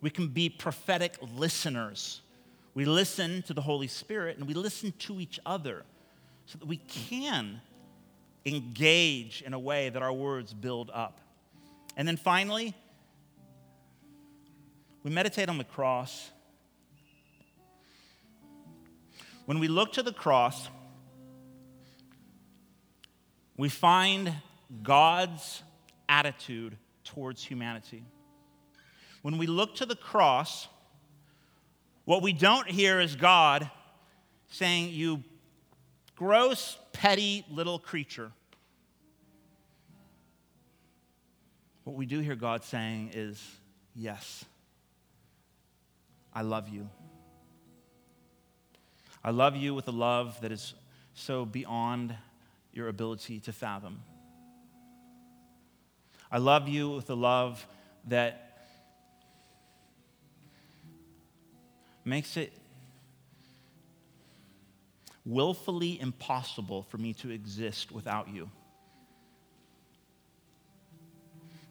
We 0.00 0.10
can 0.10 0.28
be 0.28 0.48
prophetic 0.48 1.16
listeners. 1.36 2.20
We 2.78 2.84
listen 2.84 3.42
to 3.48 3.54
the 3.54 3.60
Holy 3.60 3.88
Spirit 3.88 4.38
and 4.38 4.46
we 4.46 4.54
listen 4.54 4.92
to 5.00 5.18
each 5.18 5.40
other 5.44 5.82
so 6.46 6.58
that 6.58 6.68
we 6.68 6.76
can 6.76 7.60
engage 8.46 9.42
in 9.42 9.52
a 9.52 9.58
way 9.58 9.88
that 9.88 10.00
our 10.00 10.12
words 10.12 10.54
build 10.54 10.88
up. 10.94 11.20
And 11.96 12.06
then 12.06 12.16
finally, 12.16 12.76
we 15.02 15.10
meditate 15.10 15.48
on 15.48 15.58
the 15.58 15.64
cross. 15.64 16.30
When 19.46 19.58
we 19.58 19.66
look 19.66 19.94
to 19.94 20.04
the 20.04 20.12
cross, 20.12 20.68
we 23.56 23.70
find 23.70 24.32
God's 24.84 25.64
attitude 26.08 26.76
towards 27.02 27.42
humanity. 27.42 28.04
When 29.22 29.36
we 29.36 29.48
look 29.48 29.74
to 29.74 29.84
the 29.84 29.96
cross, 29.96 30.68
what 32.08 32.22
we 32.22 32.32
don't 32.32 32.66
hear 32.66 33.00
is 33.00 33.16
God 33.16 33.70
saying, 34.48 34.94
You 34.94 35.22
gross, 36.16 36.78
petty 36.94 37.44
little 37.50 37.78
creature. 37.78 38.32
What 41.84 41.96
we 41.96 42.06
do 42.06 42.20
hear 42.20 42.34
God 42.34 42.64
saying 42.64 43.10
is, 43.12 43.46
Yes, 43.94 44.46
I 46.32 46.40
love 46.40 46.70
you. 46.70 46.88
I 49.22 49.30
love 49.30 49.54
you 49.54 49.74
with 49.74 49.86
a 49.88 49.92
love 49.92 50.40
that 50.40 50.50
is 50.50 50.72
so 51.12 51.44
beyond 51.44 52.14
your 52.72 52.88
ability 52.88 53.40
to 53.40 53.52
fathom. 53.52 54.00
I 56.32 56.38
love 56.38 56.70
you 56.70 56.88
with 56.88 57.10
a 57.10 57.14
love 57.14 57.66
that 58.06 58.47
makes 62.04 62.36
it 62.36 62.52
willfully 65.24 66.00
impossible 66.00 66.82
for 66.84 66.98
me 66.98 67.12
to 67.12 67.30
exist 67.30 67.92
without 67.92 68.28
you. 68.28 68.50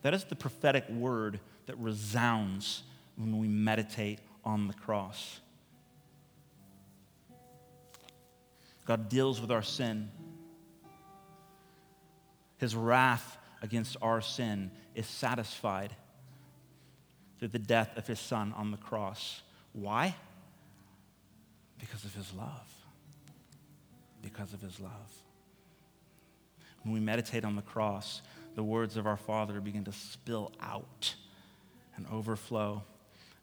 That 0.03 0.13
is 0.13 0.23
the 0.25 0.35
prophetic 0.35 0.87
word 0.89 1.39
that 1.65 1.77
resounds 1.77 2.83
when 3.15 3.39
we 3.39 3.47
meditate 3.47 4.19
on 4.45 4.67
the 4.67 4.73
cross. 4.73 5.39
God 8.85 9.09
deals 9.09 9.41
with 9.41 9.51
our 9.51 9.63
sin. 9.63 10.09
His 12.57 12.75
wrath 12.75 13.37
against 13.61 13.97
our 14.01 14.21
sin 14.21 14.71
is 14.95 15.05
satisfied 15.07 15.93
through 17.37 17.49
the 17.49 17.59
death 17.59 17.97
of 17.97 18.07
his 18.07 18.19
son 18.19 18.53
on 18.55 18.71
the 18.71 18.77
cross. 18.77 19.41
Why? 19.79 20.15
Because 21.79 22.03
of 22.03 22.15
his 22.15 22.33
love. 22.33 22.73
Because 24.23 24.53
of 24.53 24.61
his 24.61 24.79
love. 24.79 25.13
When 26.81 26.95
we 26.95 26.99
meditate 26.99 27.45
on 27.45 27.55
the 27.55 27.61
cross, 27.61 28.23
the 28.55 28.63
words 28.63 28.97
of 28.97 29.05
our 29.05 29.17
Father 29.17 29.61
begin 29.61 29.83
to 29.83 29.91
spill 29.91 30.51
out 30.59 31.13
and 31.95 32.07
overflow 32.11 32.81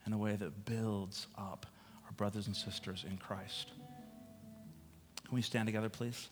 in 0.06 0.12
a 0.12 0.18
way 0.18 0.34
that 0.34 0.64
builds 0.64 1.28
up 1.38 1.66
our 2.04 2.12
brothers 2.12 2.48
and 2.48 2.56
sisters 2.56 3.04
in 3.08 3.16
Christ. 3.16 3.70
Can 5.24 5.36
we 5.36 5.42
stand 5.42 5.66
together, 5.66 5.88
please? 5.88 6.28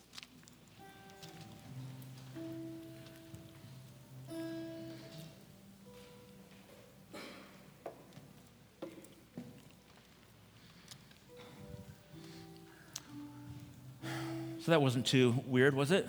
So 14.63 14.71
that 14.71 14.81
wasn't 14.81 15.05
too 15.05 15.35
weird, 15.45 15.75
was 15.75 15.91
it? 15.91 16.07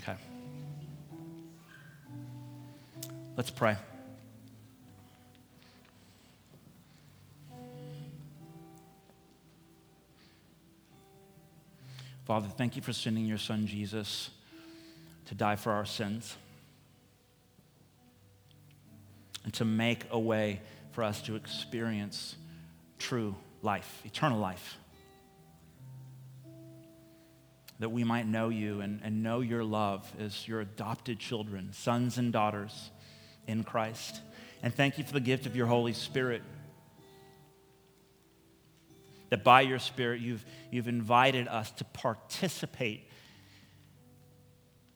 Okay. 0.00 0.16
Let's 3.38 3.48
pray. 3.48 3.78
Father, 12.26 12.48
thank 12.48 12.76
you 12.76 12.82
for 12.82 12.92
sending 12.92 13.24
your 13.24 13.38
son 13.38 13.66
Jesus 13.66 14.28
to 15.28 15.34
die 15.34 15.56
for 15.56 15.72
our 15.72 15.86
sins 15.86 16.36
and 19.44 19.54
to 19.54 19.64
make 19.64 20.04
a 20.10 20.18
way 20.18 20.60
for 20.92 21.02
us 21.02 21.22
to 21.22 21.34
experience 21.34 22.36
true 22.98 23.34
life, 23.62 24.02
eternal 24.04 24.38
life 24.38 24.76
that 27.78 27.90
we 27.90 28.04
might 28.04 28.26
know 28.26 28.48
you 28.48 28.80
and, 28.80 29.00
and 29.02 29.22
know 29.22 29.40
your 29.40 29.62
love 29.62 30.10
as 30.18 30.48
your 30.48 30.60
adopted 30.60 31.18
children, 31.18 31.72
sons 31.72 32.18
and 32.18 32.32
daughters 32.32 32.90
in 33.46 33.64
Christ. 33.64 34.20
And 34.62 34.74
thank 34.74 34.98
you 34.98 35.04
for 35.04 35.12
the 35.12 35.20
gift 35.20 35.46
of 35.46 35.54
your 35.54 35.66
Holy 35.66 35.92
Spirit. 35.92 36.42
That 39.28 39.44
by 39.44 39.62
your 39.62 39.78
Spirit, 39.78 40.20
you've, 40.20 40.44
you've 40.70 40.88
invited 40.88 41.48
us 41.48 41.70
to 41.72 41.84
participate 41.84 43.08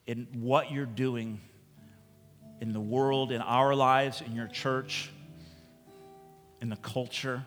in 0.06 0.26
what 0.34 0.72
you're 0.72 0.86
doing 0.86 1.40
in 2.60 2.72
the 2.72 2.80
world, 2.80 3.32
in 3.32 3.40
our 3.40 3.74
lives, 3.74 4.22
in 4.22 4.34
your 4.34 4.48
church, 4.48 5.10
in 6.60 6.68
the 6.68 6.76
culture. 6.76 7.44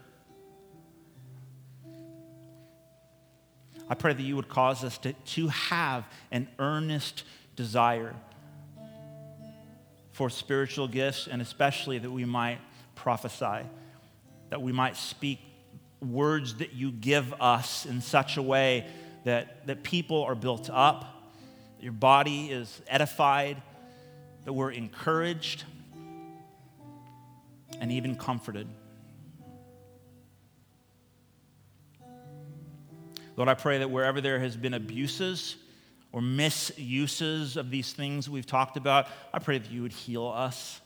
I 3.89 3.95
pray 3.95 4.13
that 4.13 4.21
you 4.21 4.35
would 4.35 4.49
cause 4.49 4.83
us 4.83 4.97
to, 4.99 5.13
to 5.13 5.47
have 5.49 6.05
an 6.31 6.47
earnest 6.59 7.23
desire 7.55 8.15
for 10.11 10.29
spiritual 10.29 10.87
gifts, 10.87 11.27
and 11.27 11.41
especially 11.41 11.97
that 11.97 12.11
we 12.11 12.23
might 12.23 12.59
prophesy, 12.95 13.67
that 14.49 14.61
we 14.61 14.71
might 14.71 14.95
speak 14.95 15.39
words 16.01 16.55
that 16.55 16.73
you 16.73 16.91
give 16.91 17.33
us 17.41 17.85
in 17.85 18.01
such 18.01 18.37
a 18.37 18.41
way 18.41 18.85
that, 19.23 19.65
that 19.67 19.83
people 19.83 20.23
are 20.23 20.35
built 20.35 20.69
up, 20.71 21.31
that 21.77 21.83
your 21.83 21.93
body 21.93 22.51
is 22.51 22.81
edified, 22.87 23.61
that 24.45 24.53
we're 24.53 24.71
encouraged, 24.71 25.63
and 27.79 27.91
even 27.91 28.15
comforted. 28.15 28.67
Lord, 33.35 33.49
I 33.49 33.55
pray 33.55 33.79
that 33.79 33.89
wherever 33.89 34.21
there 34.21 34.39
has 34.39 34.55
been 34.55 34.73
abuses 34.73 35.55
or 36.11 36.21
misuses 36.21 37.57
of 37.57 37.71
these 37.71 37.91
things 37.93 38.29
we've 38.29 38.45
talked 38.45 38.77
about, 38.77 39.07
I 39.33 39.39
pray 39.39 39.57
that 39.57 39.71
you 39.71 39.81
would 39.81 39.91
heal 39.91 40.27
us 40.27 40.79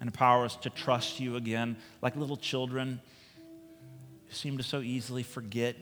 and 0.00 0.08
empower 0.08 0.44
us 0.44 0.56
to 0.56 0.70
trust 0.70 1.20
you 1.20 1.36
again 1.36 1.76
like 2.02 2.16
little 2.16 2.36
children 2.36 3.00
who 4.26 4.34
seem 4.34 4.58
to 4.58 4.62
so 4.62 4.80
easily 4.80 5.22
forget. 5.22 5.76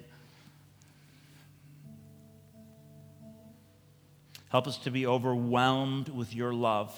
Help 4.50 4.66
us 4.66 4.78
to 4.78 4.90
be 4.90 5.06
overwhelmed 5.06 6.08
with 6.08 6.34
your 6.34 6.54
love, 6.54 6.96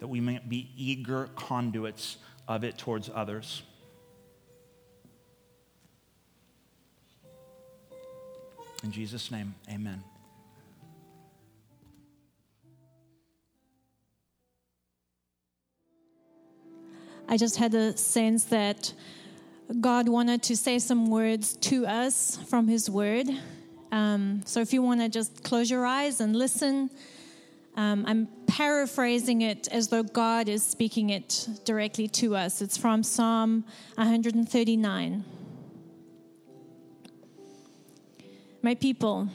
that 0.00 0.08
we 0.08 0.20
may 0.20 0.40
be 0.46 0.70
eager 0.76 1.28
conduits 1.36 2.16
of 2.48 2.64
it 2.64 2.78
towards 2.78 3.10
others. 3.14 3.62
In 8.82 8.92
Jesus' 8.92 9.30
name, 9.30 9.54
amen. 9.70 10.02
I 17.28 17.36
just 17.36 17.58
had 17.58 17.74
a 17.74 17.96
sense 17.96 18.44
that 18.46 18.92
God 19.80 20.08
wanted 20.08 20.42
to 20.44 20.56
say 20.56 20.78
some 20.78 21.10
words 21.10 21.54
to 21.58 21.86
us 21.86 22.38
from 22.48 22.66
His 22.66 22.90
Word. 22.90 23.28
Um, 23.92 24.42
so 24.44 24.60
if 24.60 24.72
you 24.72 24.82
want 24.82 25.00
to 25.00 25.08
just 25.08 25.44
close 25.44 25.70
your 25.70 25.86
eyes 25.86 26.20
and 26.20 26.34
listen, 26.34 26.90
um, 27.76 28.04
I'm 28.06 28.26
paraphrasing 28.46 29.42
it 29.42 29.68
as 29.68 29.88
though 29.88 30.02
God 30.02 30.48
is 30.48 30.64
speaking 30.66 31.10
it 31.10 31.46
directly 31.64 32.08
to 32.08 32.34
us. 32.34 32.62
It's 32.62 32.76
from 32.76 33.02
Psalm 33.02 33.64
139. 33.94 35.24
My 38.62 38.74
people, 38.74 39.28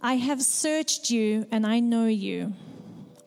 I 0.00 0.14
have 0.14 0.40
searched 0.40 1.10
you 1.10 1.46
and 1.50 1.66
I 1.66 1.80
know 1.80 2.06
you. 2.06 2.54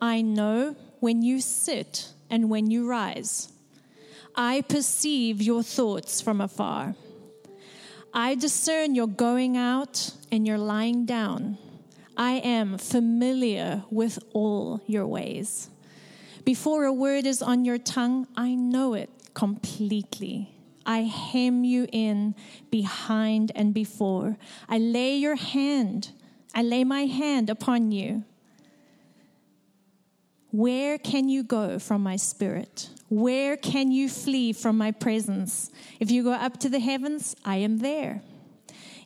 I 0.01 0.21
know 0.21 0.75
when 0.99 1.21
you 1.21 1.41
sit 1.41 2.09
and 2.30 2.49
when 2.49 2.71
you 2.71 2.88
rise. 2.88 3.51
I 4.36 4.61
perceive 4.61 5.41
your 5.41 5.63
thoughts 5.63 6.21
from 6.21 6.39
afar. 6.39 6.95
I 8.13 8.36
discern 8.36 8.95
your 8.95 9.07
going 9.07 9.57
out 9.57 10.13
and 10.32 10.47
your 10.47 10.57
lying 10.57 11.05
down. 11.05 11.57
I 12.15 12.34
am 12.34 12.77
familiar 12.77 13.84
with 13.89 14.19
all 14.34 14.82
your 14.88 15.05
ways. 15.07 15.69
Before 16.45 16.86
a 16.86 16.93
word 16.93 17.25
is 17.25 17.41
on 17.41 17.65
your 17.65 17.77
tongue, 17.77 18.27
I 18.36 18.55
know 18.55 18.93
it. 18.93 19.09
completely. 19.34 20.59
I 20.86 21.01
hem 21.01 21.63
you 21.63 21.88
in 21.91 22.36
behind 22.71 23.51
and 23.55 23.73
before. 23.73 24.38
I 24.67 24.77
lay 24.77 25.15
your 25.15 25.36
hand, 25.36 26.11
I 26.53 26.61
lay 26.61 26.84
my 26.84 27.05
hand 27.05 27.49
upon 27.49 27.91
you. 27.91 28.23
Where 30.51 30.97
can 30.97 31.30
you 31.30 31.43
go 31.43 31.77
from 31.77 32.01
my 32.01 32.15
spirit? 32.15 32.89
Where 33.09 33.55
can 33.55 33.91
you 33.91 34.09
flee 34.09 34.51
from 34.53 34.77
my 34.77 34.91
presence? 34.91 35.69
If 35.99 36.09
you 36.09 36.23
go 36.23 36.32
up 36.32 36.59
to 36.61 36.69
the 36.69 36.80
heavens, 36.80 37.36
I 37.45 37.57
am 37.57 37.80
there. 37.80 38.21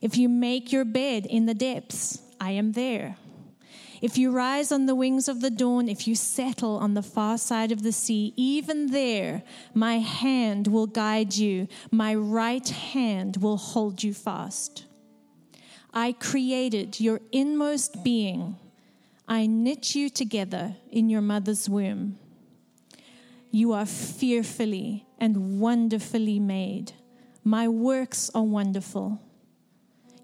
If 0.00 0.16
you 0.16 0.28
make 0.28 0.72
your 0.72 0.84
bed 0.84 1.26
in 1.26 1.46
the 1.46 1.54
depths, 1.54 2.20
I 2.40 2.52
am 2.52 2.72
there. 2.72 3.16
If 4.04 4.18
you 4.18 4.32
rise 4.32 4.70
on 4.70 4.84
the 4.84 4.94
wings 4.94 5.28
of 5.28 5.40
the 5.40 5.48
dawn, 5.48 5.88
if 5.88 6.06
you 6.06 6.14
settle 6.14 6.76
on 6.76 6.92
the 6.92 7.00
far 7.02 7.38
side 7.38 7.72
of 7.72 7.82
the 7.82 7.90
sea, 7.90 8.34
even 8.36 8.88
there 8.88 9.42
my 9.72 10.00
hand 10.00 10.66
will 10.66 10.86
guide 10.86 11.34
you, 11.34 11.68
my 11.90 12.14
right 12.14 12.68
hand 12.68 13.38
will 13.38 13.56
hold 13.56 14.02
you 14.02 14.12
fast. 14.12 14.84
I 15.94 16.12
created 16.12 17.00
your 17.00 17.22
inmost 17.32 18.04
being. 18.04 18.56
I 19.26 19.46
knit 19.46 19.94
you 19.94 20.10
together 20.10 20.76
in 20.90 21.08
your 21.08 21.22
mother's 21.22 21.66
womb. 21.66 22.18
You 23.50 23.72
are 23.72 23.86
fearfully 23.86 25.06
and 25.18 25.58
wonderfully 25.58 26.38
made. 26.38 26.92
My 27.42 27.68
works 27.68 28.30
are 28.34 28.42
wonderful. 28.42 29.22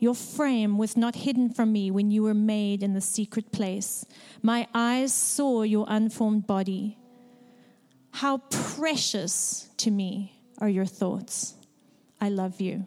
Your 0.00 0.14
frame 0.14 0.78
was 0.78 0.96
not 0.96 1.14
hidden 1.14 1.50
from 1.50 1.72
me 1.72 1.90
when 1.90 2.10
you 2.10 2.22
were 2.22 2.34
made 2.34 2.82
in 2.82 2.94
the 2.94 3.02
secret 3.02 3.52
place. 3.52 4.06
My 4.42 4.66
eyes 4.74 5.12
saw 5.12 5.62
your 5.62 5.84
unformed 5.88 6.46
body. 6.46 6.98
How 8.12 8.38
precious 8.38 9.68
to 9.76 9.90
me 9.90 10.32
are 10.58 10.70
your 10.70 10.86
thoughts. 10.86 11.54
I 12.18 12.30
love 12.30 12.60
you. 12.60 12.86